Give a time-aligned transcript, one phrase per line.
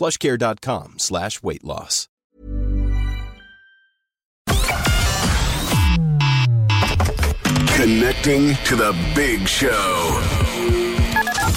[0.00, 2.08] plushcare.com slash weight loss.
[7.76, 10.29] Connecting to the big show.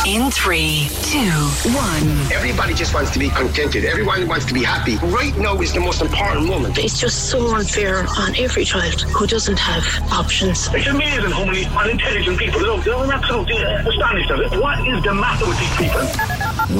[0.06, 1.32] In three, two,
[1.72, 2.32] one.
[2.34, 3.86] Everybody just wants to be contented.
[3.86, 4.98] Everyone wants to be happy.
[4.98, 6.78] Right now is the most important moment.
[6.78, 10.68] It's just so unfair on every child who doesn't have options.
[10.74, 13.04] It's amazing how many unintelligent people there are.
[13.06, 14.52] I'm absolutely astonished at it.
[14.60, 16.02] What is the matter with these people?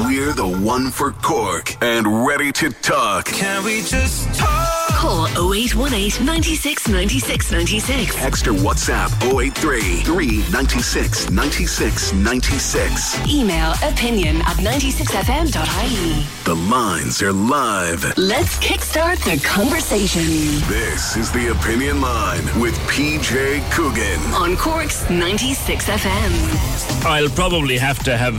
[0.06, 3.26] We're the one for Cork and ready to talk.
[3.26, 4.90] Can we just talk?
[4.90, 8.16] Call 0818 96 96 96.
[8.16, 13.13] Text or WhatsApp 083 396 96 96.
[13.30, 16.26] Email opinion at 96fm.ie.
[16.46, 18.04] The lines are live.
[18.18, 20.24] Let's kickstart the conversation
[20.68, 24.20] This is the Opinion Line with PJ Coogan.
[24.34, 27.06] on Cork's 96 FM.
[27.06, 28.34] I'll probably have to have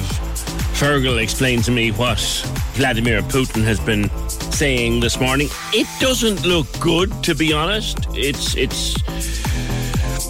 [0.75, 2.19] Fergal explain to me what
[2.75, 5.49] Vladimir Putin has been saying this morning.
[5.73, 7.99] It doesn't look good, to be honest.
[8.15, 8.97] It's it's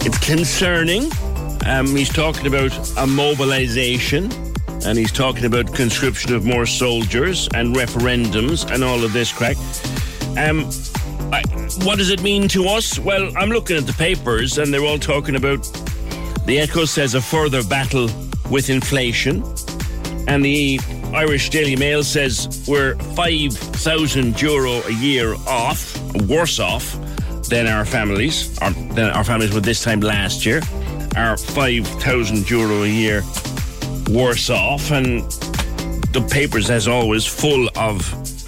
[0.06, 1.10] it's concerning.
[1.66, 4.30] Um, he's talking about a mobilization,
[4.84, 9.56] and he's talking about conscription of more soldiers and referendums and all of this crack.
[10.36, 10.68] Um,
[11.32, 11.42] I,
[11.84, 12.98] what does it mean to us?
[12.98, 15.62] Well, I'm looking at the papers, and they're all talking about
[16.44, 18.08] the Echo says a further battle
[18.50, 19.42] with inflation.
[20.28, 20.78] And the
[21.14, 26.98] Irish Daily Mail says we're 5,000 euro a year off, worse off
[27.48, 30.60] than our families, or than our families were this time last year.
[31.16, 33.22] Are 5,000 euro a year
[34.10, 34.90] worse off.
[34.90, 35.22] And
[36.12, 38.02] the papers, as always, full of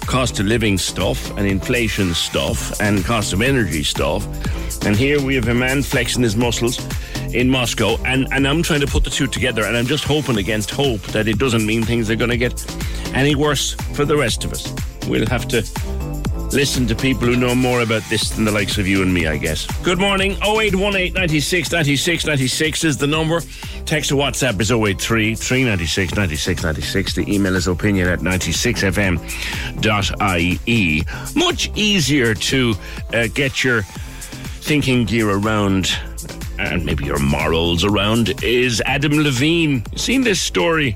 [0.07, 4.25] cost of living stuff and inflation stuff and cost of energy stuff.
[4.85, 6.79] And here we have a man flexing his muscles
[7.33, 10.37] in Moscow, and, and I'm trying to put the two together, and I'm just hoping
[10.37, 12.65] against hope that it doesn't mean things are going to get
[13.13, 14.73] any worse for the rest of us.
[15.07, 15.61] We'll have to
[16.51, 19.27] listen to people who know more about this than the likes of you and me,
[19.27, 19.67] I guess.
[19.83, 20.31] Good morning.
[20.43, 23.41] 0818 96 96 96 is the number.
[23.85, 27.15] Text to WhatsApp is 083 396 96 96.
[27.15, 31.03] The email is opinion at 96fm.ie.
[31.35, 32.73] Much easier to
[33.13, 35.91] uh, get your thinking gear around
[36.59, 39.83] and maybe your morals around is Adam Levine.
[39.95, 40.95] Seen this story?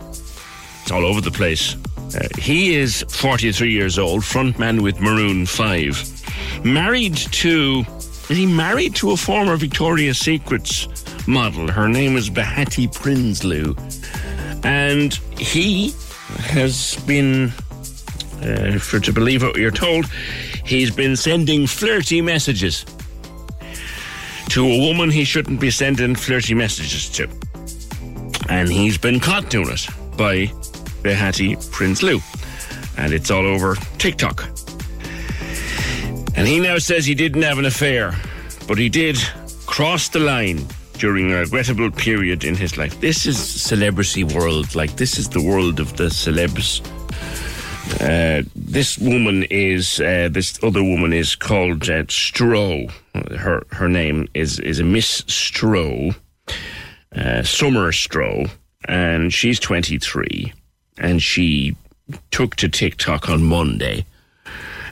[0.81, 1.75] It's all over the place.
[2.15, 6.65] Uh, he is 43 years old, frontman with Maroon 5.
[6.65, 7.85] Married to,
[8.29, 10.87] is he married to a former Victoria's Secrets
[11.27, 11.69] model?
[11.69, 13.77] Her name is Behati Prinsloo.
[14.65, 15.93] And he
[16.39, 17.53] has been,
[18.43, 20.05] uh, for to believe what you're told,
[20.65, 22.85] he's been sending flirty messages
[24.49, 27.29] to a woman he shouldn't be sending flirty messages to.
[28.49, 30.51] And he's been caught doing it by
[31.03, 31.57] Behati
[32.03, 32.19] Lou,
[32.97, 34.45] And it's all over TikTok.
[36.35, 38.13] And he now says he didn't have an affair,
[38.67, 39.17] but he did
[39.65, 42.99] cross the line during a regrettable period in his life.
[43.01, 44.75] This is celebrity world.
[44.75, 46.81] Like, this is the world of the celebs.
[47.99, 52.89] Uh, this woman is uh, this other woman is called uh, Stroh.
[53.37, 56.15] Her her name is is a Miss Stroh,
[57.15, 58.49] uh, Summer Stroh,
[58.87, 60.53] and she's twenty three,
[60.97, 61.75] and she
[62.31, 64.05] took to TikTok on Monday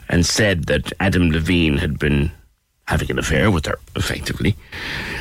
[0.08, 2.30] and said that Adam Levine had been
[2.86, 3.78] having an affair with her.
[3.94, 4.56] Effectively,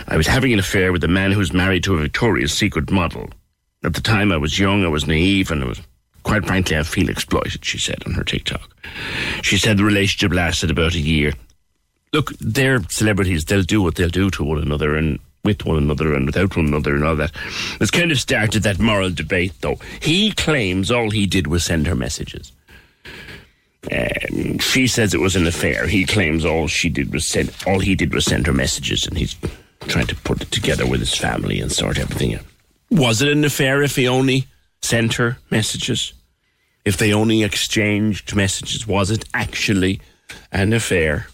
[0.07, 3.29] I was having an affair with a man who's married to a Victoria's Secret model.
[3.83, 5.81] At the time, I was young, I was naive, and I was
[6.23, 8.69] quite frankly, I feel exploited, she said on her TikTok.
[9.41, 11.33] She said the relationship lasted about a year.
[12.11, 16.13] Look, they're celebrities, they'll do what they'll do to one another and with one another
[16.13, 17.31] and without one another and all that.
[17.79, 19.79] It's kind of started that moral debate, though.
[20.01, 22.51] He claims all he did was send her messages.
[23.91, 25.87] Um, she says it was an affair.
[25.87, 29.17] He claims all she did was send all he did was send her messages, and
[29.17, 29.35] he's
[29.87, 32.43] trying to put it together with his family and sort everything out.
[32.91, 34.47] Was it an affair if he only
[34.81, 36.13] sent her messages?
[36.83, 40.01] If they only exchanged messages, was it actually
[40.51, 41.27] an affair?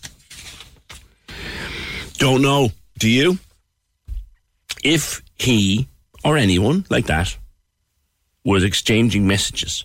[2.17, 2.69] Don't know.
[2.99, 3.39] Do you?
[4.85, 5.87] If he
[6.23, 7.35] or anyone like that
[8.43, 9.83] was exchanging messages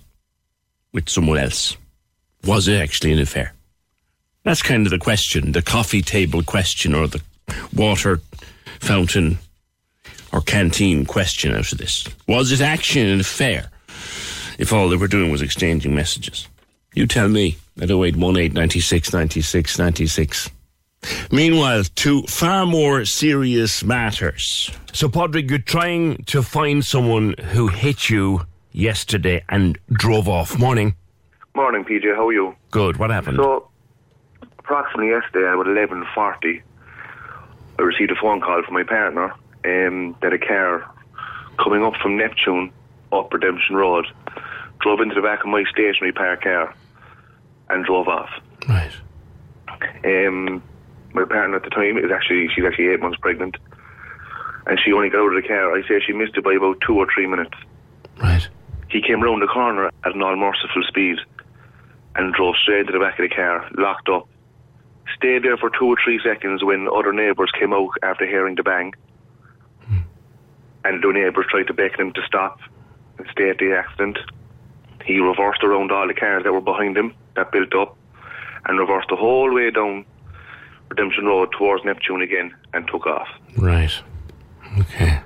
[0.93, 1.79] with someone else,
[2.45, 3.55] was it actually an affair?
[4.45, 7.23] That's kind of the question, the coffee table question or the
[7.75, 8.21] water
[8.81, 9.39] fountain
[10.35, 12.07] or canteen question out of this.
[12.29, 13.71] Was it actually an affair
[14.59, 16.47] if all they were doing was exchanging messages?
[16.93, 20.51] You tell me at 0818 96 96 96.
[21.33, 24.71] Meanwhile, to far more serious matters.
[24.93, 30.59] So, Padraig, you're trying to find someone who hit you yesterday and drove off.
[30.59, 30.95] Morning.
[31.55, 32.15] Morning, PJ.
[32.15, 32.55] How are you?
[32.71, 32.97] Good.
[32.99, 33.39] What happened?
[33.39, 33.69] So,
[34.59, 36.63] approximately yesterday, at eleven forty,
[37.79, 39.33] I received a phone call from my partner
[39.65, 40.89] um, that a car
[41.59, 42.73] coming up from Neptune
[43.13, 44.07] up Redemption Road
[44.81, 46.75] drove into the back of my stationary park car
[47.69, 48.31] and drove off.
[48.69, 48.93] Right.
[50.05, 50.63] Um,
[51.13, 53.57] my partner at the time is actually she's actually eight months pregnant,
[54.67, 55.77] and she only got out of the car.
[55.77, 57.57] I say she missed it by about two or three minutes.
[58.21, 58.49] Right.
[58.89, 61.19] He came round the corner at an all merciful speed
[62.17, 64.29] and drove straight to the back of the car, locked up.
[65.17, 68.63] Stayed there for two or three seconds when other neighbours came out after hearing the
[68.63, 68.93] bang.
[69.87, 70.01] Hmm.
[70.85, 72.59] And the neighbours tried to beckon him to stop
[73.19, 74.19] and stay at the accident.
[75.05, 77.97] He reversed around all the cars that were behind him that built up
[78.67, 80.05] and reversed the whole way down
[80.91, 83.29] Redemption Road towards Neptune again and took off.
[83.57, 83.93] Right.
[84.79, 85.21] Okay.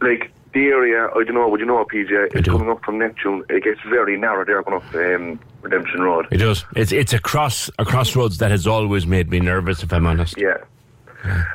[0.00, 2.34] like the area, I don't know, would you know, PJ?
[2.34, 3.44] It's coming up from Neptune.
[3.48, 6.26] It gets very narrow there going up um, Redemption Road.
[6.30, 6.64] It does.
[6.74, 9.82] It's it's a cross a crossroads that has always made me nervous.
[9.82, 10.36] If I'm honest.
[10.36, 10.56] Yeah.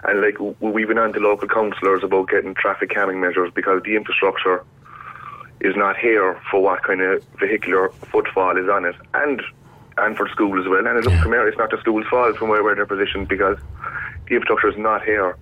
[0.04, 3.96] And like we've been on to local councillors about getting traffic calming measures because the
[3.96, 4.64] infrastructure
[5.60, 9.42] is not here for what kind of vehicular footfall is on it, and
[9.98, 10.86] and for school as well.
[10.86, 13.28] And it looks from here, it's not the school's fault from where, where they're positioned
[13.28, 13.58] because
[14.28, 15.38] the infrastructure is not here,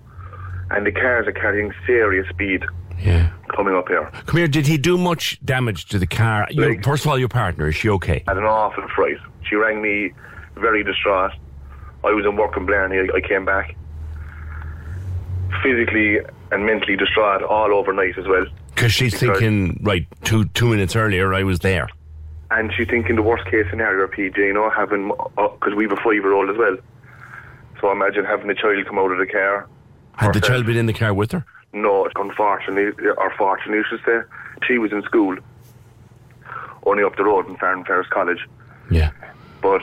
[0.70, 2.64] and the cars are carrying serious speed.
[3.00, 3.30] Yeah.
[3.54, 4.10] Coming up here.
[4.26, 4.48] Come here.
[4.48, 6.46] Did he do much damage to the car?
[6.50, 8.22] Your, first of all, your partner is she okay?
[8.26, 9.16] had an awful fright.
[9.48, 10.12] She rang me
[10.56, 11.32] very distraught.
[12.04, 12.98] I was in work in Blarney.
[12.98, 13.76] I, I came back
[15.62, 16.18] physically
[16.52, 18.46] and mentally distraught all overnight as well.
[18.74, 21.88] Because she's Because- thinking, right, two two minutes earlier I was there.
[22.50, 25.84] And she's thinking in the worst case scenario, PJ, you know, having, uh, because we
[25.84, 26.76] have a five year old as well.
[27.80, 29.68] So imagine having a child come out of the car.
[30.16, 31.44] Had the child been in the car with her?
[31.72, 34.20] No, unfortunately, or fortunately, I should say,
[34.66, 35.36] she was in school,
[36.84, 38.46] only up the road in Farranferris College.
[38.90, 39.10] Yeah.
[39.60, 39.82] But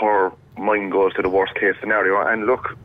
[0.00, 2.76] her mind goes to the worst case scenario, and look,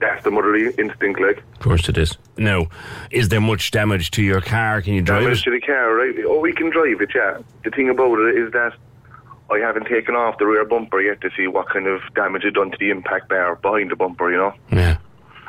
[0.00, 1.38] that's the motherly instinct, like.
[1.38, 2.16] Of course it is.
[2.36, 2.66] Now,
[3.10, 4.82] is there much damage to your car?
[4.82, 5.24] Can you drive it?
[5.26, 5.44] Damage it?
[5.44, 6.14] to the car, right?
[6.26, 7.38] Oh, we can drive it, yeah.
[7.64, 8.72] The thing about it is that
[9.50, 12.54] I haven't taken off the rear bumper yet to see what kind of damage it
[12.54, 14.52] done to the impact bar behind the bumper, you know?
[14.72, 14.96] Yeah.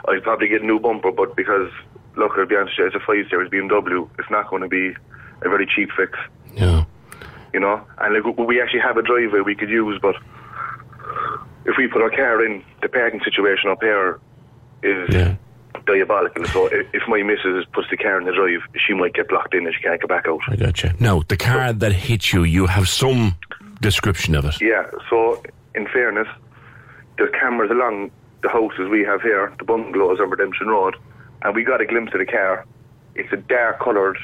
[0.07, 1.71] I'd probably get a new bumper, but because,
[2.15, 4.67] look, I'll be honest, with you, it's a 5 Series BMW, it's not going to
[4.67, 4.93] be
[5.41, 6.17] a very cheap fix,
[6.53, 6.85] Yeah.
[7.53, 7.81] you know?
[7.97, 10.15] And like, we actually have a driveway we could use, but
[11.65, 14.19] if we put our car in, the parking situation up here
[14.83, 15.35] is Yeah.
[15.85, 16.45] diabolical.
[16.45, 19.65] So if my missus puts the car in the drive, she might get blocked in
[19.65, 20.39] and she can't get back out.
[20.47, 20.93] I gotcha.
[20.99, 23.35] Now, the car that hit you, you have some
[23.81, 24.61] description of it.
[24.61, 25.41] Yeah, so
[25.75, 26.27] in fairness,
[27.17, 30.95] there's cameras along the houses we have here, the bungalows on Redemption Road,
[31.43, 32.65] and we got a glimpse of the car.
[33.15, 34.17] It's a dark coloured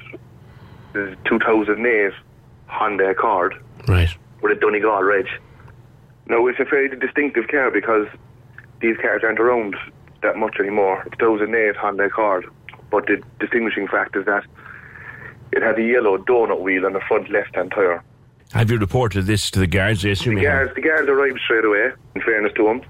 [0.94, 2.12] this is 2008
[2.68, 3.56] Honda Accord
[3.88, 4.10] Right.
[4.42, 5.26] with a Donegal reg.
[6.28, 8.08] Now, it's a very distinctive car because
[8.82, 9.76] these cars aren't around
[10.22, 11.04] that much anymore.
[11.06, 12.46] It's 2008 Honda Accord,
[12.90, 14.44] but the distinguishing fact is that
[15.52, 18.04] it had a yellow donut wheel on the front left-hand tyre.
[18.54, 20.06] Have you reported this to the guards?
[20.06, 22.82] I assume The guards, the guards arrived straight away, in fairness to them.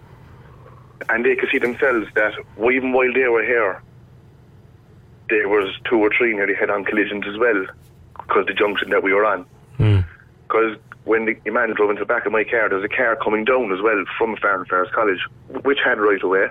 [1.10, 3.82] And they could see themselves that well, even while they were here,
[5.30, 7.66] there was two or three nearly head-on collisions as well,
[8.18, 9.46] because the junction that we were on.
[9.78, 10.00] Hmm.
[10.44, 13.16] Because when the man drove into the back of my car, there was a car
[13.16, 15.20] coming down as well from Farranferris College,
[15.64, 16.48] which had right away.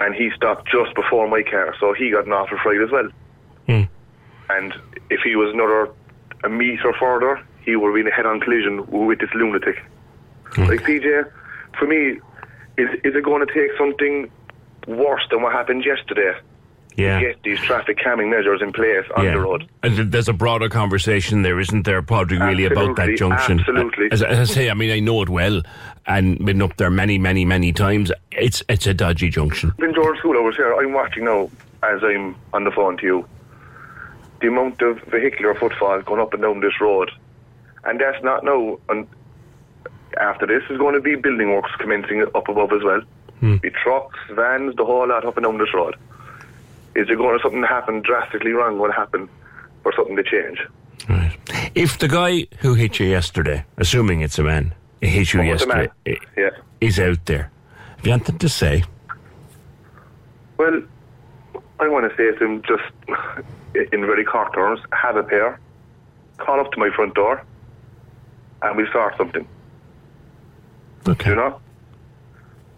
[0.00, 3.08] And he stopped just before my car, so he got an awful fright as well.
[3.66, 3.82] Hmm.
[4.48, 4.74] And
[5.10, 5.90] if he was another
[6.42, 9.84] a metre further, he would have been a head-on collision with this lunatic.
[10.54, 10.64] Hmm.
[10.64, 11.30] Like PJ,
[11.78, 12.20] for me,
[12.78, 14.30] is is it going to take something
[14.86, 16.32] worse than what happened yesterday
[17.00, 17.20] Yeah.
[17.20, 19.32] get these traffic calming measures in place on yeah.
[19.32, 19.68] the road.
[19.82, 23.60] And there's a broader conversation there, isn't there, Padraig, really, about that junction?
[23.60, 24.08] absolutely.
[24.12, 25.62] As, as I say, I mean, I know it well
[26.06, 28.10] and been up there many, many, many times.
[28.32, 29.72] It's it's a dodgy junction.
[29.78, 31.50] In George School over here, I'm watching now
[31.82, 33.28] as I'm on the phone to you.
[34.40, 37.10] The amount of vehicular footfall going up and down this road,
[37.84, 38.78] and that's not now.
[38.88, 39.06] And
[40.18, 43.02] after this is going to be building works commencing up above as well.
[43.38, 43.56] Hmm.
[43.56, 45.96] Be trucks, vans, the whole lot up and down this road.
[46.94, 48.78] Is there going to something happen drastically wrong?
[48.78, 49.28] Going to happen
[49.82, 50.58] for something to change?
[51.08, 51.36] Right.
[51.74, 55.88] If the guy who hit you yesterday, assuming it's a man, hit you Oh, yesterday,
[55.88, 55.88] man.
[56.06, 56.50] Eh, yeah.
[56.80, 57.50] is out there,
[57.96, 58.84] have you anything to say?
[60.58, 60.82] Well,
[61.78, 62.82] I want to say to him just
[63.92, 65.58] in very cork terms, have a pair,
[66.38, 67.42] call up to my front door,
[68.62, 69.46] and we'll start something.
[71.08, 71.30] Okay.
[71.30, 71.60] You know?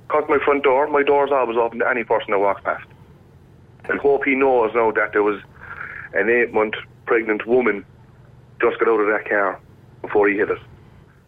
[0.06, 2.84] Because my front door, my door's always open to any person that walks past.
[3.88, 5.40] And hope he knows now that there was
[6.14, 6.74] an eight month
[7.06, 7.84] pregnant woman
[8.60, 9.60] just got out of that car
[10.02, 10.58] before he hit it.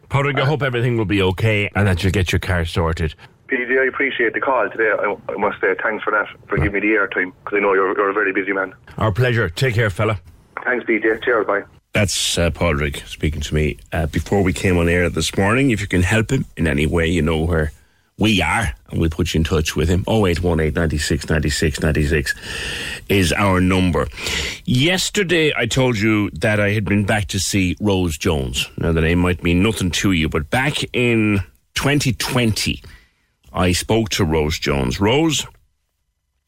[0.08, 3.14] Padraig, I hope everything will be okay and that you'll get your car sorted.
[3.48, 4.90] PJ, I appreciate the call today.
[4.90, 7.74] I, I must say thanks for that, for giving me the airtime, because I know
[7.74, 8.74] you're, you're a very busy man.
[8.96, 9.48] Our pleasure.
[9.48, 10.20] Take care, fella.
[10.64, 11.24] Thanks, PJ.
[11.24, 11.62] Cheers, bye.
[11.92, 15.70] That's uh, Padraig speaking to me uh, before we came on air this morning.
[15.70, 17.72] If you can help him in any way, you know where
[18.18, 20.04] we are, and we'll put you in touch with him.
[20.06, 22.34] 0818 96 96 96
[23.08, 24.06] is our number.
[24.64, 28.70] Yesterday, I told you that I had been back to see Rose Jones.
[28.78, 31.40] Now, the name might mean nothing to you, but back in
[31.74, 32.82] 2020,
[33.52, 35.00] I spoke to Rose Jones.
[35.00, 35.44] Rose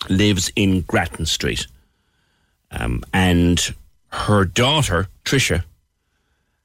[0.09, 1.67] lives in Grattan Street.
[2.71, 3.75] Um, and
[4.09, 5.65] her daughter, Tricia,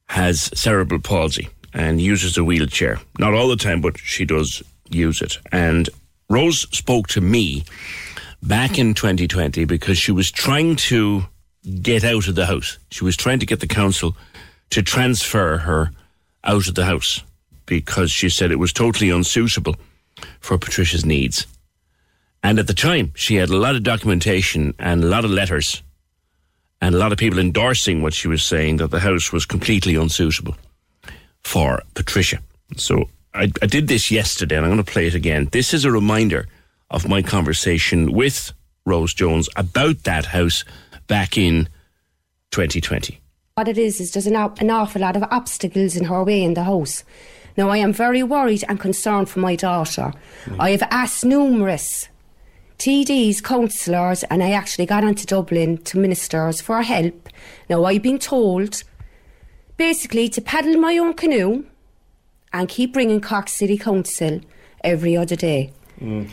[0.08, 3.00] has cerebral palsy and uses a wheelchair.
[3.18, 4.62] Not all the time, but she does
[4.94, 5.38] use it.
[5.52, 5.90] And
[6.30, 7.66] Rose spoke to me
[8.42, 11.24] back in 2020 because she was trying to
[11.82, 12.78] get out of the house.
[12.90, 14.16] She was trying to get the council
[14.72, 15.92] to transfer her
[16.44, 17.24] out of the house
[17.66, 19.76] because she said it was totally unsuitable
[20.40, 21.46] for Patricia's needs.
[22.44, 25.84] And at the time, she had a lot of documentation and a lot of letters
[26.82, 29.96] and a lot of people endorsing what she was saying that the house was completely
[29.96, 30.56] unsuitable
[31.44, 32.40] for Patricia.
[32.76, 35.48] So I, I did this yesterday and I'm going to play it again.
[35.52, 36.48] This is a reminder
[36.90, 38.52] of my conversation with
[38.86, 40.66] Rose Jones about that house
[41.08, 41.70] back in
[42.52, 43.20] 2020.
[43.56, 46.54] What it is, is there's an, an awful lot of obstacles in her way in
[46.54, 47.04] the house.
[47.58, 50.14] Now, I am very worried and concerned for my daughter.
[50.46, 50.56] Mm.
[50.60, 52.08] I have asked numerous
[52.78, 57.30] TDs, councillors, and I actually got onto Dublin to ministers for help.
[57.70, 58.84] Now, I've been told
[59.78, 61.66] basically to paddle my own canoe
[62.54, 64.42] and keep bringing Cork City Council
[64.84, 65.72] every other day.
[66.00, 66.28] You,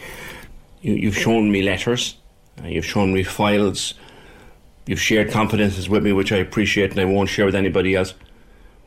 [0.83, 2.17] you've shown me letters,
[2.63, 3.95] uh, you've shown me files,
[4.87, 8.15] you've shared confidences with me, which I appreciate and I won't share with anybody else.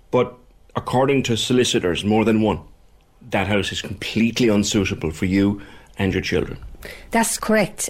[0.10, 0.38] But
[0.76, 2.60] according to solicitors, more than one,
[3.30, 5.62] that house is completely unsuitable for you
[5.98, 6.58] and your children.
[7.12, 7.90] That's correct.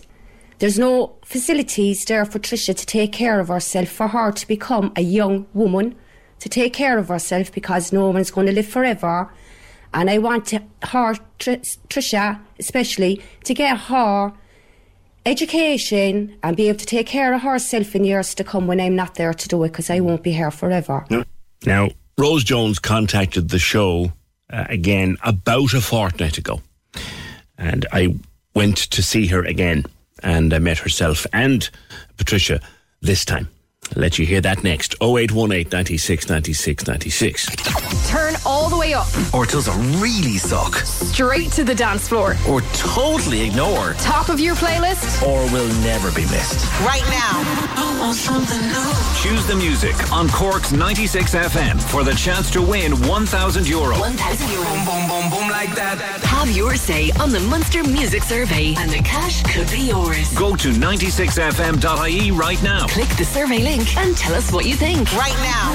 [0.60, 4.92] There's no facilities there for Tricia to take care of herself, for her to become
[4.96, 5.96] a young woman,
[6.42, 9.32] to take care of herself because no one's going to live forever.
[9.94, 14.34] And I want to, her, Tr- Tricia especially, to get her
[15.26, 18.96] education and be able to take care of herself in years to come when I'm
[18.96, 21.06] not there to do it because I won't be here forever.
[21.66, 24.12] Now, Rose Jones contacted the show
[24.50, 26.62] uh, again about a fortnight ago.
[27.58, 28.16] And I
[28.56, 29.86] went to see her again.
[30.24, 31.70] And I met herself and
[32.18, 32.62] Patricia
[33.02, 33.48] this time.
[33.96, 34.96] I'll let you hear that next.
[35.02, 37.46] 0818 96 96 96.
[38.10, 40.76] Turn all the way up, Or does it really suck?
[40.86, 42.36] straight to the dance floor.
[42.48, 43.94] Or totally ignore?
[44.00, 46.66] Top of your playlist, Or will never be missed?
[46.82, 47.42] right now.
[49.22, 53.98] Choose the music on Cork's 96 FM for the chance to win 1,000 euro.
[54.00, 54.64] 1,000 euro.
[54.64, 55.98] Boom, boom, boom, boom, like that.
[56.24, 60.34] Have your say on the Munster Music Survey, and the cash could be yours.
[60.34, 62.88] Go to 96fm.ie E right now.
[62.88, 65.12] Click the survey link and tell us what you think.
[65.14, 65.74] Right now.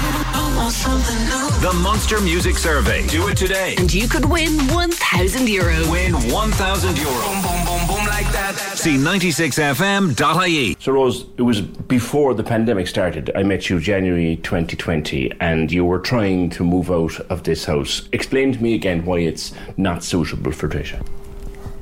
[1.60, 3.04] The Munster Music Survey.
[3.08, 3.74] Do it today.
[3.78, 5.90] And you could win 1,000 euro.
[5.90, 7.12] Win 1,000 euro.
[7.12, 8.54] Boom, boom, boom, boom, like that.
[8.76, 10.76] See 96fm.ie.
[10.78, 13.32] So, Rose, it was before the pandemic started.
[13.34, 18.08] I met you January 2020, and you were trying to move out of this house.
[18.12, 21.04] Explain to me again why it's not suitable for Tricia.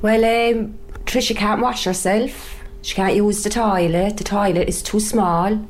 [0.01, 0.73] Well, um,
[1.05, 2.63] Tricia can't wash herself.
[2.81, 4.17] She can't use the toilet.
[4.17, 5.67] The toilet is too small.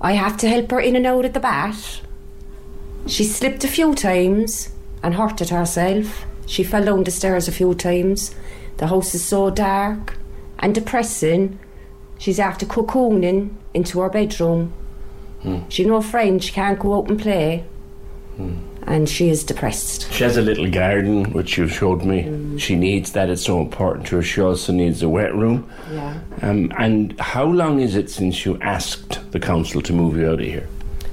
[0.00, 2.00] I have to help her in and out at the bath.
[3.06, 4.70] She slipped a few times
[5.02, 6.24] and hurted herself.
[6.46, 8.34] She fell down the stairs a few times.
[8.76, 10.16] The house is so dark
[10.58, 11.58] and depressing.
[12.18, 14.72] She's after cocooning into her bedroom.
[15.42, 15.60] Hmm.
[15.68, 17.64] She's no friend, she can't go out and play.
[18.36, 18.56] Hmm.
[18.86, 20.12] And she is depressed.
[20.12, 22.56] She has a little garden, which you showed me.
[22.58, 24.22] She needs that, it's so important to her.
[24.22, 25.68] She also needs a wet room.
[25.92, 26.20] Yeah.
[26.42, 30.40] Um, and how long is it since you asked the council to move you out
[30.40, 30.68] of here?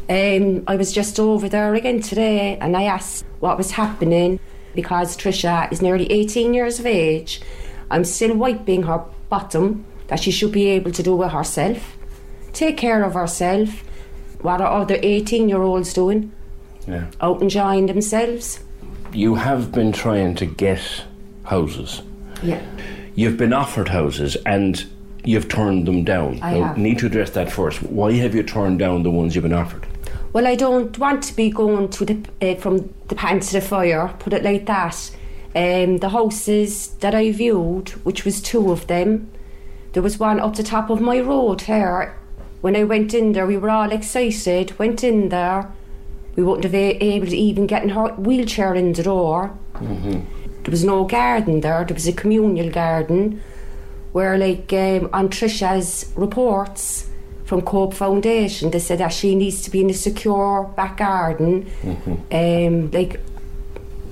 [0.09, 4.39] Um, I was just over there again today and I asked what was happening
[4.75, 7.41] because Trisha is nearly 18 years of age.
[7.89, 11.97] I'm still wiping her bottom that she should be able to do it herself,
[12.51, 13.83] take care of herself.
[14.41, 16.31] What are other 18 year olds doing?
[16.87, 17.05] Yeah.
[17.21, 18.59] Out enjoying themselves.
[19.13, 20.81] You have been trying to get
[21.43, 22.01] houses.
[22.41, 22.61] Yeah.
[23.15, 24.83] You've been offered houses and
[25.23, 26.39] you've turned them down.
[26.41, 26.77] I Now, have.
[26.77, 27.83] need to address that first.
[27.83, 29.85] Why have you turned down the ones you've been offered?
[30.33, 33.61] Well, I don't want to be going to the uh, from the pan to the
[33.61, 34.13] fire.
[34.19, 35.11] Put it like that.
[35.55, 39.29] Um, the houses that I viewed, which was two of them,
[39.93, 42.17] there was one up the top of my road here.
[42.61, 44.77] When I went in there, we were all excited.
[44.79, 45.71] Went in there,
[46.35, 49.51] we wouldn't have a- able to even get in her wheelchair in the door.
[49.79, 51.83] There was no garden there.
[51.85, 53.41] There was a communal garden
[54.13, 57.07] where, like, um, on Trisha's reports
[57.45, 61.65] from Cope Foundation, they said that she needs to be in a secure back garden,
[62.31, 63.19] um, like,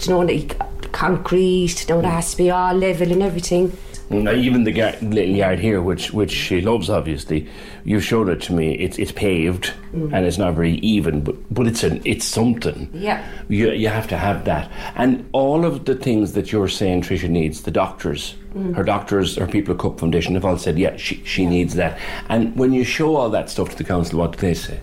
[0.01, 0.58] you know, like
[0.92, 3.72] concrete, you know, that has to be all level and everything.
[4.12, 7.48] Now, even the gar- little yard here, which which she loves, obviously,
[7.86, 8.74] you've showed it to me.
[8.74, 10.13] It's it's paved Mm.
[10.13, 12.89] and it's not very even, but but it's an it's something.
[12.94, 13.22] Yeah.
[13.50, 17.30] You you have to have that, and all of the things that you're saying Tricia
[17.30, 18.75] needs, the doctors, Mm.
[18.75, 21.98] her doctors, her people at Cope Foundation have all said, yeah, she she needs that.
[22.30, 24.80] And when you show all that stuff to the council, what do they say?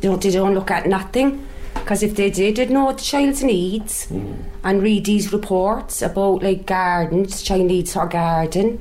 [0.00, 1.46] They don't, they don't look at nothing.
[1.74, 4.36] Because if they did, they'd know the child's needs mm.
[4.62, 8.80] and read these reports about like gardens, child needs her garden.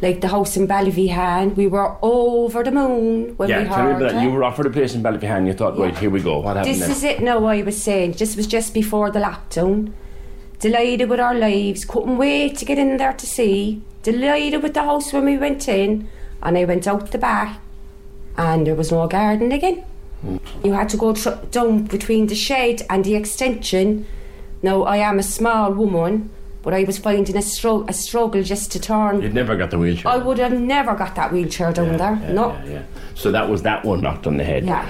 [0.00, 3.92] Like the house in Ballyphehane, we were over the moon when we yeah, tell me
[3.92, 4.22] heard about that.
[4.22, 5.46] You were offered a place in Ballyphehane.
[5.46, 6.40] You thought, right, here we go.
[6.40, 6.90] What happened This then?
[6.90, 8.12] is it now, I was saying.
[8.12, 9.92] This was just before the lockdown.
[10.58, 13.82] Delighted with our lives, couldn't wait to get in there to see.
[14.02, 16.08] Delighted with the house when we went in.
[16.42, 17.60] And I went out the back,
[18.36, 19.84] and there was no garden again.
[20.64, 24.06] You had to go tr- down between the shed and the extension.
[24.62, 26.30] Now, I am a small woman,
[26.62, 29.20] but I was finding a, stro- a struggle just to turn.
[29.22, 30.12] You'd never got the wheelchair.
[30.12, 32.16] I would have never got that wheelchair down there.
[32.32, 32.52] no.
[32.52, 32.82] Yeah, yeah.
[33.14, 34.64] So that was that one knocked on the head.
[34.64, 34.86] Yeah.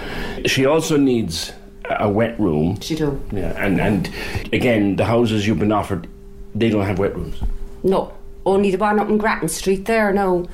[0.46, 2.80] She also needs a a wet room.
[2.80, 3.20] She do.
[3.32, 4.08] Yeah, and and
[4.52, 6.06] again, the houses you've been offered,
[6.54, 7.36] they don't have wet rooms.
[7.82, 8.12] No,
[8.46, 10.46] only the one up in Grattan Street there now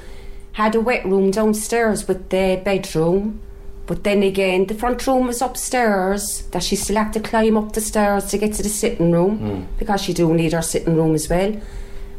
[0.53, 3.41] had a wet room downstairs with the bedroom.
[3.89, 7.73] But then again, the front room was upstairs that she still had to climb up
[7.73, 11.15] the stairs to get to the sitting room because she do need her sitting room
[11.15, 11.57] as well.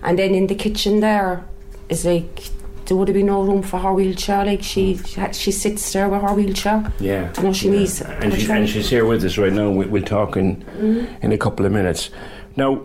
[0.04, 1.46] And then in the kitchen there
[1.88, 2.50] is like
[2.86, 4.44] there would have been no room for her wheelchair.
[4.46, 6.92] Like she she, she sits there with her wheelchair.
[7.00, 7.32] Yeah.
[7.38, 9.70] You know she needs And, she, and she's here with us right now.
[9.70, 11.24] We, we'll talk in Mhm.
[11.24, 12.10] in a couple of minutes.
[12.56, 12.82] Now,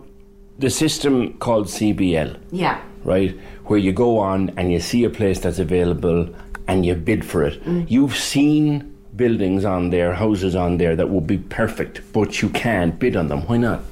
[0.59, 2.79] the system called CBL, Yeah.
[3.03, 6.29] right, where you go on and you see a place that's available
[6.67, 7.63] and you bid for it.
[7.65, 7.91] Mm.
[7.91, 12.99] You've seen buildings on there, houses on there that would be perfect, but you can't
[12.99, 13.43] bid on them.
[13.47, 13.83] Why not?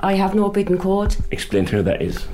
[0.00, 1.16] I have no bidding code.
[1.30, 2.26] Explain to her that is.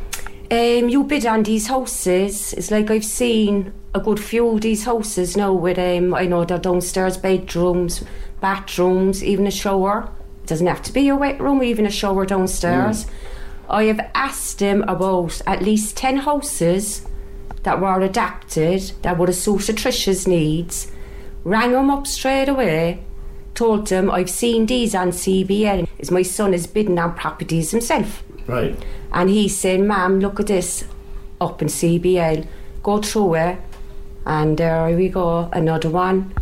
[0.51, 2.53] Um, you bid on these houses.
[2.53, 6.45] It's like I've seen a good few of these houses now with um, I know
[6.45, 8.05] they're downstairs bedrooms,
[8.41, 10.11] bathrooms, even a shower.
[10.43, 13.07] It doesn't have to be a wet room, even a shower downstairs.
[13.71, 17.07] I have asked him about at least ten houses
[17.65, 20.91] that were adapted that would have suited Tricia's needs.
[21.43, 23.03] Rang him up straight away.
[23.55, 25.89] Told him I've seen these on CBL.
[25.99, 28.23] Is my son is bidding on properties himself.
[28.47, 28.77] Right.
[29.13, 30.85] And he's saying, Ma'am, look at this
[31.41, 32.47] up in CBL.
[32.83, 33.59] Go through it.
[34.27, 36.33] And uh, there we go, another one.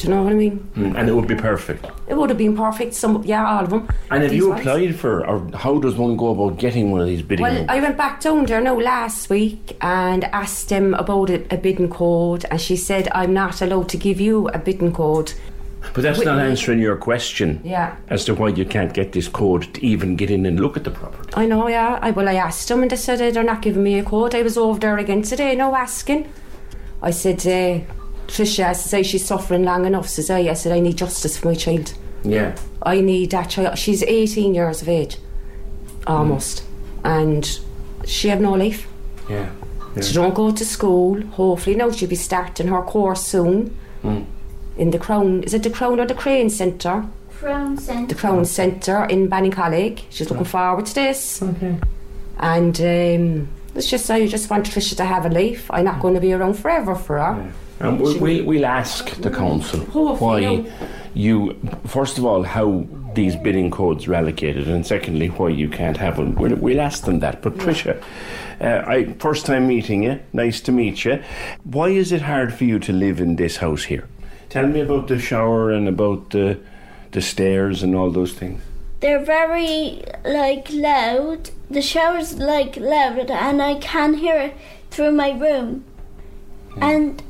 [0.00, 0.66] Do you know what I mean?
[0.76, 1.84] Mm, And it would be perfect.
[2.08, 2.94] It would have been perfect.
[2.94, 3.86] Some, yeah, all of them.
[4.10, 4.60] And have you ones.
[4.62, 7.42] applied for, or how does one go about getting one of these bidding?
[7.42, 11.58] Well, I went back down there now last week and asked him about a, a
[11.58, 15.34] bidding code, and she said, I'm not allowed to give you a bidding code.
[15.92, 17.94] but that's not answering your question Yeah.
[18.08, 20.84] as to why you can't get this code to even get in and look at
[20.84, 21.30] the property.
[21.34, 21.98] I know, yeah.
[22.00, 24.34] I, well, I asked them and they said they're not giving me a code.
[24.34, 26.26] I was over there again today, no asking.
[27.02, 27.84] I said, uh,
[28.30, 30.40] Tricia, I say she's suffering long enough, says I.
[30.40, 31.92] I said, I need justice for my child.
[32.22, 32.54] Yeah.
[32.82, 33.76] I need that child.
[33.78, 35.16] She's 18 years of age,
[36.06, 36.64] almost.
[37.04, 37.58] And
[38.04, 38.86] she have no life.
[39.28, 39.48] Yeah.
[40.00, 41.20] She don't go to school.
[41.32, 44.24] Hopefully now she'll be starting her course soon Mm.
[44.78, 45.42] in the Crown.
[45.42, 47.04] Is it the Crown or the Crane Centre?
[47.38, 48.06] Crown Centre.
[48.14, 50.02] The Crown Centre in Ballincollig.
[50.10, 51.42] She's looking forward to this.
[51.42, 51.76] Okay.
[52.38, 55.70] And um, It's just say I just want Tricia to have a life.
[55.70, 57.52] I'm not going to be around forever for her.
[57.80, 59.80] And we'll, we'll, we'll ask the council
[60.16, 60.70] why
[61.14, 65.96] you, first of all, how these bidding codes are allocated, and secondly, why you can't
[65.96, 66.34] have one.
[66.34, 67.42] We'll, we'll ask them that.
[67.42, 68.00] But Tricia,
[68.60, 70.20] uh, I first time meeting you.
[70.32, 71.22] Nice to meet you.
[71.64, 74.06] Why is it hard for you to live in this house here?
[74.50, 76.60] Tell me about the shower and about the
[77.12, 78.62] the stairs and all those things.
[79.00, 81.50] They're very like loud.
[81.70, 84.54] The shower's like loud, and I can hear it
[84.90, 85.84] through my room.
[86.80, 87.22] And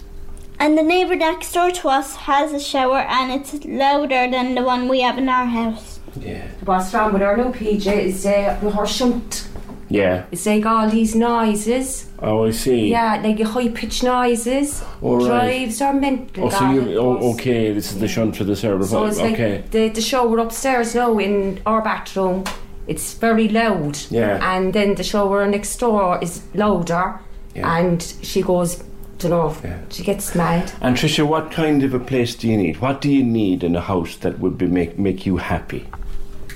[0.61, 4.63] and the neighbour next door to us has a shower, and it's louder than the
[4.63, 5.99] one we have in our house.
[6.17, 6.47] Yeah.
[6.65, 9.49] What's wrong with our new PJ is uh, with her shunt.
[9.89, 10.27] Yeah.
[10.31, 12.09] It's like all these noises.
[12.21, 12.91] Oh, I see.
[12.91, 14.85] Yeah, like high pitched noises.
[15.03, 15.27] All right.
[15.27, 16.47] Drives are mental.
[16.47, 16.99] Oh, so you?
[16.99, 17.73] Oh, okay.
[17.73, 18.85] This is the shunt for the server.
[18.87, 19.65] So it's like okay.
[19.71, 22.45] the, the shower upstairs now in our bathroom.
[22.87, 23.99] It's very loud.
[24.11, 24.39] Yeah.
[24.43, 27.21] And then the shower next door is louder.
[27.55, 27.79] Yeah.
[27.79, 28.85] And she goes,
[29.21, 29.55] don't know,
[29.91, 30.73] she gets mad.
[30.81, 32.81] And Tricia, what kind of a place do you need?
[32.81, 35.87] What do you need in a house that would be make make you happy?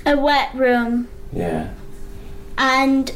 [0.05, 1.69] A wet room Yeah.
[2.57, 3.11] and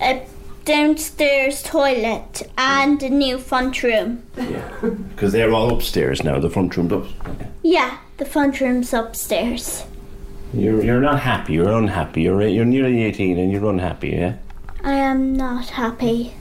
[0.00, 0.26] a
[0.64, 4.22] downstairs toilet and a new front room.
[4.36, 6.38] Yeah, Because they're all upstairs now.
[6.38, 7.06] The front room's up.
[7.62, 9.84] Yeah, the front room's upstairs.
[10.54, 11.54] You're you're not happy.
[11.54, 12.22] You're unhappy.
[12.22, 14.10] You're you're nearly eighteen and you're unhappy.
[14.10, 14.34] Yeah.
[14.84, 16.34] I am not happy.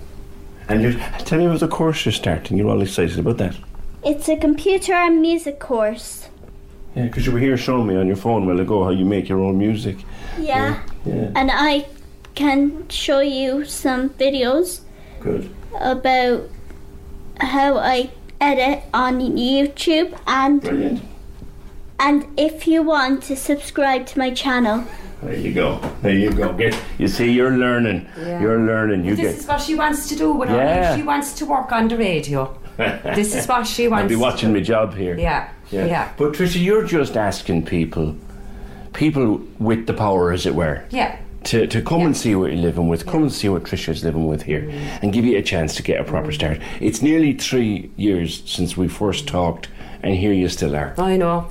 [0.67, 2.57] And you're tell me about the course you're starting.
[2.57, 3.55] You're all excited about that.
[4.03, 6.29] It's a computer and music course.
[6.95, 9.05] Yeah, because you were here showing me on your phone a while ago how you
[9.05, 9.97] make your own music.
[10.39, 10.81] Yeah.
[11.05, 11.31] Yeah.
[11.35, 11.87] And I
[12.35, 14.81] can show you some videos
[15.19, 15.49] Good.
[15.79, 16.49] about
[17.39, 21.01] how I edit on YouTube and Brilliant.
[21.99, 24.85] And if you want to subscribe to my channel.
[25.21, 25.79] There you go.
[26.01, 26.53] There you go.
[26.53, 26.79] Get.
[26.97, 28.07] You see, you're learning.
[28.17, 28.41] Yeah.
[28.41, 29.05] You're learning.
[29.05, 29.39] You this get.
[29.39, 30.89] is what she wants to do with her Yeah.
[30.89, 30.97] life.
[30.97, 32.55] She wants to work on the radio.
[32.77, 33.93] this is what she wants.
[33.93, 35.17] I'll wants be to watching my job here.
[35.17, 35.49] Yeah.
[35.71, 36.11] Yeah.
[36.17, 38.15] But Tricia, you're just asking people,
[38.93, 41.17] people with the power, as it were, Yeah.
[41.45, 44.27] to, to come and see what you're living with, come and see what Tricia's living
[44.27, 44.99] with here, mm.
[45.01, 46.35] and give you a chance to get a proper mm.
[46.35, 46.59] start.
[46.79, 49.69] It's nearly three years since we first talked,
[50.03, 50.93] and here you still are.
[50.97, 51.47] I know.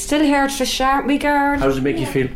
[0.00, 1.58] Still here, Trisha, aren't we, girl?
[1.58, 2.28] How does it make you feel?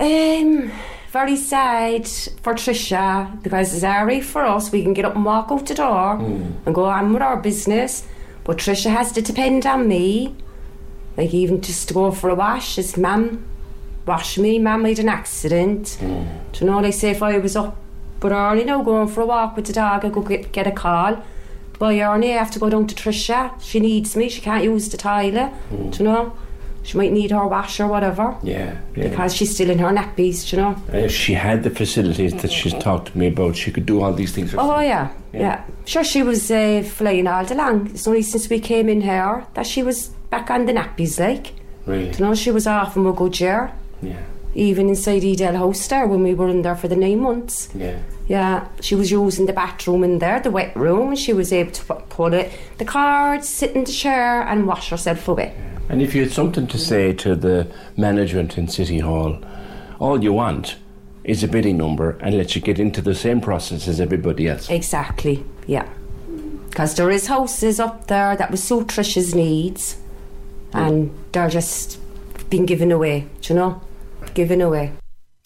[0.00, 0.72] Um,
[1.12, 2.08] very sad
[2.42, 4.72] for Trisha because it's alright for us.
[4.72, 6.54] We can get up and walk out the door hmm.
[6.66, 8.04] and go on with our business.
[8.42, 10.34] But Trisha has to depend on me.
[11.16, 13.46] Like even just to go for a wash, it's mum
[14.04, 15.98] wash me, mum made an accident.
[16.00, 16.24] Hmm.
[16.50, 17.76] Do you know, they say if I was up
[18.18, 20.72] but early now going for a walk with the dog, I go get, get a
[20.72, 21.22] call.
[21.78, 23.52] By early, I have to go down to Trisha.
[23.62, 25.50] She needs me, she can't use the toilet.
[25.70, 25.90] Hmm.
[25.90, 26.36] Do you know?
[26.88, 28.34] She might need her wash or whatever.
[28.42, 29.08] Yeah, yeah.
[29.08, 30.74] Because she's still in her nappies, you know?
[30.90, 34.00] And if she had the facilities that she's talked to me about, she could do
[34.00, 34.54] all these things.
[34.56, 35.64] Oh, yeah, yeah.
[35.84, 37.90] Sure, she was uh, flying all day long.
[37.90, 41.52] It's only since we came in here that she was back on the nappies, like.
[41.84, 42.10] Really?
[42.10, 43.70] You know, she was off in a good year.
[44.00, 44.22] Yeah.
[44.54, 47.68] Even inside Edel House there when we were in there for the nine months.
[47.74, 47.98] Yeah.
[48.28, 51.72] Yeah, she was using the bathroom in there, the wet room, and she was able
[51.72, 55.54] to put it, the cards, sit in the chair, and wash herself away.
[55.88, 59.42] And if you had something to say to the management in City Hall,
[59.98, 60.76] all you want
[61.24, 64.68] is a bidding number and let you get into the same process as everybody else.
[64.68, 65.88] Exactly, yeah.
[66.68, 69.96] Because there is houses up there that would suit Trish's needs,
[70.74, 71.98] and they're just
[72.50, 73.80] being given away, do you know?
[74.34, 74.92] Given away.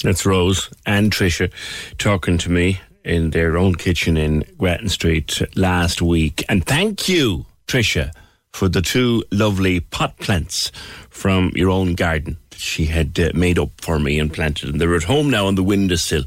[0.03, 1.51] That's Rose and Tricia
[1.99, 6.45] talking to me in their own kitchen in Grattan Street last week.
[6.49, 8.13] And thank you, Tricia,
[8.53, 10.73] for the two lovely pot plants
[11.11, 14.71] from your own garden that she had uh, made up for me and planted.
[14.71, 16.25] And they're at home now on the windowsill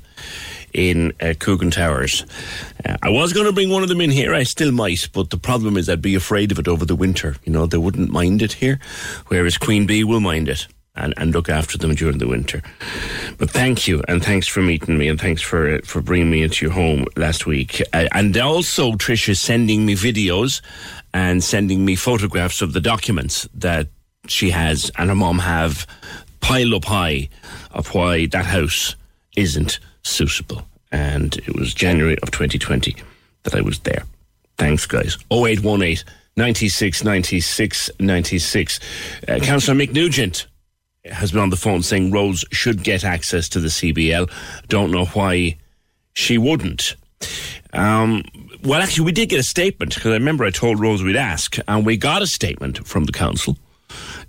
[0.74, 2.26] in uh, Coogan Towers.
[2.86, 4.34] Uh, I was going to bring one of them in here.
[4.34, 7.36] I still might, but the problem is I'd be afraid of it over the winter.
[7.46, 8.80] You know, they wouldn't mind it here,
[9.28, 10.68] whereas Queen Bee will mind it.
[10.98, 12.62] And, and look after them during the winter.
[13.38, 16.42] But thank you, and thanks for meeting me, and thanks for uh, for bringing me
[16.42, 17.82] into your home last week.
[17.92, 20.62] Uh, and also, Tricia sending me videos
[21.14, 23.88] and sending me photographs of the documents that
[24.28, 25.86] she has and her mom have
[26.42, 27.30] piled up high
[27.72, 28.96] of why that house
[29.36, 30.68] isn't suitable.
[30.92, 32.96] And it was January of 2020
[33.44, 34.04] that I was there.
[34.58, 35.18] Thanks, guys.
[35.32, 36.06] 0818
[36.38, 38.80] 96 96 96.
[39.28, 40.48] Uh, Councillor Mick Nugent
[41.06, 44.30] has been on the phone saying Rose should get access to the CBL.
[44.68, 45.58] Don't know why
[46.13, 46.96] she wouldn't.
[47.74, 48.24] Um,
[48.63, 51.58] well, actually, we did get a statement because I remember I told Rose we'd ask,
[51.68, 53.58] and we got a statement from the council.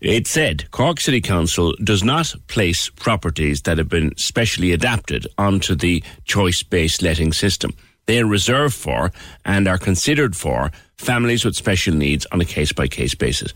[0.00, 5.74] It said Cork City Council does not place properties that have been specially adapted onto
[5.74, 7.72] the choice based letting system.
[8.06, 9.10] They are reserved for
[9.44, 13.52] and are considered for families with special needs on a case by case basis.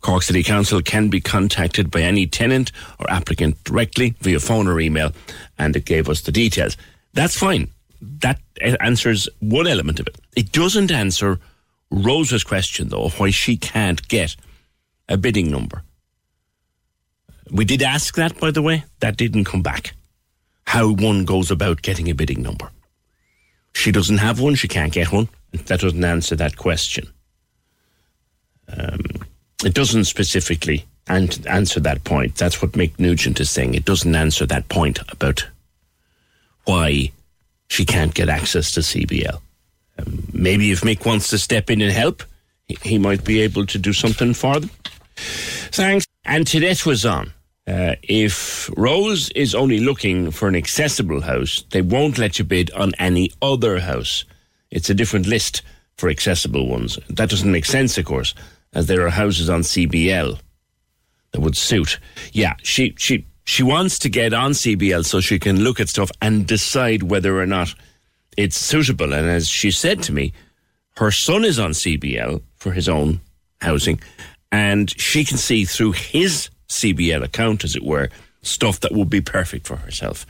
[0.00, 4.80] Cork City Council can be contacted by any tenant or applicant directly via phone or
[4.80, 5.12] email,
[5.58, 6.76] and it gave us the details.
[7.12, 7.68] That's fine.
[8.00, 8.40] That
[8.80, 10.16] answers one element of it.
[10.36, 11.40] It doesn't answer
[11.90, 14.36] Rosa's question, though, why she can't get
[15.08, 15.82] a bidding number.
[17.50, 18.84] We did ask that, by the way.
[19.00, 19.94] That didn't come back.
[20.66, 22.70] How one goes about getting a bidding number.
[23.72, 25.28] She doesn't have one, she can't get one.
[25.52, 27.08] That doesn't answer that question.
[28.68, 29.00] Um,
[29.64, 32.36] it doesn't specifically an- answer that point.
[32.36, 33.74] That's what Mick Nugent is saying.
[33.74, 35.46] It doesn't answer that point about
[36.64, 37.12] why
[37.68, 39.40] she can't get access to CBL.
[39.98, 42.22] Um, maybe if Mick wants to step in and help,
[42.66, 44.70] he, he might be able to do something for them.
[45.16, 46.06] Thanks.
[46.24, 47.32] And Tidette was on.
[47.66, 52.70] Uh, if Rose is only looking for an accessible house, they won't let you bid
[52.72, 54.24] on any other house.
[54.70, 55.62] It's a different list
[55.96, 56.98] for accessible ones.
[57.08, 58.34] That doesn't make sense, of course,
[58.74, 60.38] as there are houses on CBL
[61.32, 61.98] that would suit.
[62.32, 66.10] Yeah, she she she wants to get on CBL so she can look at stuff
[66.20, 67.74] and decide whether or not
[68.36, 69.12] it's suitable.
[69.12, 70.32] And as she said to me,
[70.96, 73.20] her son is on CBL for his own
[73.60, 74.00] housing,
[74.50, 78.08] and she can see through his CBL account, as it were,
[78.42, 80.26] stuff that would be perfect for herself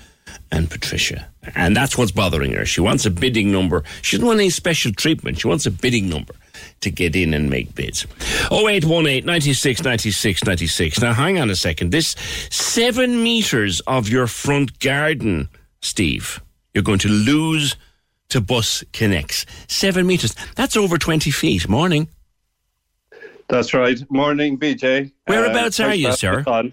[0.50, 1.28] and Patricia.
[1.54, 2.64] And that's what's bothering her.
[2.64, 3.84] She wants a bidding number.
[4.02, 5.38] She doesn't want any special treatment.
[5.40, 6.34] She wants a bidding number
[6.80, 8.06] to get in and make bids.
[8.50, 11.00] 0818 96 96 96.
[11.00, 11.90] Now, hang on a second.
[11.90, 12.16] This
[12.50, 15.48] seven metres of your front garden,
[15.80, 16.40] Steve,
[16.74, 17.76] you're going to lose
[18.30, 19.46] to Bus Connects.
[19.68, 20.34] Seven metres.
[20.56, 21.68] That's over 20 feet.
[21.68, 22.08] Morning.
[23.48, 23.98] That's right.
[24.10, 25.12] Morning, PJ.
[25.28, 26.42] Whereabouts Uh, are you, sir?
[26.44, 26.72] having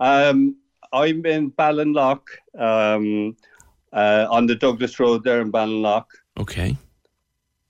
[0.00, 0.26] on.
[0.28, 0.56] Um,
[0.92, 2.20] I'm in Ballinlough,
[2.58, 3.36] um,
[3.92, 6.04] uh, on the Douglas Road there in Ballinlough.
[6.38, 6.76] Okay.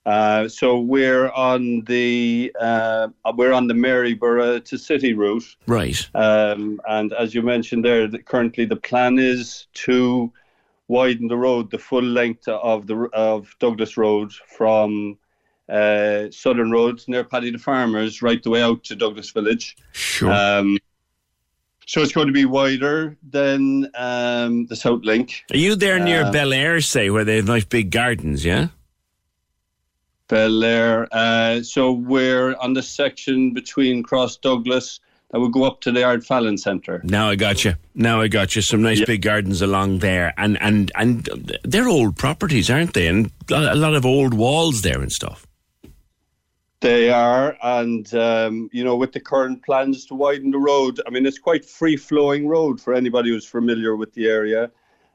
[0.06, 6.08] Uh, so we're on the uh, we're on the Maryborough to City route, Right.
[6.14, 10.32] um, and as you mentioned there, that currently the plan is to
[10.88, 15.18] widen the road the full length of the of Douglas Road from
[15.68, 19.76] uh, Southern Road near Paddy the Farmers right the way out to Douglas Village.
[19.92, 20.32] Sure.
[20.32, 20.78] Um,
[21.90, 25.42] so it's going to be wider than um, the South Link.
[25.50, 28.68] Are you there near Uh, Bel Air, say, where they have nice big gardens, yeah?
[30.28, 31.08] Bel Air.
[31.10, 35.00] Uh, so we're on the section between Cross Douglas
[35.32, 37.00] that would go up to the Ardfallen Centre.
[37.02, 37.74] Now I got you.
[37.96, 38.62] Now I got you.
[38.62, 41.28] Some nice big gardens along there, and and and
[41.64, 43.08] they're old properties, aren't they?
[43.08, 45.44] And a lot of old walls there and stuff.
[46.80, 51.10] They are, and um, you know, with the current plans to widen the road, I
[51.10, 54.70] mean, it's quite free-flowing road for anybody who's familiar with the area.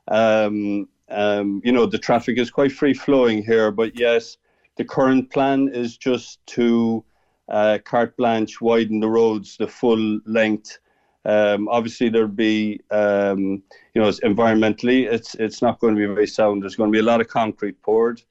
[0.07, 4.37] Um, um, you know, the traffic is quite free-flowing here, but yes,
[4.75, 7.03] the current plan is just to
[7.49, 10.77] uh, carte blanche widen the roads the full length.
[11.25, 13.63] Um, obviously, there'll be, um,
[13.95, 16.61] you know, environmentally, it's it's not going to be very sound.
[16.61, 18.21] There's going to be a lot of concrete poured.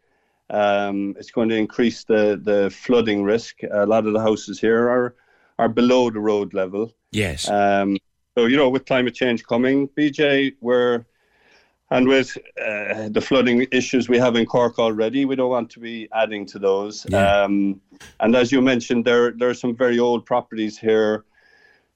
[0.50, 3.62] Um, it's going to increase the, the flooding risk.
[3.70, 5.14] A lot of the houses here are
[5.58, 6.92] are below the road level.
[7.12, 7.48] Yes.
[7.48, 7.96] Um,
[8.36, 11.04] so you know, with climate change coming, PJ, we're
[11.90, 15.80] and with uh, the flooding issues we have in Cork already, we don't want to
[15.80, 17.06] be adding to those.
[17.12, 17.80] Um,
[18.20, 21.24] and as you mentioned, there there are some very old properties here.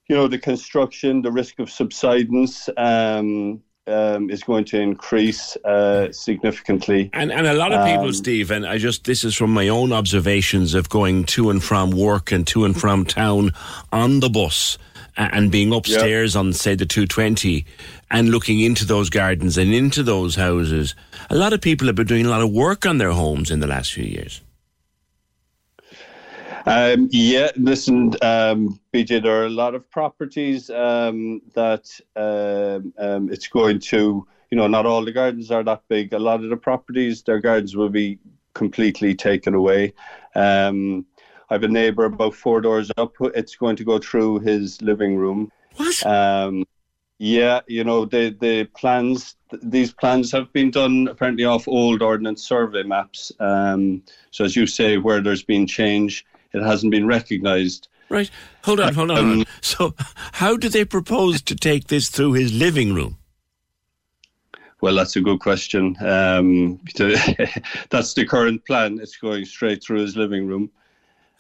[0.08, 6.12] You know, the construction, the risk of subsidence um, um, is going to increase uh,
[6.12, 7.10] significantly.
[7.12, 9.68] And and a lot of people, Um, Steve, and I just this is from my
[9.68, 13.52] own observations of going to and from work and to and from town
[13.92, 14.78] on the bus
[15.16, 17.66] and being upstairs on say the 220
[18.10, 20.94] and looking into those gardens and into those houses.
[21.28, 23.60] A lot of people have been doing a lot of work on their homes in
[23.60, 24.40] the last few years.
[26.68, 33.32] Um, yeah, listen, um, PJ, there are a lot of properties um, that um, um,
[33.32, 36.12] it's going to, you know, not all the gardens are that big.
[36.12, 38.18] A lot of the properties, their gardens will be
[38.52, 39.94] completely taken away.
[40.34, 41.06] Um,
[41.48, 43.14] I have a neighbour about four doors up.
[43.34, 45.50] It's going to go through his living room.
[45.76, 46.04] What?
[46.04, 46.66] Um,
[47.18, 52.02] yeah, you know, the, the plans, th- these plans have been done apparently off old
[52.02, 53.32] ordnance survey maps.
[53.40, 54.02] Um,
[54.32, 57.88] so, as you say, where there's been change, it hasn't been recognised.
[58.08, 58.30] Right.
[58.64, 59.16] Hold on, hold on.
[59.16, 59.38] hold on.
[59.40, 59.94] Um, So,
[60.32, 63.18] how do they propose to take this through his living room?
[64.80, 65.96] Well, that's a good question.
[66.00, 66.80] Um,
[67.90, 68.98] that's the current plan.
[69.02, 70.70] It's going straight through his living room.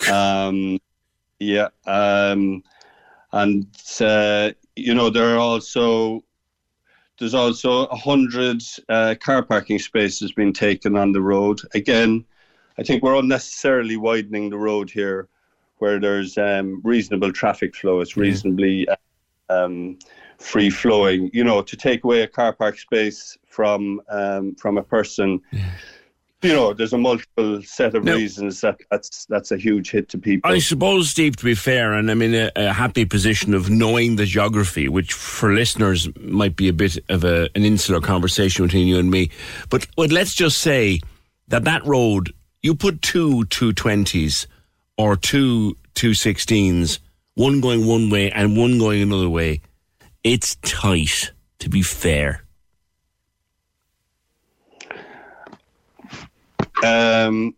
[0.12, 0.78] Um,
[1.40, 1.68] yeah.
[1.84, 2.62] Um,
[3.32, 3.66] and,
[4.00, 6.22] uh, you know, there are also
[7.18, 11.60] there's also a hundred uh, car parking spaces being taken on the road.
[11.74, 12.24] Again,
[12.78, 15.28] I think we're unnecessarily widening the road here,
[15.78, 18.00] where there's um, reasonable traffic flow.
[18.00, 18.86] It's reasonably
[19.48, 19.98] um,
[20.38, 21.30] free flowing.
[21.32, 25.40] You know, to take away a car park space from um, from a person.
[26.40, 30.08] You know, there's a multiple set of Now- reasons that that's that's a huge hit
[30.10, 30.48] to people.
[30.48, 34.14] I suppose, Steve, to be fair, and I'm in a, a happy position of knowing
[34.14, 38.86] the geography, which for listeners might be a bit of a, an insular conversation between
[38.86, 39.30] you and me.
[39.68, 41.00] But, but let's just say
[41.48, 44.46] that that road, you put two 220s
[44.96, 46.98] or two 216s,
[47.34, 49.60] one going one way and one going another way.
[50.24, 52.44] It's tight, to be fair.
[56.84, 57.54] Um,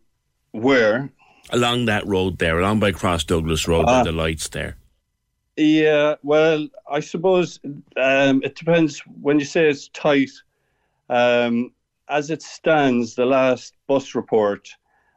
[0.53, 1.11] where?
[1.51, 4.77] Along that road there, along by Cross Douglas Road, with the lights there.
[5.57, 7.59] Yeah, well, I suppose
[7.97, 9.01] um, it depends.
[9.21, 10.31] When you say it's tight,
[11.11, 11.73] um,
[12.09, 14.71] as it stands, the last bus report,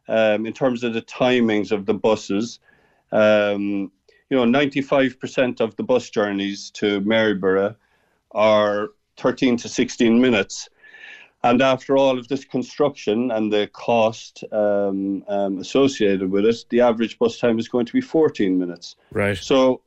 [0.08, 2.60] um, in terms of the timings of the buses,
[3.12, 3.92] um,
[4.30, 7.76] you know, 95% of the bus journeys to Maryborough
[8.32, 10.70] are 13 to 16 minutes.
[11.44, 16.82] And after all of this construction and the cost um, um, associated with it, the
[16.82, 18.96] average bus time is going to be 14 minutes.
[19.12, 19.38] Right.
[19.38, 19.82] So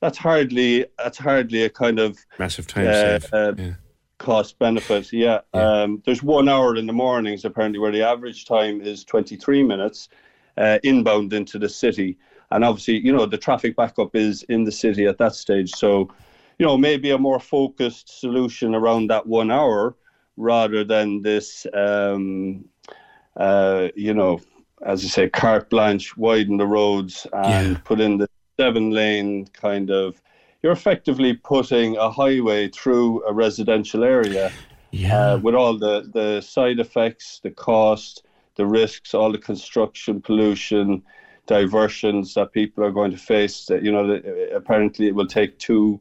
[0.00, 3.34] that's hardly that's hardly a kind of Massive time uh, save.
[3.34, 3.52] uh,
[4.18, 5.12] cost benefit.
[5.12, 5.40] Yeah.
[5.54, 10.08] Um, there's one hour in the mornings apparently where the average time is 23 minutes
[10.56, 12.18] uh, inbound into the city,
[12.50, 15.70] and obviously you know the traffic backup is in the city at that stage.
[15.70, 16.08] So
[16.58, 19.96] you know maybe a more focused solution around that one hour
[20.36, 21.66] rather than this.
[21.72, 22.64] Um,
[23.36, 24.40] uh, you know,
[24.84, 28.28] as I say, carte blanche, widen the roads and put in the
[28.58, 30.20] seven lane kind of.
[30.62, 34.50] You're effectively putting a highway through a residential area
[35.12, 38.24] uh, with all the, the side effects, the cost,
[38.56, 41.02] the risks, all the construction, pollution,
[41.46, 43.66] diversions that people are going to face.
[43.66, 46.00] That you know, uh, apparently it will take two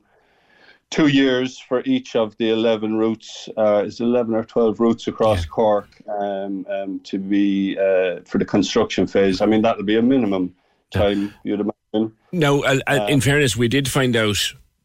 [0.90, 5.08] two years for each of the 11 routes, uh, is it 11 or 12 routes
[5.08, 9.42] across Cork um, um, to be uh, for the construction phase.
[9.42, 10.56] I mean, that'll be a minimum
[10.92, 12.16] time, you'd imagine.
[12.38, 14.38] No, uh, uh, Uh, in fairness, we did find out.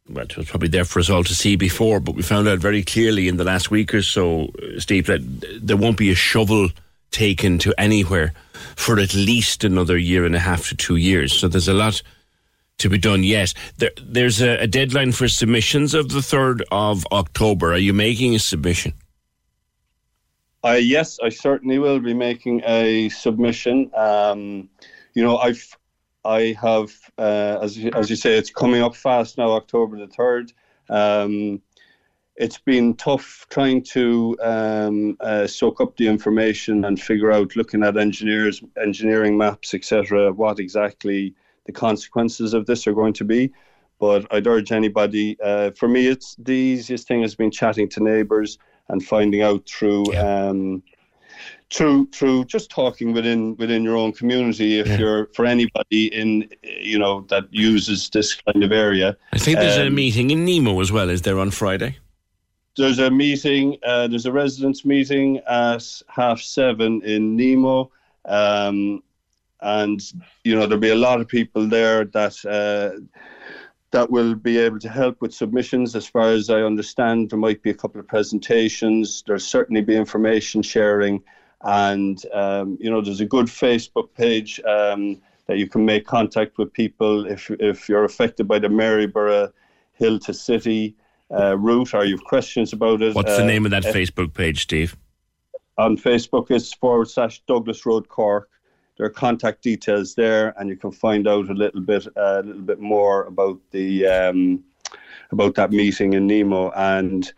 [0.08, 2.58] Well, it was probably there for us all to see before, but we found out
[2.58, 5.20] very clearly in the last week or so, uh, Steve, that
[5.62, 6.70] there won't be a shovel
[7.10, 8.32] taken to anywhere
[8.74, 11.32] for at least another year and a half to two years.
[11.32, 12.02] So there's a lot
[12.78, 13.52] to be done yet.
[13.76, 17.72] There, there's a, a deadline for submissions of the 3rd of October.
[17.74, 18.94] Are you making a submission?
[20.64, 23.90] Uh, yes, I certainly will be making a submission.
[23.94, 24.68] Um,
[25.14, 25.76] you know, I've,
[26.24, 30.06] I have, uh, as you, as you say, it's coming up fast now, October the
[30.06, 30.52] third.
[30.88, 31.60] Um,
[32.36, 37.82] it's been tough trying to um, uh, soak up the information and figure out, looking
[37.82, 41.34] at engineers, engineering maps, etc., what exactly
[41.66, 43.52] the consequences of this are going to be.
[43.98, 45.36] But I'd urge anybody.
[45.40, 48.58] Uh, for me, it's the easiest thing has been chatting to neighbours
[48.88, 50.82] and finding out through um,
[51.72, 54.78] through through just talking within within your own community.
[54.78, 59.58] If you're for anybody in you know that uses this kind of area, I think
[59.58, 61.98] there's a um, meeting in Nemo as well, is there, on Friday?
[62.76, 63.76] there's a meeting.
[63.82, 67.90] Uh, there's a residents' meeting at half seven in Nemo,
[68.24, 69.02] um,
[69.60, 70.00] and
[70.44, 73.00] you know there'll be a lot of people there that uh,
[73.90, 75.94] that will be able to help with submissions.
[75.94, 79.22] As far as I understand, there might be a couple of presentations.
[79.26, 81.22] There'll certainly be information sharing,
[81.62, 84.60] and um, you know there's a good Facebook page.
[84.64, 89.52] Um, that you can make contact with people if if you're affected by the Maryborough
[89.92, 90.94] Hill to City
[91.32, 93.14] uh, route or you have questions about it.
[93.14, 94.96] What's the uh, name of that uh, Facebook page, Steve?
[95.78, 98.48] On Facebook, it's forward slash Douglas Road Cork.
[98.96, 102.42] There are contact details there, and you can find out a little bit, uh, a
[102.42, 104.62] little bit more about the um,
[105.30, 106.70] about that meeting in Nemo.
[106.72, 107.32] And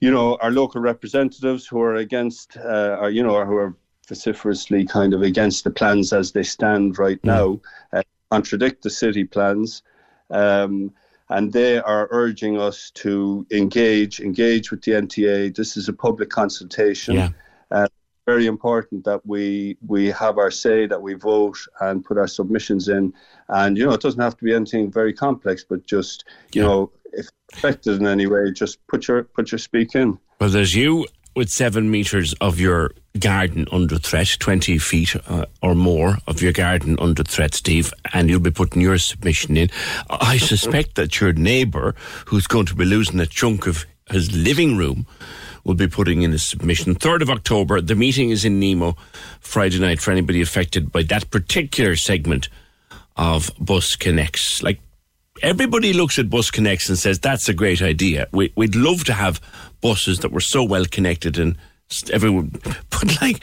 [0.00, 3.74] you know, our local representatives who are against, uh, or you know, who are
[4.08, 7.60] vociferously kind of against the plans as they stand right now,
[7.92, 9.82] uh, contradict the city plans.
[10.30, 10.92] Um,
[11.28, 15.54] and they are urging us to engage, engage with the NTA.
[15.54, 17.14] This is a public consultation.
[17.14, 17.28] Yeah.
[17.70, 17.86] Uh,
[18.26, 22.88] very important that we we have our say, that we vote and put our submissions
[22.88, 23.12] in.
[23.48, 26.90] And you know, it doesn't have to be anything very complex, but just you know,
[27.12, 30.18] if affected in any way, just put your put your speak in.
[30.40, 31.06] Well, there's you
[31.36, 36.52] with seven metres of your garden under threat, 20 feet uh, or more of your
[36.52, 39.70] garden under threat, Steve, and you'll be putting your submission in.
[40.08, 41.94] I suspect that your neighbour,
[42.26, 45.06] who's going to be losing a chunk of his living room
[45.64, 46.94] will be putting in a submission.
[46.94, 48.96] 3rd of October, the meeting is in Nemo
[49.40, 52.48] Friday night for anybody affected by that particular segment
[53.16, 54.62] of BusConnects.
[54.62, 54.80] Like,
[55.42, 58.28] everybody looks at BusConnects and says, that's a great idea.
[58.32, 59.40] We, we'd love to have
[59.80, 61.56] buses that were so well connected and
[62.12, 62.50] everyone,
[62.90, 63.42] but like,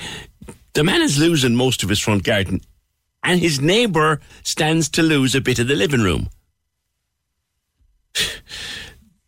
[0.74, 2.62] the man is losing most of his front garden
[3.24, 6.30] and his neighbour stands to lose a bit of the living room.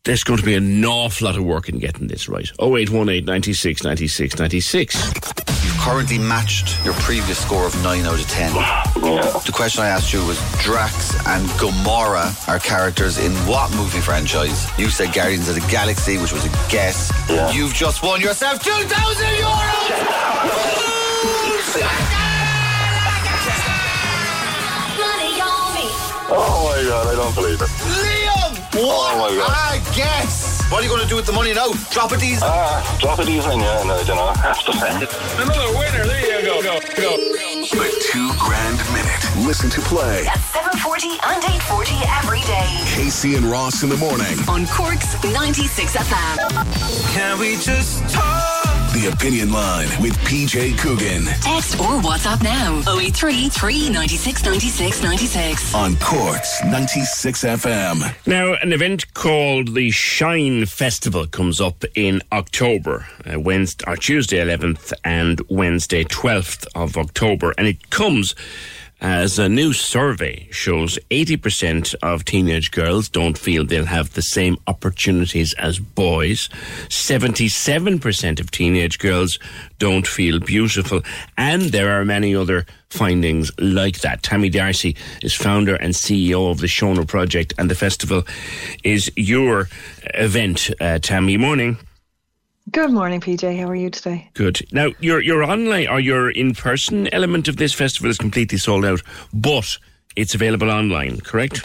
[0.04, 2.48] There's going to be an awful lot of work in getting this right.
[2.58, 5.59] 0818 96 96 96.
[5.80, 8.52] Currently matched your previous score of 9 out of 10.
[8.52, 14.68] The question I asked you was Drax and Gamora are characters in what movie franchise?
[14.78, 17.10] You said Guardians of the Galaxy, which was a guess.
[17.54, 20.20] You've just won yourself 2,000 euros!
[26.32, 27.68] Oh my god, I don't believe it.
[27.68, 28.54] Liam!
[28.74, 29.14] What?
[29.14, 29.50] Oh my God.
[29.50, 30.59] I guess.
[30.70, 31.72] What are you going to do with the money now?
[31.90, 32.38] Drop it easy.
[32.42, 34.32] Ah, drop it easy, yeah, no, I don't know.
[34.38, 35.10] Have to send it.
[35.34, 36.06] Another winner.
[36.06, 36.62] There you go.
[36.62, 36.78] Go.
[36.94, 37.16] Go.
[37.74, 38.59] The two grand minute.
[39.46, 40.26] Listen to play.
[40.26, 42.68] At 740 and 840 every day.
[42.86, 44.36] Casey and Ross in the morning.
[44.48, 47.14] On Cork's 96 FM.
[47.14, 48.66] Can we just talk?
[48.92, 52.82] The Opinion Line with PJ Coogan Text or WhatsApp now.
[52.98, 55.74] 083 396 96 96.
[55.74, 58.14] on Corks 96 FM.
[58.26, 64.38] Now, an event called the Shine Festival comes up in October, uh, Wednesday, or Tuesday
[64.44, 68.34] 11th and Wednesday 12th of October, and it comes
[69.00, 74.58] as a new survey shows 80% of teenage girls don't feel they'll have the same
[74.66, 76.48] opportunities as boys.
[76.88, 79.38] 77% of teenage girls
[79.78, 81.00] don't feel beautiful.
[81.38, 84.22] And there are many other findings like that.
[84.22, 88.24] Tammy Darcy is founder and CEO of the Shona Project, and the festival
[88.84, 89.68] is your
[90.14, 90.70] event.
[90.80, 91.78] Uh, Tammy, morning.
[92.70, 93.58] Good morning, PJ.
[93.58, 94.30] How are you today?
[94.34, 94.66] Good.
[94.70, 98.84] Now, your your online or your in person element of this festival is completely sold
[98.84, 99.02] out,
[99.32, 99.78] but
[100.14, 101.64] it's available online, correct?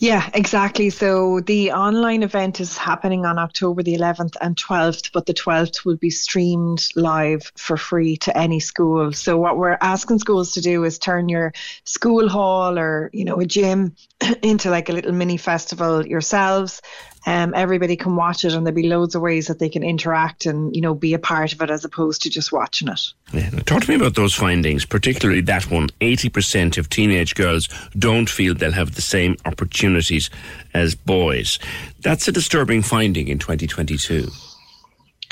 [0.00, 0.90] Yeah, exactly.
[0.90, 5.84] So the online event is happening on October the 11th and 12th, but the 12th
[5.84, 9.12] will be streamed live for free to any school.
[9.12, 11.52] So what we're asking schools to do is turn your
[11.82, 13.96] school hall or, you know, a gym
[14.42, 16.80] into like a little mini festival yourselves.
[17.26, 20.46] Um, everybody can watch it and there'll be loads of ways that they can interact
[20.46, 23.00] and, you know, be a part of it as opposed to just watching it.
[23.32, 23.50] Yeah.
[23.66, 25.88] Talk to me about those findings, particularly that one.
[26.00, 30.30] 80% of teenage girls don't feel they'll have the same opportunities
[30.74, 31.58] as boys.
[32.00, 34.28] That's a disturbing finding in 2022.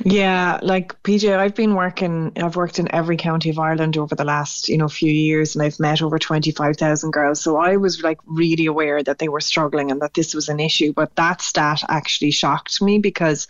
[0.04, 2.32] Yeah, like PJ, I've been working.
[2.36, 5.64] I've worked in every county of Ireland over the last, you know, few years, and
[5.64, 7.40] I've met over twenty five thousand girls.
[7.40, 10.60] So I was like really aware that they were struggling and that this was an
[10.60, 10.92] issue.
[10.92, 13.48] But that stat actually shocked me because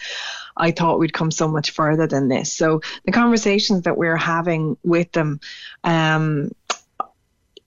[0.56, 2.52] I thought we'd come so much further than this.
[2.52, 5.40] So the conversations that we're having with them,
[5.82, 6.52] um,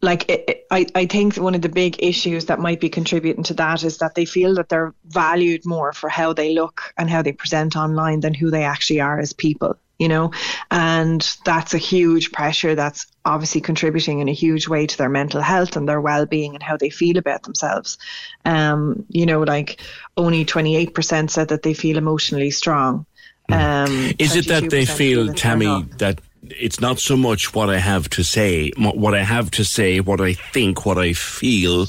[0.01, 3.41] like it, it- I, I think one of the big issues that might be contributing
[3.45, 7.09] to that is that they feel that they're valued more for how they look and
[7.09, 10.31] how they present online than who they actually are as people you know?
[10.71, 15.41] And that's a huge pressure that's obviously contributing in a huge way to their mental
[15.41, 17.97] health and their well-being and how they feel about themselves.
[18.45, 19.81] Um you know like
[20.17, 23.05] only 28% said that they feel emotionally strong.
[23.51, 26.21] Um Is it that they feel, Tammy, that
[26.57, 30.21] it's not so much what I have to say, what I have to say, what
[30.21, 31.87] I think, what I feel,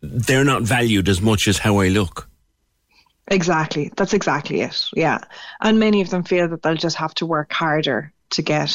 [0.00, 2.28] they're not valued as much as how I look?
[3.28, 3.90] Exactly.
[3.96, 4.84] That's exactly it.
[4.94, 5.18] Yeah.
[5.60, 8.72] And many of them feel that they'll just have to work harder to get,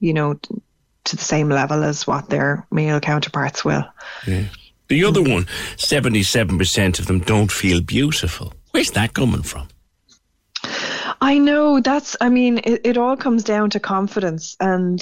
[0.00, 0.34] you know,
[1.04, 3.84] to the same level as what their male counterparts will.
[4.26, 4.44] Yeah.
[4.88, 5.44] The other one,
[5.76, 8.52] 77% of them don't feel beautiful.
[8.72, 9.68] Where's that coming from?
[11.22, 14.56] I know that's, I mean, it, it all comes down to confidence.
[14.58, 15.00] And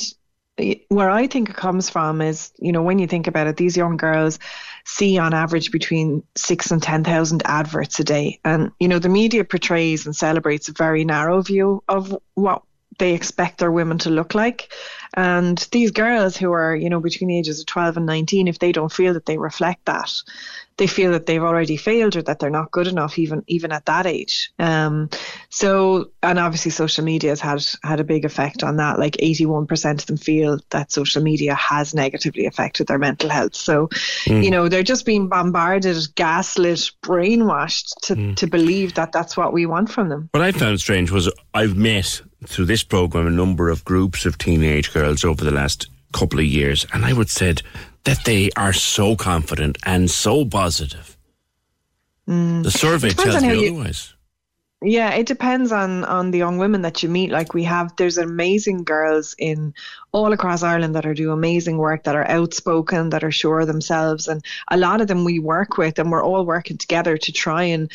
[0.88, 3.74] where I think it comes from is, you know, when you think about it, these
[3.74, 4.38] young girls
[4.84, 8.38] see on average between six and 10,000 adverts a day.
[8.44, 12.64] And, you know, the media portrays and celebrates a very narrow view of what
[12.98, 14.70] they expect their women to look like.
[15.14, 18.58] And these girls who are, you know, between the ages of 12 and 19, if
[18.58, 20.12] they don't feel that they reflect that,
[20.76, 23.84] they feel that they've already failed or that they're not good enough even even at
[23.84, 24.50] that age.
[24.58, 25.11] Um,
[25.50, 28.98] so and obviously social media has had had a big effect on that.
[28.98, 33.54] Like 81% of them feel that social media has negatively affected their mental health.
[33.56, 33.88] So,
[34.24, 34.42] Mm.
[34.44, 38.36] you know, they're just being bombarded, gaslit, brainwashed to, Mm.
[38.36, 40.28] to believe that that's what we want from them.
[40.32, 44.38] What I found strange was I've met through this program a number of groups of
[44.38, 47.62] teenage girls over the last couple of years, and I would said
[48.05, 51.16] that they are so confident and so positive.
[52.28, 52.62] Mm.
[52.62, 54.14] The survey tells me you- otherwise.
[54.82, 57.30] Yeah, it depends on on the young women that you meet.
[57.30, 59.74] Like we have, there's amazing girls in
[60.12, 63.66] all across Ireland that are doing amazing work, that are outspoken, that are sure of
[63.66, 67.30] themselves, and a lot of them we work with, and we're all working together to
[67.30, 67.92] try and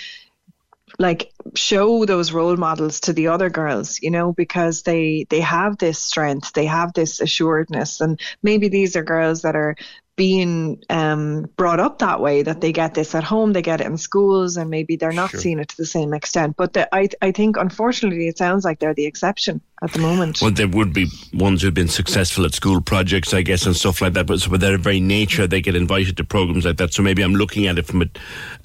[1.00, 5.78] like show those role models to the other girls you know because they they have
[5.78, 8.02] this strength they have this assuredness.
[8.02, 9.76] And maybe these are girls that are
[10.16, 13.88] being um, brought up that way that they get this at home they get it
[13.88, 15.40] in schools and maybe they're not Sure.
[15.40, 18.80] seeing it to the same extent but the, I, I think unfortunately it sounds like
[18.80, 22.54] they're the exception at the moment Well, there would be ones who've been successful at
[22.54, 24.26] school projects, I guess, and stuff like that.
[24.26, 26.94] But so by their very nature, they get invited to programs like that.
[26.94, 28.06] So maybe I'm looking at it from a,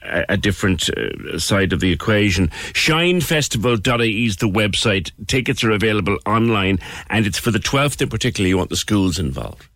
[0.05, 2.49] a, a different uh, side of the equation.
[2.75, 5.11] Shinefestival.ie is the website.
[5.27, 6.79] Tickets are available online,
[7.09, 8.47] and it's for the 12th in particular.
[8.49, 9.67] You want the schools involved.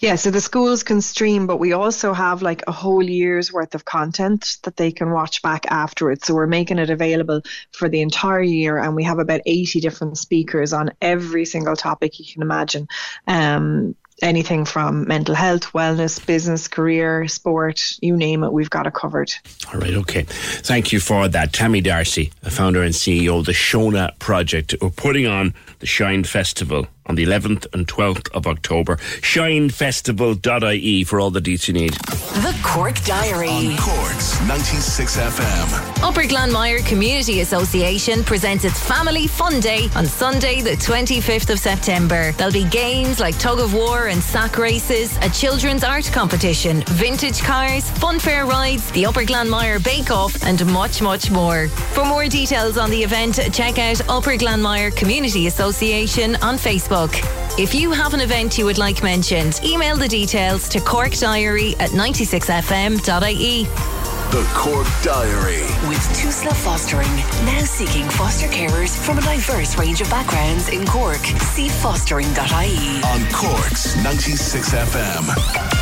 [0.00, 3.74] Yeah, so the schools can stream, but we also have like a whole year's worth
[3.74, 6.26] of content that they can watch back afterwards.
[6.26, 10.18] So we're making it available for the entire year, and we have about 80 different
[10.18, 12.88] speakers on every single topic you can imagine.
[13.26, 18.94] Um, anything from mental health, wellness, business, career, sport, you name it, we've got it
[18.94, 19.32] covered.
[19.72, 20.22] All right, okay.
[20.22, 21.52] Thank you for that.
[21.52, 26.86] Tammy Darcy, founder and CEO of the Shona Project, are putting on the Shine Festival
[27.06, 28.96] on the 11th and 12th of October.
[29.20, 31.92] Shinefestival.ie for all the deets you need.
[31.92, 33.76] The Cork Diary.
[33.78, 36.02] Cork's 96 FM.
[36.02, 42.32] Upper Glanmire Community Association presents its Family Fun Day on Sunday, the 25th of September.
[42.32, 47.40] There'll be games like tug of war and sack races, a children's art competition, vintage
[47.40, 51.68] cars, fun fair rides, the Upper Glanmire Bake Off, and much, much more.
[51.68, 56.91] For more details on the event, check out Upper Glanmire Community Association on Facebook.
[57.58, 61.88] If you have an event you would like mentioned, email the details to corkdiary at
[61.92, 63.64] 96fm.ie.
[63.64, 65.62] The Cork Diary.
[65.88, 67.16] With Tusla Fostering,
[67.46, 71.24] now seeking foster carers from a diverse range of backgrounds in Cork.
[71.54, 73.02] See fostering.ie.
[73.04, 75.81] On Cork's 96 FM.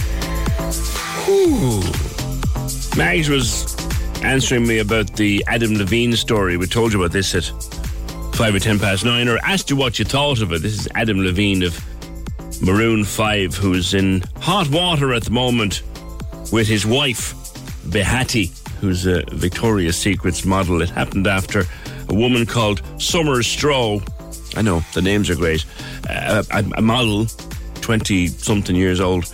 [1.31, 1.81] Whew.
[2.97, 3.73] Mags was
[4.21, 6.57] answering me about the Adam Levine story.
[6.57, 7.45] We told you about this at
[8.35, 10.61] 5 or 10 past 9, or asked you what you thought of it.
[10.61, 11.79] This is Adam Levine of
[12.61, 15.83] Maroon 5, who's in hot water at the moment
[16.51, 17.33] with his wife,
[17.85, 18.51] Behati,
[18.81, 20.81] who's a Victoria's Secrets model.
[20.81, 21.63] It happened after
[22.09, 24.05] a woman called Sumner Stroh.
[24.57, 25.65] I know, the names are great.
[26.09, 27.27] Uh, a, a model,
[27.81, 29.31] 20 something years old,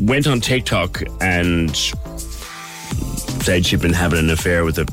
[0.00, 1.76] went on TikTok and
[3.42, 4.86] said she'd been having an affair with a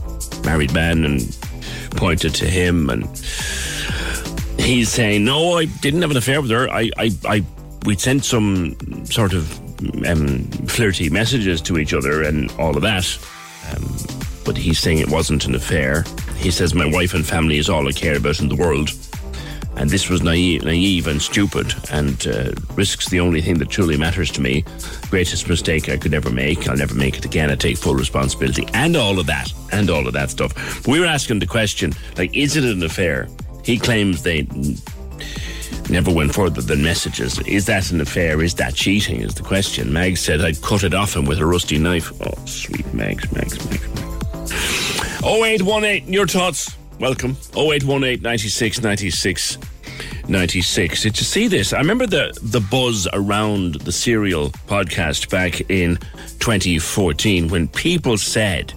[0.45, 1.37] married man and
[1.91, 3.05] pointed to him and
[4.59, 6.69] he's saying no I didn't have an affair with her.
[6.69, 7.43] I I, I
[7.85, 8.75] we sent some
[9.05, 9.59] sort of
[10.05, 13.17] um, flirty messages to each other and all of that
[13.69, 13.83] um,
[14.45, 16.05] but he's saying it wasn't an affair.
[16.37, 18.89] He says my wife and family is all I care about in the world
[19.77, 23.95] and this was naive, naive and stupid and uh, risks the only thing that truly
[23.95, 24.65] matters to me.
[25.09, 26.67] Greatest mistake I could ever make.
[26.67, 27.51] I'll never make it again.
[27.51, 30.53] I take full responsibility and all of that and all of that stuff.
[30.83, 33.27] But we were asking the question, like, is it an affair?
[33.63, 34.47] He claims they
[35.89, 37.39] never went further than messages.
[37.41, 38.41] Is that an affair?
[38.41, 39.21] Is that cheating?
[39.21, 39.93] Is the question.
[39.93, 42.11] Meg said I'd cut it off him with a rusty knife.
[42.21, 44.07] Oh, sweet Megs, Megs, Megs, Megs.
[45.23, 46.77] 0818, your thoughts.
[46.99, 47.37] Welcome.
[47.55, 49.59] 0818 96 96
[50.27, 51.03] 96.
[51.03, 51.71] Did you see this?
[51.71, 55.97] I remember the, the buzz around the Serial podcast back in
[56.39, 58.73] 2014 when people said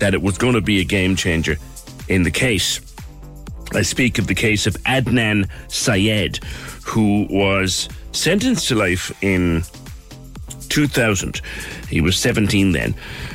[0.00, 1.56] that it was going to be a game changer
[2.08, 2.80] in the case.
[3.72, 6.40] I speak of the case of Adnan Syed,
[6.84, 9.62] who was sentenced to life in
[10.70, 11.40] 2000.
[11.88, 12.94] He was 17 then,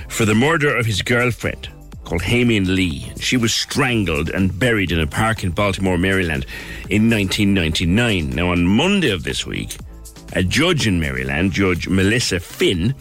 [0.10, 1.70] for the murder of his girlfriend
[2.10, 3.12] called Hae Min Lee.
[3.20, 6.44] She was strangled and buried in a park in Baltimore, Maryland
[6.90, 8.32] in 1999.
[8.32, 9.78] Now, on Monday of this week,
[10.34, 12.96] a judge in Maryland, Judge Melissa Phinn,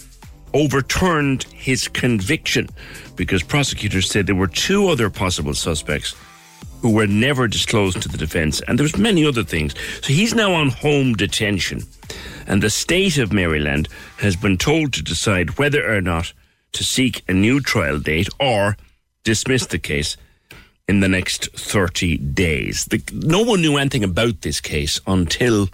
[0.53, 2.69] overturned his conviction
[3.17, 6.15] because prosecutors said there were two other possible suspects
[6.83, 10.35] who were never disclosed to the defense and there was many other things so he's
[10.35, 11.83] now on home detention
[12.47, 13.89] and the state of Maryland
[14.19, 16.33] has been told to decide whether or not
[16.73, 18.77] to seek a new trial date or
[19.29, 20.17] dismiss the case
[20.89, 22.87] in the next 30 days.
[22.87, 25.69] The, no one knew anything about this case until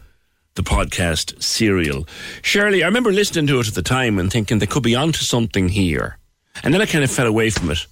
[0.56, 2.04] the podcast Serial.
[2.42, 5.20] Shirley, I remember listening to it at the time and thinking they could be onto
[5.20, 6.18] something here.
[6.64, 7.86] And then I kind of fell away from it.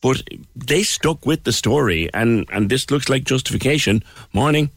[0.00, 0.22] But
[0.54, 4.04] they stuck with the story, and, and this looks like justification.
[4.32, 4.70] Morning.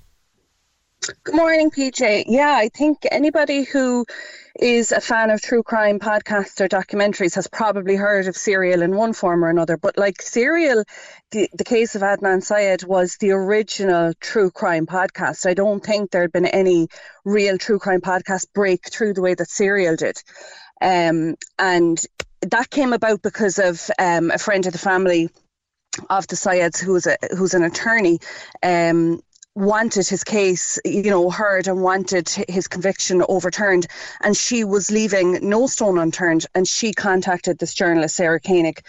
[1.24, 2.24] Good morning, PJ.
[2.26, 4.08] Yeah, I think anybody who
[4.60, 8.96] is a fan of true crime podcasts or documentaries has probably heard of Serial in
[8.96, 9.78] one form or another.
[9.78, 10.84] But like Serial,
[11.32, 15.46] the, the case of Adnan Syed was the original true crime podcast.
[15.46, 16.88] I don't think there had been any
[17.24, 20.18] real true crime podcast break through the way that Serial did.
[20.82, 22.04] Um, and
[22.42, 25.30] that came about because of um, a friend of the family
[26.10, 28.20] of the Syeds, who's a who's an attorney,
[28.64, 29.22] um,
[29.56, 33.88] wanted his case, you know, heard and wanted his conviction overturned,
[34.22, 38.82] and she was leaving no stone unturned, and she contacted this journalist Sarah Koenig.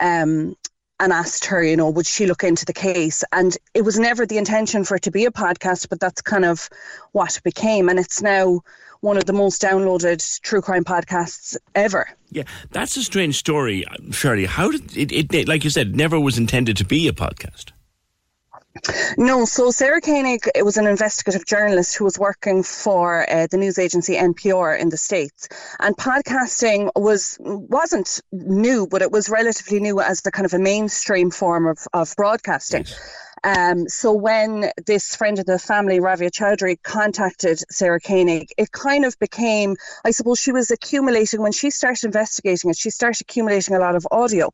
[0.00, 0.56] Um,
[1.00, 3.24] and asked her, you know, would she look into the case?
[3.32, 6.44] And it was never the intention for it to be a podcast, but that's kind
[6.44, 6.70] of
[7.10, 7.88] what it became.
[7.88, 8.60] And it's now
[9.00, 12.08] one of the most downloaded true crime podcasts ever.
[12.30, 14.46] Yeah, that's a strange story, Shirley.
[14.46, 17.73] How did it, it, like you said, never was intended to be a podcast?
[19.16, 23.56] No, so Sarah Koenig it was an investigative journalist who was working for uh, the
[23.56, 25.48] news agency NPR in the States.
[25.78, 30.58] And podcasting was, wasn't new, but it was relatively new as the kind of a
[30.58, 32.84] mainstream form of, of broadcasting.
[32.86, 33.33] Yes.
[33.44, 39.04] Um, so when this friend of the family, Rabia Chaudry, contacted Sarah Koenig, it kind
[39.04, 43.74] of became, I suppose, she was accumulating, when she started investigating it, she started accumulating
[43.74, 44.50] a lot of audio.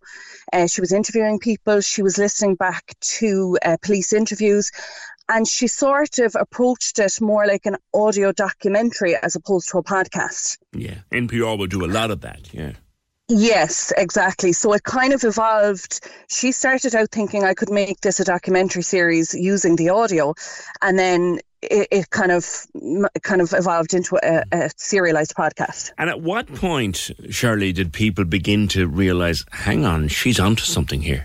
[0.53, 4.73] Uh, she was interviewing people, she was listening back to uh, police interviews,
[5.29, 9.85] and she sort of approached it more like an audio documentary as opposed to a
[9.85, 10.59] podcast.
[10.73, 12.73] Yeah, NPR will do a lot of that, yeah.
[13.31, 14.53] Yes, exactly.
[14.53, 16.01] So it kind of evolved.
[16.29, 20.35] She started out thinking I could make this a documentary series using the audio,
[20.83, 22.45] and then it, it kind of
[23.23, 25.93] kind of evolved into a, a, serialized podcast.
[25.97, 31.03] And at what point, Shirley, did people begin to realize, hang on, she's onto something
[31.03, 31.25] here?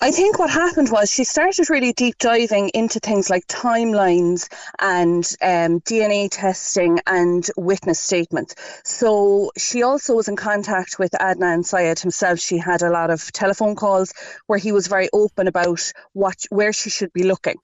[0.00, 5.24] I think what happened was she started really deep diving into things like timelines and
[5.42, 8.54] um, DNA testing and witness statements.
[8.84, 12.38] So she also was in contact with Adnan Syed himself.
[12.38, 14.12] She had a lot of telephone calls
[14.46, 17.56] where he was very open about what where she should be looking.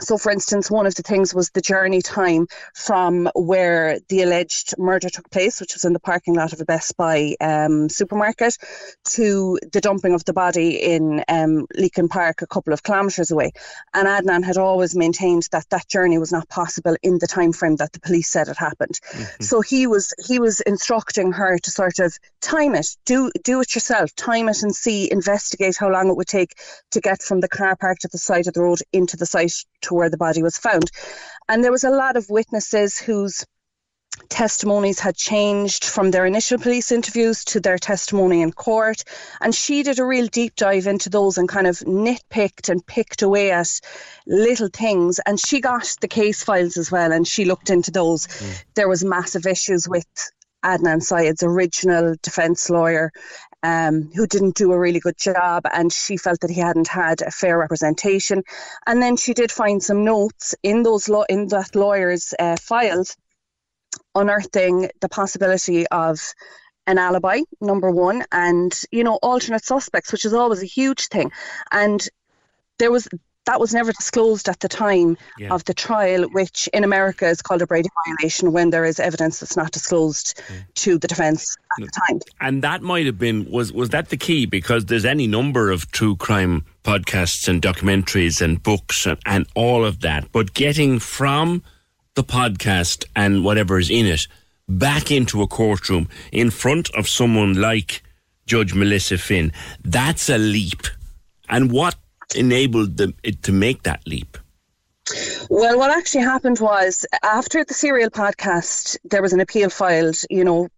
[0.00, 4.74] So, for instance, one of the things was the journey time from where the alleged
[4.78, 8.56] murder took place, which was in the parking lot of a Best Buy um, supermarket,
[9.10, 13.52] to the dumping of the body in um, Leakin Park, a couple of kilometres away.
[13.94, 17.76] And Adnan had always maintained that that journey was not possible in the time frame
[17.76, 18.98] that the police said it happened.
[19.12, 19.42] Mm-hmm.
[19.42, 23.74] So he was he was instructing her to sort of time it, do do it
[23.74, 26.54] yourself, time it and see, investigate how long it would take
[26.92, 29.64] to get from the car park to the side of the road into the site
[29.88, 30.90] to where the body was found.
[31.48, 33.44] And there was a lot of witnesses whose
[34.28, 39.04] testimonies had changed from their initial police interviews to their testimony in court.
[39.40, 43.22] And she did a real deep dive into those and kind of nitpicked and picked
[43.22, 43.80] away at
[44.26, 45.20] little things.
[45.20, 48.26] And she got the case files as well and she looked into those.
[48.26, 48.64] Mm.
[48.74, 50.06] There was massive issues with
[50.64, 53.12] Adnan Syed's original defence lawyer
[53.62, 57.22] um, who didn't do a really good job, and she felt that he hadn't had
[57.22, 58.42] a fair representation.
[58.86, 63.16] And then she did find some notes in those law in that lawyer's uh, files,
[64.14, 66.20] unearthing the possibility of
[66.86, 71.30] an alibi, number one, and you know alternate suspects, which is always a huge thing.
[71.70, 72.06] And
[72.78, 73.08] there was
[73.48, 75.50] that was never disclosed at the time yeah.
[75.50, 79.40] of the trial, which in America is called a Brady violation when there is evidence
[79.40, 80.56] that's not disclosed yeah.
[80.74, 82.20] to the defence at the time.
[82.42, 85.90] And that might have been was was that the key because there's any number of
[85.92, 91.62] true crime podcasts and documentaries and books and, and all of that, but getting from
[92.16, 94.26] the podcast and whatever is in it
[94.68, 98.02] back into a courtroom in front of someone like
[98.44, 100.82] Judge Melissa Phinn, that's a leap.
[101.48, 101.94] And what
[102.34, 104.36] enabled them it to make that leap?
[105.48, 110.44] Well, what actually happened was after the serial podcast, there was an appeal filed, you
[110.44, 110.68] know,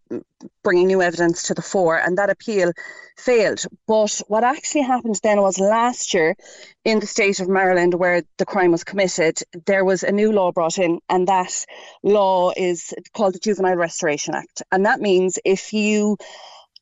[0.63, 2.73] bringing new evidence to the fore, and that appeal
[3.17, 3.65] failed.
[3.89, 6.37] But what actually happened then was last year
[6.85, 10.53] in the state of Maryland, where the crime was committed, there was a new law
[10.53, 11.67] brought in, and that
[12.05, 14.63] law is called the Juvenile Restoration Act.
[14.71, 16.17] And that means if you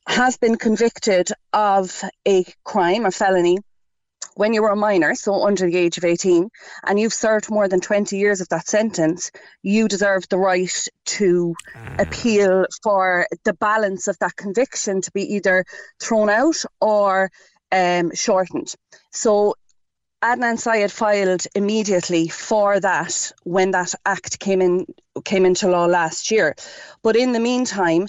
[0.07, 3.57] have been convicted of a crime, a felony,
[4.39, 6.49] when you were a minor, so under the age of 18,
[6.87, 9.31] and you've served more than 20 years of that sentence,
[9.63, 11.95] you deserve the right to uh.
[11.99, 15.65] appeal for the balance of that conviction to be either
[15.99, 17.29] thrown out or
[17.73, 18.73] um, shortened.
[19.11, 19.55] So
[20.23, 24.85] Adnan Syed filed immediately for that when that act came in
[25.25, 26.55] came into law last year.
[27.03, 28.07] But in the meantime,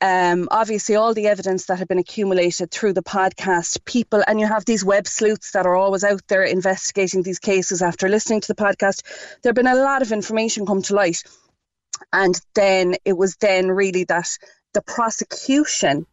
[0.00, 4.46] um, obviously all the evidence that had been accumulated through the podcast, people, and you
[4.46, 8.48] have these web sleuths that are always out there investigating these cases after listening to
[8.48, 9.02] the podcast.
[9.42, 11.22] There have been a lot of information come to light.
[12.12, 14.28] And then it was then really that
[14.72, 16.06] the prosecution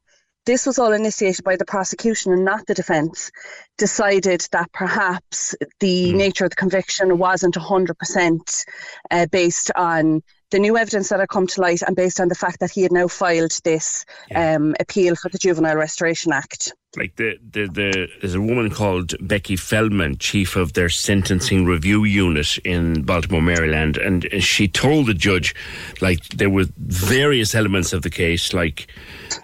[0.45, 3.31] this was all initiated by the prosecution and not the defence,
[3.77, 6.15] decided that perhaps the mm.
[6.15, 8.65] nature of the conviction wasn't 100%
[9.11, 10.21] uh, based on
[10.51, 12.81] the new evidence that had come to light and based on the fact that he
[12.81, 14.55] had now filed this yeah.
[14.55, 16.73] um, appeal for the Juvenile Restoration Act.
[16.95, 22.05] Like the, the, the, there's a woman called Becky Feldman, chief of their sentencing review
[22.05, 25.53] unit in Baltimore, Maryland, and she told the judge,
[26.01, 28.87] like there were various elements of the case, like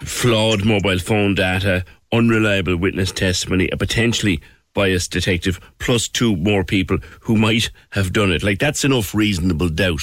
[0.02, 1.84] flawed mobile phone data,
[2.14, 4.40] unreliable witness testimony, a potentially
[4.74, 8.44] biased detective, plus two more people who might have done it.
[8.44, 10.00] Like that's enough reasonable doubt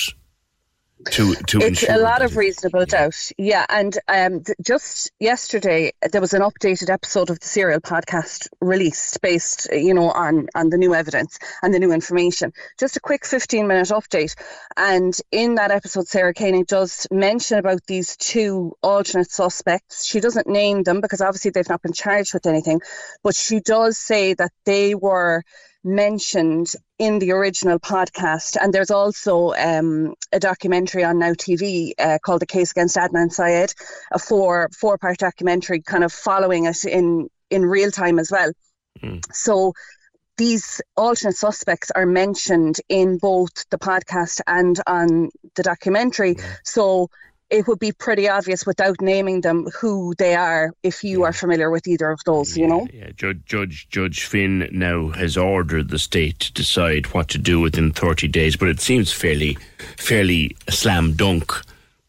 [1.07, 3.31] to to it's a lot of reasonable doubt.
[3.39, 8.49] Yeah and um, th- just yesterday there was an updated episode of the serial podcast
[8.61, 12.53] released based you know on on the new evidence and the new information.
[12.79, 14.35] Just a quick 15 minute update.
[14.77, 20.05] And in that episode sarah koenig does mention about these two alternate suspects.
[20.05, 22.81] She doesn't name them because obviously they've not been charged with anything
[23.23, 25.43] but she does say that they were
[25.85, 28.57] mentioned in the original podcast.
[28.61, 33.33] And there's also um, a documentary on Now TV uh, called The Case Against Adnan
[33.33, 33.73] Syed,
[34.13, 38.53] a four four part documentary kind of following it in, in real time as well.
[39.03, 39.23] Mm.
[39.33, 39.73] So
[40.37, 46.37] these alternate suspects are mentioned in both the podcast and on the documentary.
[46.65, 47.11] So
[47.51, 51.71] it would be pretty obvious without naming them who they are if you are familiar
[51.71, 52.87] with either of those, you know?
[52.93, 57.61] Yeah, Judge, Judge, Judge Phinn now has ordered the state to decide what to do
[57.61, 59.57] within 30 days, but it seems fairly,
[59.97, 61.53] fairly slam dunk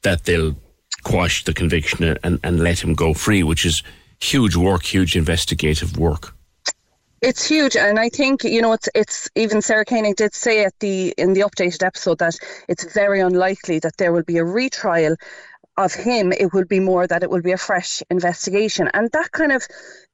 [0.01, 0.55] that they'll
[1.03, 3.81] quash the conviction and, and let him go free, which is
[4.19, 6.35] huge work, huge investigative work.
[7.21, 10.73] It's huge, and I think you know it's it's even Sarah Koenig did say at
[10.79, 12.35] the in the updated episode that
[12.69, 15.17] it's very unlikely that there will be a retrial
[15.75, 16.31] of him.
[16.31, 19.67] It will be more that it will be a fresh investigation, and that kind of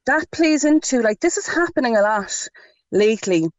[0.08, 2.48] that plays into like this is happening a lot
[2.92, 3.50] lately.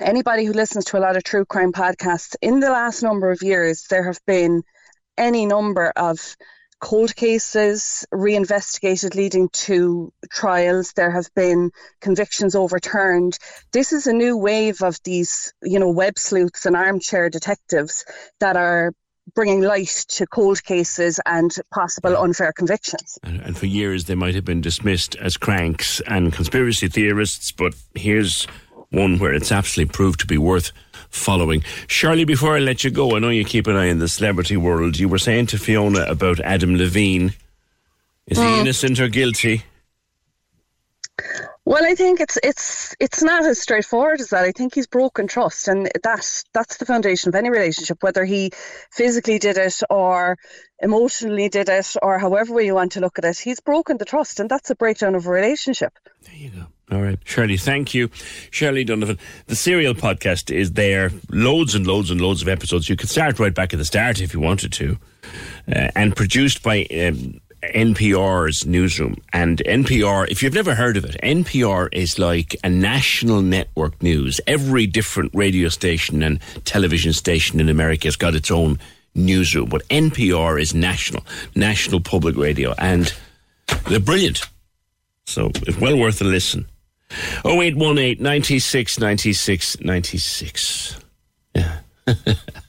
[0.00, 3.42] Anybody who listens to a lot of true crime podcasts in the last number of
[3.42, 4.62] years, there have been
[5.18, 6.36] any number of
[6.80, 10.92] cold cases reinvestigated leading to trials.
[10.92, 11.70] There have been
[12.00, 13.38] convictions overturned.
[13.72, 18.04] This is a new wave of these, you know, web sleuths and armchair detectives
[18.40, 18.92] that are
[19.34, 23.18] bringing light to cold cases and possible unfair convictions.
[23.22, 27.74] And, and for years they might have been dismissed as cranks and conspiracy theorists, but
[27.94, 28.46] here's
[28.90, 30.72] one where it's absolutely proved to be worth
[31.10, 31.62] following.
[31.86, 34.56] Shirley, before I let you go, I know you keep an eye on the celebrity
[34.56, 34.98] world.
[34.98, 37.34] You were saying to Fiona about Adam Levine.
[38.26, 38.60] Is he hmm.
[38.60, 39.64] innocent or guilty?
[41.68, 44.44] Well, I think it's it's it's not as straightforward as that.
[44.44, 48.02] I think he's broken trust, and that that's the foundation of any relationship.
[48.02, 48.52] Whether he
[48.90, 50.38] physically did it or
[50.78, 54.06] emotionally did it, or however way you want to look at it, he's broken the
[54.06, 55.92] trust, and that's a breakdown of a relationship.
[56.22, 56.66] There you go.
[56.90, 58.08] All right, Shirley, thank you.
[58.50, 59.18] Shirley Donovan.
[59.46, 61.10] The Serial podcast is there.
[61.28, 62.88] Loads and loads and loads of episodes.
[62.88, 64.96] You could start right back at the start if you wanted to.
[65.70, 69.16] Uh, and produced by um, NPR's newsroom.
[69.34, 74.40] And NPR, if you've never heard of it, NPR is like a national network news.
[74.46, 78.78] Every different radio station and television station in America has got its own
[79.14, 79.68] newsroom.
[79.68, 81.24] But NPR is national,
[81.54, 82.74] national public radio.
[82.78, 83.12] And
[83.88, 84.40] they're brilliant.
[85.26, 86.66] So it's well worth a listen.
[87.44, 90.96] 0818 96 96 96.
[91.54, 91.78] Yeah.